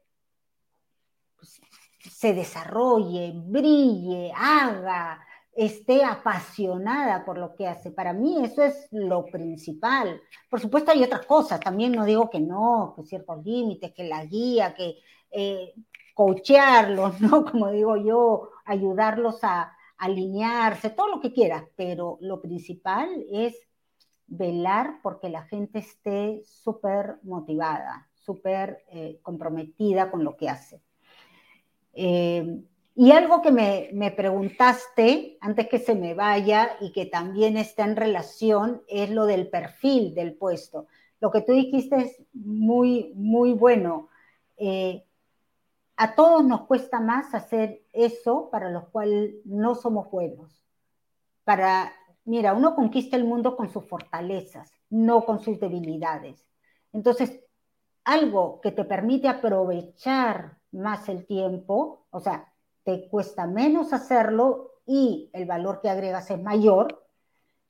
pues, 1.36 1.60
se 1.98 2.34
desarrolle, 2.34 3.32
brille, 3.34 4.32
haga, 4.36 5.20
esté 5.54 6.04
apasionada 6.04 7.24
por 7.24 7.38
lo 7.38 7.54
que 7.54 7.66
hace. 7.66 7.90
Para 7.90 8.12
mí 8.12 8.44
eso 8.44 8.62
es 8.62 8.88
lo 8.90 9.24
principal. 9.26 10.20
Por 10.50 10.60
supuesto 10.60 10.90
hay 10.90 11.02
otras 11.02 11.26
cosas, 11.26 11.60
también 11.60 11.92
no 11.92 12.04
digo 12.04 12.30
que 12.30 12.40
no, 12.40 12.94
que 12.96 13.04
ciertos 13.04 13.44
límites, 13.44 13.92
que 13.92 14.04
la 14.04 14.24
guía, 14.24 14.74
que 14.74 14.98
eh, 15.30 15.74
coachearlos, 16.14 17.20
¿no? 17.20 17.44
Como 17.44 17.70
digo 17.70 17.96
yo, 17.96 18.50
ayudarlos 18.64 19.42
a 19.42 19.76
alinearse, 19.98 20.90
todo 20.90 21.08
lo 21.08 21.20
que 21.20 21.32
quieras, 21.32 21.64
pero 21.76 22.18
lo 22.20 22.40
principal 22.40 23.08
es 23.30 23.54
velar 24.26 25.00
porque 25.02 25.28
la 25.28 25.42
gente 25.42 25.80
esté 25.80 26.42
súper 26.44 27.16
motivada, 27.22 28.08
súper 28.14 28.84
eh, 28.88 29.18
comprometida 29.22 30.10
con 30.10 30.24
lo 30.24 30.36
que 30.36 30.48
hace. 30.48 30.80
Eh, 31.92 32.62
y 32.96 33.10
algo 33.10 33.42
que 33.42 33.50
me, 33.50 33.90
me, 33.92 34.12
preguntaste 34.12 35.36
antes 35.40 35.68
que 35.68 35.78
se 35.78 35.94
me 35.94 36.14
vaya 36.14 36.76
y 36.80 36.92
que 36.92 37.06
también 37.06 37.56
está 37.56 37.84
en 37.84 37.96
relación 37.96 38.82
es 38.88 39.10
lo 39.10 39.26
del 39.26 39.48
perfil 39.48 40.14
del 40.14 40.34
puesto. 40.34 40.86
Lo 41.20 41.30
que 41.30 41.40
tú 41.40 41.52
dijiste 41.52 41.96
es 41.96 42.22
muy, 42.32 43.12
muy 43.16 43.52
bueno. 43.52 44.10
Eh, 44.56 45.04
a 45.96 46.14
todos 46.14 46.44
nos 46.44 46.66
cuesta 46.66 47.00
más 47.00 47.34
hacer 47.34 47.82
eso 47.92 48.50
para 48.50 48.68
lo 48.70 48.90
cual 48.90 49.34
no 49.44 49.74
somos 49.74 50.10
buenos. 50.10 50.64
Para 51.44 51.92
Mira, 52.24 52.54
uno 52.54 52.74
conquista 52.74 53.16
el 53.16 53.24
mundo 53.24 53.56
con 53.56 53.70
sus 53.70 53.86
fortalezas, 53.86 54.72
no 54.90 55.24
con 55.24 55.40
sus 55.40 55.60
debilidades. 55.60 56.46
Entonces, 56.92 57.40
algo 58.04 58.60
que 58.60 58.72
te 58.72 58.84
permite 58.84 59.28
aprovechar 59.28 60.58
más 60.72 61.08
el 61.08 61.26
tiempo, 61.26 62.06
o 62.10 62.20
sea, 62.20 62.52
te 62.82 63.08
cuesta 63.08 63.46
menos 63.46 63.92
hacerlo 63.92 64.72
y 64.86 65.30
el 65.32 65.46
valor 65.46 65.80
que 65.80 65.88
agregas 65.88 66.30
es 66.30 66.42
mayor, 66.42 67.06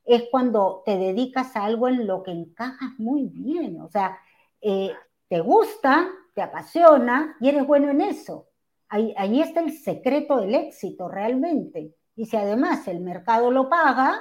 es 0.05 0.25
cuando 0.31 0.83
te 0.85 0.99
dedicas 0.99 1.57
a 1.57 1.65
algo 1.65 1.89
en 1.89 2.07
lo 2.07 2.23
que 2.23 2.33
encajas 2.33 2.91
muy 2.99 3.27
bien. 3.27 3.81
O 3.81 3.89
sea, 3.89 4.19
eh, 4.61 4.93
te 5.29 5.41
gusta, 5.41 6.09
te 6.35 6.43
apasiona 6.43 7.37
y 7.41 7.49
eres 7.49 7.67
bueno 7.67 7.91
en 7.91 8.03
eso. 8.03 8.49
Ahí, 8.89 9.15
ahí 9.17 9.41
está 9.41 9.61
el 9.61 9.73
secreto 9.73 10.41
del 10.41 10.55
éxito 10.55 11.09
realmente. 11.09 11.95
Y 12.17 12.27
si 12.27 12.37
además 12.37 12.87
el 12.87 13.01
mercado 13.01 13.51
lo 13.51 13.69
paga, 13.69 14.21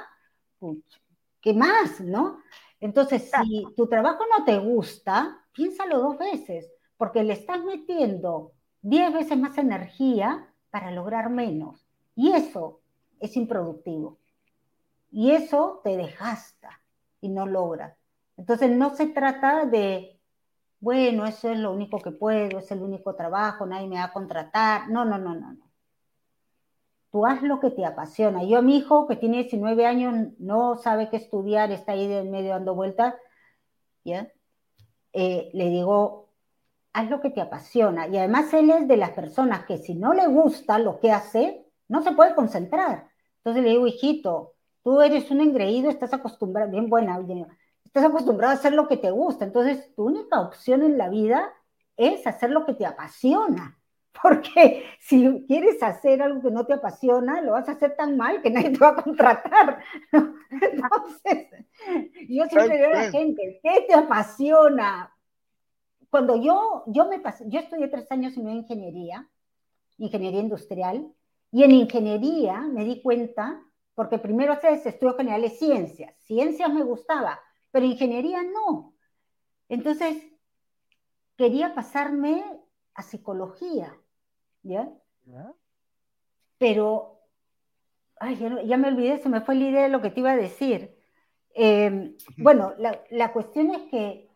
¿qué 1.40 1.52
más, 1.54 2.00
no? 2.00 2.38
Entonces, 2.80 3.30
si 3.30 3.64
tu 3.76 3.86
trabajo 3.88 4.24
no 4.36 4.44
te 4.44 4.58
gusta, 4.58 5.46
piénsalo 5.52 5.98
dos 6.00 6.18
veces, 6.18 6.70
porque 6.96 7.22
le 7.22 7.34
estás 7.34 7.62
metiendo 7.64 8.52
diez 8.82 9.12
veces 9.12 9.38
más 9.38 9.56
energía 9.58 10.52
para 10.70 10.90
lograr 10.90 11.30
menos. 11.30 11.86
Y 12.14 12.32
eso 12.32 12.80
es 13.20 13.36
improductivo. 13.36 14.18
Y 15.10 15.30
eso 15.30 15.80
te 15.84 15.96
desgasta 15.96 16.80
y 17.20 17.28
no 17.28 17.46
logra. 17.46 17.96
Entonces, 18.36 18.70
no 18.70 18.94
se 18.96 19.06
trata 19.06 19.64
de, 19.64 20.18
bueno, 20.80 21.24
eso 21.24 21.50
es 21.50 21.58
lo 21.58 21.72
único 21.72 22.00
que 22.00 22.10
puedo, 22.10 22.58
es 22.58 22.70
el 22.70 22.82
único 22.82 23.14
trabajo, 23.14 23.66
nadie 23.66 23.88
me 23.88 23.96
va 23.96 24.04
a 24.04 24.12
contratar. 24.12 24.90
No, 24.90 25.04
no, 25.04 25.18
no, 25.18 25.34
no, 25.34 25.52
no. 25.52 25.63
Tú 27.14 27.24
haz 27.26 27.42
lo 27.42 27.60
que 27.60 27.70
te 27.70 27.86
apasiona. 27.86 28.42
Yo 28.42 28.60
mi 28.60 28.76
hijo, 28.76 29.06
que 29.06 29.14
tiene 29.14 29.44
19 29.44 29.86
años, 29.86 30.32
no 30.40 30.76
sabe 30.78 31.10
qué 31.10 31.16
estudiar, 31.16 31.70
está 31.70 31.92
ahí 31.92 32.08
de 32.08 32.24
medio 32.24 32.50
dando 32.50 32.74
vueltas, 32.74 33.14
¿ya? 34.02 34.32
Eh, 35.12 35.48
le 35.54 35.68
digo, 35.68 36.30
haz 36.92 37.08
lo 37.08 37.20
que 37.20 37.30
te 37.30 37.40
apasiona. 37.40 38.08
Y 38.08 38.18
además 38.18 38.52
él 38.52 38.68
es 38.68 38.88
de 38.88 38.96
las 38.96 39.10
personas 39.10 39.64
que 39.64 39.78
si 39.78 39.94
no 39.94 40.12
le 40.12 40.26
gusta 40.26 40.80
lo 40.80 40.98
que 40.98 41.12
hace, 41.12 41.64
no 41.86 42.02
se 42.02 42.10
puede 42.10 42.34
concentrar. 42.34 43.08
Entonces 43.36 43.62
le 43.62 43.70
digo, 43.70 43.86
hijito, 43.86 44.54
tú 44.82 45.00
eres 45.00 45.30
un 45.30 45.40
engreído, 45.40 45.90
estás 45.90 46.12
acostumbrado, 46.12 46.72
bien 46.72 46.88
buena, 46.88 47.20
estás 47.84 48.06
acostumbrado 48.06 48.54
a 48.54 48.56
hacer 48.56 48.72
lo 48.72 48.88
que 48.88 48.96
te 48.96 49.12
gusta. 49.12 49.44
Entonces 49.44 49.94
tu 49.94 50.06
única 50.06 50.40
opción 50.40 50.82
en 50.82 50.98
la 50.98 51.08
vida 51.10 51.52
es 51.96 52.26
hacer 52.26 52.50
lo 52.50 52.66
que 52.66 52.74
te 52.74 52.86
apasiona. 52.86 53.78
Porque 54.22 54.84
si 55.00 55.44
quieres 55.46 55.82
hacer 55.82 56.22
algo 56.22 56.40
que 56.40 56.50
no 56.50 56.64
te 56.64 56.74
apasiona, 56.74 57.40
lo 57.40 57.52
vas 57.52 57.68
a 57.68 57.72
hacer 57.72 57.96
tan 57.96 58.16
mal 58.16 58.40
que 58.42 58.50
nadie 58.50 58.70
te 58.70 58.78
va 58.78 58.88
a 58.90 59.02
contratar. 59.02 59.82
Entonces, 60.50 61.48
yo 62.28 62.46
siempre 62.46 62.78
digo 62.78 62.90
a 62.90 63.02
la 63.04 63.10
gente, 63.10 63.60
¿qué 63.62 63.84
te 63.88 63.94
apasiona? 63.94 65.14
Cuando 66.10 66.36
yo, 66.36 66.84
yo 66.86 67.08
me 67.08 67.18
pasé, 67.18 67.44
yo 67.48 67.58
estudié 67.58 67.88
tres 67.88 68.10
años 68.12 68.36
en 68.36 68.48
ingeniería, 68.48 69.28
ingeniería 69.98 70.40
industrial, 70.40 71.12
y 71.50 71.64
en 71.64 71.72
ingeniería 71.72 72.60
me 72.60 72.84
di 72.84 73.02
cuenta, 73.02 73.62
porque 73.94 74.18
primero 74.18 74.52
haces 74.52 74.86
estudios 74.86 75.16
generales 75.16 75.58
ciencias, 75.58 76.14
ciencias 76.20 76.72
me 76.72 76.82
gustaba, 76.82 77.40
pero 77.70 77.84
ingeniería 77.84 78.42
no. 78.42 78.94
Entonces, 79.68 80.22
quería 81.36 81.74
pasarme 81.74 82.44
a 82.94 83.02
psicología 83.02 83.96
¿ya? 84.64 84.92
Pero, 86.58 87.20
ay, 88.18 88.36
ya, 88.66 88.76
me 88.76 88.88
olvidé, 88.88 89.18
se 89.18 89.28
me 89.28 89.40
fue 89.40 89.54
la 89.54 89.68
idea 89.68 89.82
de 89.84 89.88
lo 89.88 90.00
que 90.00 90.10
te 90.10 90.20
iba 90.20 90.32
a 90.32 90.36
decir. 90.36 90.96
Em, 91.54 92.16
bueno, 92.38 92.74
la, 93.10 93.32
cuestión 93.32 93.70
es 93.70 93.82
que 93.90 94.30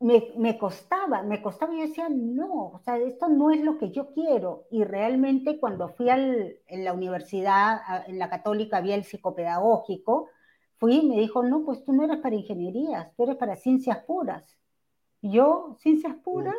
me, 0.00 0.58
costaba, 0.58 1.22
me 1.22 1.40
costaba, 1.40 1.72
yo 1.74 1.82
decía, 1.82 2.08
no, 2.10 2.72
o 2.72 2.78
sea, 2.84 2.98
esto 2.98 3.28
no 3.28 3.50
es 3.50 3.60
lo 3.60 3.78
que 3.78 3.90
yo 3.90 4.12
quiero. 4.12 4.66
Y 4.70 4.84
realmente 4.84 5.60
cuando 5.60 5.88
fui 5.88 6.10
al, 6.10 6.58
en 6.66 6.84
la 6.84 6.92
universidad, 6.92 8.08
en 8.08 8.18
la 8.18 8.28
católica, 8.28 8.78
había 8.78 8.96
el 8.96 9.04
psicopedagógico, 9.04 10.28
fui 10.78 10.96
y 10.96 11.06
me 11.06 11.16
dijo, 11.18 11.42
no, 11.42 11.64
pues 11.64 11.84
tú 11.84 11.92
no 11.92 12.04
eres 12.04 12.18
para 12.18 12.34
ingenierías, 12.34 13.14
tú 13.14 13.24
eres 13.24 13.36
para 13.36 13.56
ciencias 13.56 13.98
puras. 14.04 14.56
Yo, 15.22 15.76
ciencias 15.80 16.14
puras, 16.16 16.56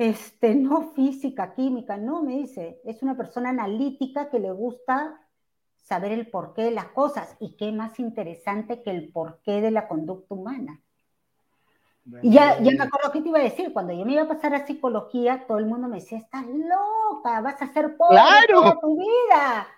este, 0.00 0.54
no 0.54 0.92
física, 0.94 1.52
química, 1.52 1.98
no, 1.98 2.22
me 2.22 2.38
dice, 2.38 2.80
es 2.86 3.02
una 3.02 3.18
persona 3.18 3.50
analítica 3.50 4.30
que 4.30 4.38
le 4.38 4.50
gusta 4.50 5.20
saber 5.76 6.12
el 6.12 6.30
porqué 6.30 6.62
de 6.62 6.70
las 6.70 6.86
cosas 6.86 7.36
y 7.38 7.54
qué 7.54 7.70
más 7.70 8.00
interesante 8.00 8.82
que 8.82 8.92
el 8.92 9.12
porqué 9.12 9.60
de 9.60 9.70
la 9.70 9.88
conducta 9.88 10.34
humana. 10.34 10.80
y 12.22 12.32
ya, 12.32 12.58
ya 12.62 12.70
me 12.70 12.82
acuerdo 12.82 13.12
qué 13.12 13.20
te 13.20 13.28
iba 13.28 13.40
a 13.40 13.42
decir, 13.42 13.74
cuando 13.74 13.92
yo 13.92 14.06
me 14.06 14.14
iba 14.14 14.22
a 14.22 14.28
pasar 14.28 14.54
a 14.54 14.66
psicología, 14.66 15.44
todo 15.46 15.58
el 15.58 15.66
mundo 15.66 15.86
me 15.86 15.98
decía, 15.98 16.16
estás 16.16 16.46
loca, 16.46 17.42
vas 17.42 17.60
a 17.60 17.70
ser 17.70 17.94
pobre 17.98 18.20
toda 18.48 18.80
tu 18.80 18.96
vida. 18.96 19.68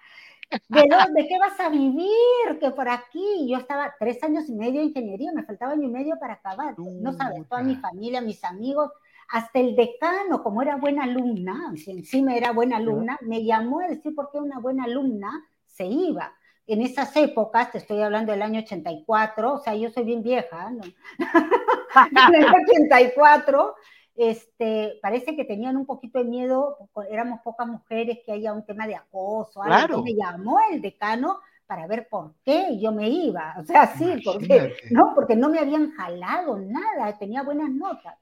¿De 0.68 0.84
dónde? 0.88 1.26
¿Qué 1.26 1.38
vas 1.40 1.58
a 1.58 1.68
vivir? 1.68 2.60
Que 2.60 2.70
por 2.70 2.88
aquí. 2.88 3.48
Yo 3.48 3.56
estaba 3.56 3.92
tres 3.98 4.22
años 4.22 4.48
y 4.48 4.54
medio 4.54 4.80
de 4.80 4.86
ingeniería, 4.86 5.32
me 5.32 5.42
faltaba 5.42 5.72
año 5.72 5.88
y 5.88 5.90
medio 5.90 6.16
para 6.20 6.34
acabar. 6.34 6.78
No 6.78 7.12
sabes, 7.12 7.48
toda 7.48 7.62
mi 7.62 7.74
familia, 7.74 8.20
mis 8.20 8.44
amigos, 8.44 8.92
hasta 9.33 9.61
el 9.61 9.74
decano, 9.74 10.43
como 10.43 10.61
era 10.61 10.76
buena 10.76 11.05
alumna, 11.05 11.72
si 11.74 11.91
encima 11.91 12.37
era 12.37 12.53
buena 12.53 12.76
alumna, 12.76 13.18
me 13.22 13.43
llamó 13.43 13.80
a 13.80 13.89
decir 13.89 14.14
por 14.14 14.30
qué 14.30 14.39
una 14.39 14.59
buena 14.59 14.85
alumna 14.85 15.30
se 15.64 15.87
iba. 15.87 16.35
En 16.66 16.83
esas 16.83 17.16
épocas, 17.16 17.72
te 17.72 17.78
estoy 17.78 18.03
hablando 18.03 18.33
del 18.33 18.43
año 18.43 18.61
84, 18.61 19.55
o 19.55 19.59
sea, 19.59 19.74
yo 19.74 19.89
soy 19.89 20.05
bien 20.05 20.22
vieja, 20.22 20.70
¿no? 20.70 20.83
en 22.30 22.35
el 22.35 22.45
84, 22.45 23.74
este, 24.16 24.99
parece 25.01 25.35
que 25.35 25.47
tenían 25.47 25.78
un 25.78 25.87
poquito 25.87 26.18
de 26.18 26.26
miedo, 26.26 26.76
éramos 27.11 27.41
pocas 27.41 27.66
mujeres, 27.66 28.18
que 28.26 28.33
haya 28.33 28.53
un 28.53 28.66
tema 28.66 28.87
de 28.87 28.97
acoso, 28.97 29.62
algo. 29.62 30.03
me 30.03 30.14
llamó 30.14 30.59
el 30.70 30.83
decano 30.83 31.41
para 31.66 31.87
ver 31.87 32.07
por 32.11 32.35
qué 32.45 32.78
yo 32.78 32.93
me 32.93 33.09
iba, 33.09 33.55
o 33.59 33.64
sea, 33.64 33.87
sí, 33.97 34.20
porque 34.22 34.74
no, 34.91 35.12
porque 35.14 35.37
no 35.37 35.49
me 35.49 35.59
habían 35.59 35.93
jalado 35.93 36.59
nada, 36.59 37.16
tenía 37.16 37.43
buenas 37.43 37.70
notas. 37.70 38.14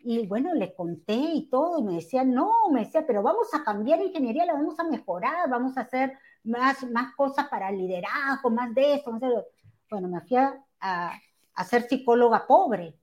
Y 0.00 0.26
bueno, 0.26 0.54
le 0.54 0.74
conté 0.74 1.14
y 1.14 1.48
todo, 1.50 1.80
y 1.80 1.82
me 1.82 1.94
decía, 1.94 2.24
no, 2.24 2.52
me 2.70 2.84
decía, 2.84 3.04
pero 3.06 3.22
vamos 3.22 3.52
a 3.52 3.64
cambiar 3.64 4.00
ingeniería, 4.00 4.46
la 4.46 4.52
vamos 4.52 4.78
a 4.78 4.84
mejorar, 4.84 5.50
vamos 5.50 5.76
a 5.76 5.82
hacer 5.82 6.16
más, 6.44 6.88
más 6.90 7.14
cosas 7.16 7.48
para 7.48 7.70
el 7.70 7.78
liderazgo, 7.78 8.50
más 8.50 8.72
de 8.74 8.94
eso, 8.94 9.10
más 9.10 9.20
de 9.20 9.28
Bueno, 9.90 10.08
me 10.08 10.20
fui 10.20 10.36
a, 10.36 10.54
a, 10.80 11.64
ser 11.64 11.82
psicóloga 11.82 12.46
pobre. 12.46 12.96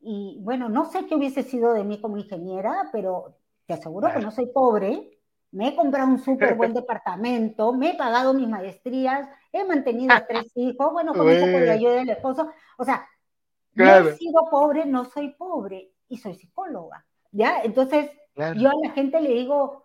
Y 0.00 0.38
bueno, 0.40 0.70
no 0.70 0.86
sé 0.86 1.06
qué 1.06 1.14
hubiese 1.14 1.42
sido 1.42 1.74
de 1.74 1.84
mí 1.84 2.00
como 2.00 2.16
ingeniera, 2.16 2.88
pero 2.90 3.36
te 3.66 3.74
aseguro 3.74 4.10
que 4.12 4.20
no 4.20 4.30
soy 4.30 4.46
pobre. 4.46 5.18
Me 5.52 5.68
he 5.68 5.76
comprado 5.76 6.08
un 6.08 6.20
súper 6.20 6.54
buen 6.54 6.72
departamento, 6.74 7.74
me 7.74 7.90
he 7.90 7.96
pagado 7.96 8.32
mis 8.32 8.48
maestrías, 8.48 9.28
he 9.52 9.62
mantenido 9.64 10.14
a 10.14 10.24
tres 10.26 10.50
hijos, 10.54 10.90
bueno, 10.92 11.12
con 11.12 11.28
un 11.28 11.34
poco 11.34 11.58
de 11.58 11.70
ayuda 11.70 11.96
del 11.96 12.10
esposo. 12.10 12.48
O 12.78 12.84
sea, 12.84 13.06
no 13.74 13.84
he 13.84 14.16
sido 14.16 14.48
pobre, 14.50 14.86
no 14.86 15.04
soy 15.04 15.34
pobre 15.34 15.92
y 16.10 16.18
soy 16.18 16.34
psicóloga, 16.34 17.06
¿ya? 17.32 17.62
Entonces, 17.62 18.10
yo 18.36 18.68
a 18.68 18.74
la 18.82 18.90
gente 18.90 19.20
le 19.20 19.30
digo, 19.30 19.84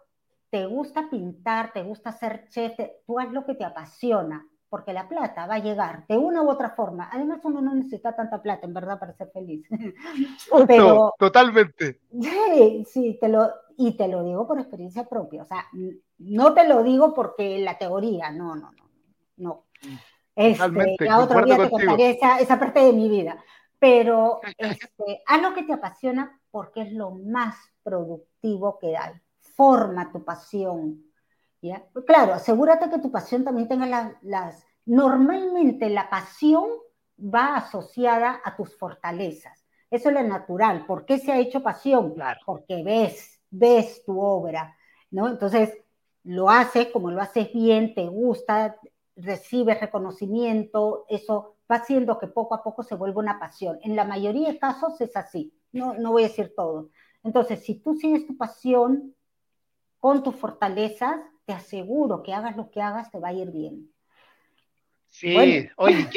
te 0.49 0.65
gusta 0.65 1.07
pintar, 1.09 1.71
te 1.71 1.83
gusta 1.83 2.11
ser 2.11 2.47
chef, 2.49 2.77
tú 3.05 3.19
haz 3.19 3.31
lo 3.31 3.45
que 3.45 3.53
te 3.55 3.63
apasiona, 3.63 4.45
porque 4.69 4.91
la 4.91 5.07
plata 5.07 5.45
va 5.45 5.55
a 5.55 5.59
llegar 5.59 6.05
de 6.07 6.17
una 6.17 6.41
u 6.41 6.49
otra 6.49 6.71
forma. 6.71 7.09
Además, 7.13 7.39
uno 7.43 7.61
no 7.61 7.75
necesita 7.75 8.15
tanta 8.15 8.41
plata, 8.41 8.65
en 8.65 8.73
verdad, 8.73 8.99
para 8.99 9.13
ser 9.13 9.29
feliz. 9.31 9.67
Pero, 10.67 11.13
totalmente. 11.19 12.01
Sí, 12.19 12.85
sí, 12.87 13.17
te 13.21 13.29
lo, 13.29 13.51
y 13.77 13.95
te 13.95 14.07
lo 14.07 14.23
digo 14.23 14.47
por 14.47 14.59
experiencia 14.59 15.05
propia. 15.05 15.43
O 15.43 15.45
sea, 15.45 15.65
no 16.17 16.53
te 16.53 16.67
lo 16.67 16.83
digo 16.83 17.13
porque 17.13 17.59
la 17.59 17.77
teoría, 17.77 18.31
no, 18.31 18.55
no, 18.55 18.71
no, 18.71 18.89
no. 19.37 19.65
Este, 20.35 20.97
ya 20.99 21.19
otro 21.19 21.45
día 21.45 21.57
te 21.57 21.69
contaré 21.69 22.09
esa, 22.11 22.39
esa 22.39 22.59
parte 22.59 22.79
de 22.81 22.91
mi 22.91 23.07
vida 23.07 23.41
pero 23.85 24.41
este, 24.57 25.21
haz 25.27 25.41
lo 25.43 25.53
que 25.53 25.61
te 25.61 25.73
apasiona 25.73 26.41
porque 26.49 26.81
es 26.81 26.91
lo 26.91 27.11
más 27.11 27.55
productivo 27.83 28.79
que 28.79 28.97
hay. 28.97 29.13
Forma 29.37 30.11
tu 30.11 30.25
pasión. 30.25 31.03
¿ya? 31.61 31.85
Claro, 32.07 32.33
asegúrate 32.33 32.89
que 32.89 32.97
tu 32.97 33.11
pasión 33.11 33.43
también 33.43 33.67
tenga 33.67 34.15
las... 34.23 34.65
Normalmente 34.87 35.91
la 35.91 36.09
pasión 36.09 36.65
va 37.19 37.57
asociada 37.57 38.41
a 38.43 38.55
tus 38.55 38.75
fortalezas. 38.75 39.63
Eso 39.91 40.09
es 40.09 40.15
lo 40.15 40.23
natural. 40.23 40.87
¿Por 40.87 41.05
qué 41.05 41.19
se 41.19 41.31
ha 41.31 41.37
hecho 41.37 41.61
pasión? 41.61 42.15
Porque 42.43 42.81
ves, 42.81 43.39
ves 43.51 44.03
tu 44.03 44.19
obra, 44.19 44.75
¿no? 45.11 45.27
Entonces, 45.27 45.77
lo 46.23 46.49
haces 46.49 46.87
como 46.87 47.11
lo 47.11 47.21
haces 47.21 47.53
bien, 47.53 47.93
te 47.93 48.07
gusta, 48.07 48.79
recibes 49.15 49.79
reconocimiento, 49.79 51.05
eso 51.07 51.54
va 51.71 51.77
haciendo 51.77 52.19
que 52.19 52.27
poco 52.27 52.55
a 52.55 52.63
poco 52.63 52.83
se 52.83 52.95
vuelva 52.95 53.21
una 53.21 53.39
pasión. 53.39 53.79
En 53.81 53.95
la 53.95 54.05
mayoría 54.05 54.51
de 54.51 54.59
casos 54.59 54.99
es 55.01 55.15
así, 55.15 55.53
no, 55.71 55.93
no 55.93 56.11
voy 56.11 56.23
a 56.23 56.27
decir 56.27 56.53
todo. 56.55 56.89
Entonces, 57.23 57.63
si 57.63 57.75
tú 57.75 57.95
sigues 57.95 58.27
tu 58.27 58.37
pasión 58.37 59.15
con 59.99 60.21
tus 60.23 60.35
fortalezas, 60.35 61.17
te 61.45 61.53
aseguro 61.53 62.21
que 62.21 62.33
hagas 62.33 62.55
lo 62.55 62.69
que 62.69 62.81
hagas, 62.81 63.11
te 63.11 63.19
va 63.19 63.29
a 63.29 63.33
ir 63.33 63.51
bien. 63.51 63.89
Sí, 65.07 65.35
oye, 65.77 66.09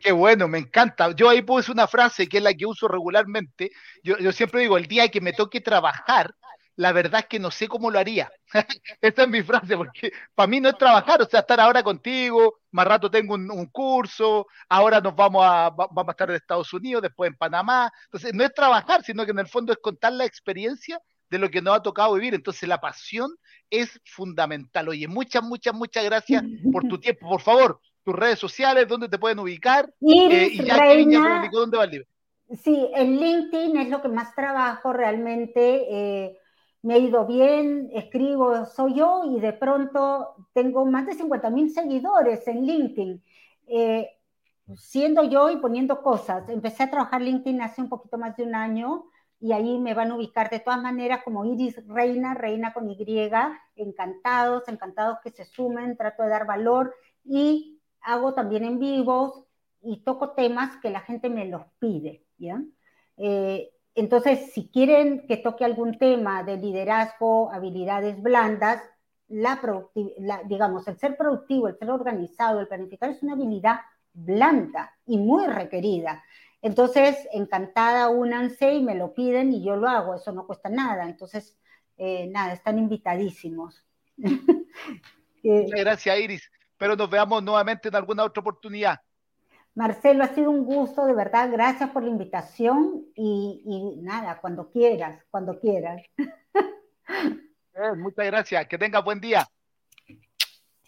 qué, 0.00 0.12
bueno, 0.12 0.48
me 0.48 0.58
encanta. 0.58 1.10
Yo 1.12 1.28
ahí 1.28 1.42
puse 1.42 1.72
una 1.72 1.86
frase 1.86 2.28
que 2.28 2.38
es 2.38 2.42
la 2.42 2.54
que 2.54 2.66
uso 2.66 2.86
regularmente. 2.86 3.70
Yo, 4.02 4.18
yo 4.18 4.32
siempre 4.32 4.60
digo, 4.60 4.76
el 4.76 4.86
día 4.86 5.08
que 5.08 5.20
me 5.20 5.32
toque 5.32 5.60
trabajar, 5.60 6.34
la 6.78 6.92
verdad 6.92 7.22
es 7.22 7.26
que 7.26 7.40
no 7.40 7.50
sé 7.50 7.66
cómo 7.66 7.90
lo 7.90 7.98
haría. 7.98 8.30
Esta 9.00 9.22
es 9.22 9.28
mi 9.28 9.42
frase, 9.42 9.76
porque 9.76 10.12
para 10.32 10.46
mí 10.46 10.60
no 10.60 10.68
es 10.68 10.78
trabajar, 10.78 11.20
o 11.20 11.26
sea, 11.26 11.40
estar 11.40 11.58
ahora 11.58 11.82
contigo, 11.82 12.60
más 12.70 12.86
rato 12.86 13.10
tengo 13.10 13.34
un, 13.34 13.66
curso, 13.66 14.46
ahora 14.68 15.00
nos 15.00 15.16
vamos 15.16 15.44
a, 15.44 15.70
vamos 15.70 16.06
a 16.06 16.10
estar 16.12 16.30
en 16.30 16.36
Estados 16.36 16.72
Unidos, 16.72 17.02
después 17.02 17.32
en 17.32 17.36
Panamá. 17.36 17.92
Entonces, 18.04 18.32
no 18.32 18.44
es 18.44 18.54
trabajar, 18.54 19.02
sino 19.02 19.24
que 19.24 19.32
en 19.32 19.40
el 19.40 19.48
fondo 19.48 19.72
es 19.72 19.78
contar 19.82 20.12
la 20.12 20.24
experiencia 20.24 21.02
de 21.28 21.38
lo 21.38 21.50
que 21.50 21.60
nos 21.60 21.74
ha 21.74 21.82
tocado 21.82 22.14
vivir. 22.14 22.34
Entonces, 22.34 22.68
la 22.68 22.80
pasión 22.80 23.34
es 23.68 24.00
fundamental. 24.04 24.88
Oye, 24.88 25.08
muchas, 25.08 25.42
muchas, 25.42 25.74
muchas 25.74 26.04
gracias 26.04 26.44
por 26.72 26.84
tu 26.84 27.00
tiempo. 27.00 27.28
Por 27.28 27.40
favor, 27.40 27.80
tus 28.04 28.14
redes 28.14 28.38
sociales, 28.38 28.86
dónde 28.86 29.08
te 29.08 29.18
pueden 29.18 29.40
ubicar. 29.40 29.92
Eh, 30.00 30.50
y 30.52 30.62
ya 30.62 30.76
Reina, 30.76 31.48
¿dónde 31.50 31.76
va 31.76 31.84
el 31.84 31.90
libro? 31.90 32.06
Sí, 32.62 32.88
en 32.94 33.16
LinkedIn 33.18 33.76
es 33.78 33.88
lo 33.88 34.00
que 34.00 34.08
más 34.08 34.32
trabajo 34.36 34.92
realmente. 34.92 35.84
Eh, 35.90 36.38
me 36.88 36.94
ha 36.94 36.98
ido 36.98 37.26
bien, 37.26 37.90
escribo, 37.92 38.64
soy 38.64 38.94
yo 38.94 39.24
y 39.26 39.40
de 39.40 39.52
pronto 39.52 40.36
tengo 40.54 40.86
más 40.86 41.04
de 41.04 41.12
50 41.12 41.50
mil 41.50 41.70
seguidores 41.70 42.48
en 42.48 42.64
LinkedIn, 42.64 43.22
eh, 43.66 44.08
siendo 44.74 45.22
yo 45.22 45.50
y 45.50 45.58
poniendo 45.58 46.00
cosas. 46.00 46.48
Empecé 46.48 46.84
a 46.84 46.90
trabajar 46.90 47.20
LinkedIn 47.20 47.60
hace 47.60 47.82
un 47.82 47.90
poquito 47.90 48.16
más 48.16 48.34
de 48.38 48.44
un 48.44 48.54
año, 48.54 49.04
y 49.38 49.52
ahí 49.52 49.78
me 49.78 49.92
van 49.92 50.12
a 50.12 50.14
ubicar 50.14 50.48
de 50.48 50.60
todas 50.60 50.80
maneras 50.80 51.20
como 51.24 51.44
Iris 51.44 51.76
Reina, 51.86 52.32
Reina 52.32 52.72
con 52.72 52.88
Y, 52.88 52.96
encantados, 53.76 54.66
encantados 54.66 55.18
que 55.22 55.30
se 55.30 55.44
sumen, 55.44 55.94
trato 55.94 56.22
de 56.22 56.30
dar 56.30 56.46
valor 56.46 56.94
y 57.22 57.82
hago 58.00 58.32
también 58.32 58.64
en 58.64 58.78
vivos 58.78 59.44
y 59.82 60.02
toco 60.04 60.30
temas 60.30 60.78
que 60.78 60.88
la 60.88 61.00
gente 61.00 61.28
me 61.28 61.44
los 61.48 61.66
pide, 61.78 62.24
¿ya? 62.38 62.62
Eh, 63.18 63.74
entonces, 64.00 64.52
si 64.52 64.68
quieren 64.68 65.26
que 65.26 65.36
toque 65.36 65.64
algún 65.64 65.98
tema 65.98 66.42
de 66.42 66.56
liderazgo, 66.56 67.50
habilidades 67.52 68.20
blandas, 68.22 68.82
la, 69.28 69.60
digamos, 70.46 70.88
el 70.88 70.98
ser 70.98 71.16
productivo, 71.16 71.68
el 71.68 71.78
ser 71.78 71.90
organizado, 71.90 72.60
el 72.60 72.68
planificar 72.68 73.10
es 73.10 73.22
una 73.22 73.34
habilidad 73.34 73.80
blanda 74.12 74.92
y 75.06 75.18
muy 75.18 75.46
requerida. 75.46 76.24
Entonces, 76.60 77.16
encantada, 77.32 78.08
únanse 78.08 78.74
y 78.74 78.82
me 78.82 78.94
lo 78.94 79.14
piden 79.14 79.52
y 79.52 79.62
yo 79.62 79.76
lo 79.76 79.88
hago, 79.88 80.14
eso 80.14 80.32
no 80.32 80.46
cuesta 80.46 80.68
nada. 80.68 81.04
Entonces, 81.04 81.58
eh, 81.96 82.26
nada, 82.28 82.52
están 82.52 82.78
invitadísimos. 82.78 83.84
Muchas 85.42 85.80
gracias, 85.80 86.18
Iris. 86.18 86.50
Pero 86.76 86.96
nos 86.96 87.10
veamos 87.10 87.42
nuevamente 87.42 87.88
en 87.88 87.96
alguna 87.96 88.24
otra 88.24 88.40
oportunidad. 88.40 89.00
Marcelo, 89.74 90.24
ha 90.24 90.28
sido 90.28 90.50
un 90.50 90.64
gusto, 90.64 91.06
de 91.06 91.14
verdad. 91.14 91.50
Gracias 91.50 91.90
por 91.90 92.02
la 92.02 92.10
invitación 92.10 93.04
y, 93.14 93.62
y 93.64 94.02
nada, 94.02 94.40
cuando 94.40 94.70
quieras, 94.70 95.24
cuando 95.30 95.58
quieras. 95.58 96.02
Eh, 97.80 97.94
muchas 97.96 98.26
gracias. 98.26 98.66
Que 98.66 98.76
tenga 98.76 99.00
buen 99.00 99.20
día. 99.20 99.46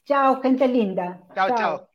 Chao, 0.05 0.43
gente 0.43 0.67
linda. 0.67 1.23
chao. 1.35 1.57
chao. 1.57 1.91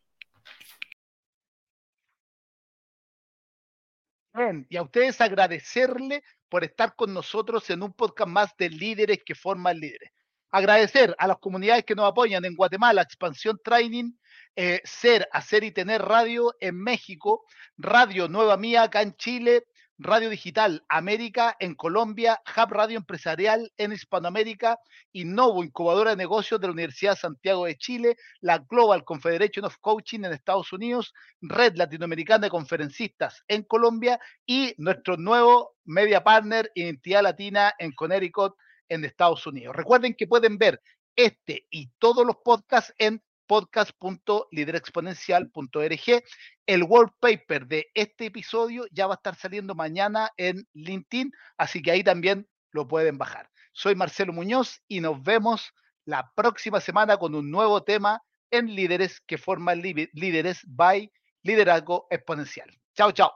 y 4.70 4.78
a 4.78 4.82
ustedes 4.82 5.20
agradecerle 5.22 6.24
por 6.50 6.64
estar 6.64 6.96
con 6.96 7.14
nosotros 7.14 7.70
en 7.70 7.84
un 7.84 7.94
podcast 7.94 8.30
más 8.30 8.58
de 8.58 8.70
líderes 8.70 9.20
que 9.26 9.36
forman 9.36 9.80
líderes. 9.80 10.12
Agradecer 10.52 11.16
a 11.18 11.28
las 11.28 11.38
comunidades 11.38 11.86
que 11.86 11.96
nos 11.96 12.10
apoyan 12.10 12.44
en 12.46 12.56
Guatemala, 12.56 13.02
Expansión 13.02 13.60
Training, 13.64 14.12
eh, 14.56 14.82
Ser, 14.84 15.28
Hacer 15.32 15.64
y 15.64 15.72
Tener 15.72 16.02
Radio 16.02 16.56
en 16.60 16.82
México, 16.82 17.44
Radio 17.78 18.28
Nueva 18.28 18.58
Mía 18.58 18.84
acá 18.84 19.02
en 19.02 19.16
Chile, 19.16 19.66
Radio 19.98 20.30
Digital 20.30 20.84
América 20.90 21.56
en 21.58 21.74
Colombia, 21.74 22.42
Hub 22.46 22.72
Radio 22.72 22.98
Empresarial 22.98 23.72
en 23.78 23.94
Hispanoamérica, 23.94 24.78
Innovo, 25.14 25.64
incubadora 25.64 26.12
de 26.12 26.18
negocios 26.18 26.60
de 26.60 26.68
la 26.68 26.74
Universidad 26.74 27.14
de 27.14 27.22
Santiago 27.22 27.66
de 27.66 27.78
Chile, 27.78 28.18
la 28.42 28.58
Global 28.58 29.06
Confederation 29.06 29.66
of 29.66 29.78
Coaching 29.80 30.26
en 30.26 30.34
Estados 30.34 30.74
Unidos, 30.74 31.14
Red 31.42 31.78
Latinoamericana 31.78 32.48
de 32.48 32.50
Conferencistas 32.50 33.42
en 33.48 33.64
Colombia 33.64 34.20
y 34.46 34.74
nuestro 34.78 35.16
nuevo 35.16 35.76
media 35.86 36.24
partner, 36.24 36.70
Identidad 36.76 37.24
Latina 37.24 37.74
en 37.80 37.94
Connecticut 37.94 38.54
en 38.90 39.06
Estados 39.06 39.48
Unidos. 39.48 39.76
Recuerden 39.78 40.14
que 40.14 40.28
pueden 40.28 40.58
ver 40.58 40.82
este 41.16 41.68
y 41.70 41.90
todos 42.00 42.26
los 42.26 42.36
podcasts 42.44 42.94
en 42.98 43.24
podcast.liderexponencial.org. 43.48 46.24
El 46.66 46.84
wallpaper 46.84 47.68
de 47.68 47.88
este 47.94 48.26
episodio 48.26 48.86
ya 48.92 49.08
va 49.08 49.14
a 49.14 49.18
estar 49.18 49.36
saliendo 49.36 49.76
mañana 49.76 50.32
en 50.38 50.68
LinkedIn, 50.74 51.32
así 51.58 51.82
que 51.82 51.92
ahí 51.92 52.04
también 52.04 52.48
lo 52.72 52.88
pueden 52.88 53.18
bajar. 53.18 53.50
Soy 53.74 53.96
Marcelo 53.96 54.34
Muñoz 54.34 54.82
y 54.88 55.02
nos 55.02 55.22
vemos 55.22 55.74
la 56.06 56.32
próxima 56.36 56.80
semana 56.80 57.18
con 57.18 57.36
un 57.36 57.52
nuevo 57.52 57.84
tema 57.84 58.22
en 58.52 58.74
Líderes 58.74 59.22
que 59.22 59.38
forman 59.38 59.82
líderes 59.82 60.62
by 60.68 61.12
Liderazgo 61.44 62.08
Exponencial. 62.10 62.70
Chao, 62.96 63.12
chao. 63.12 63.34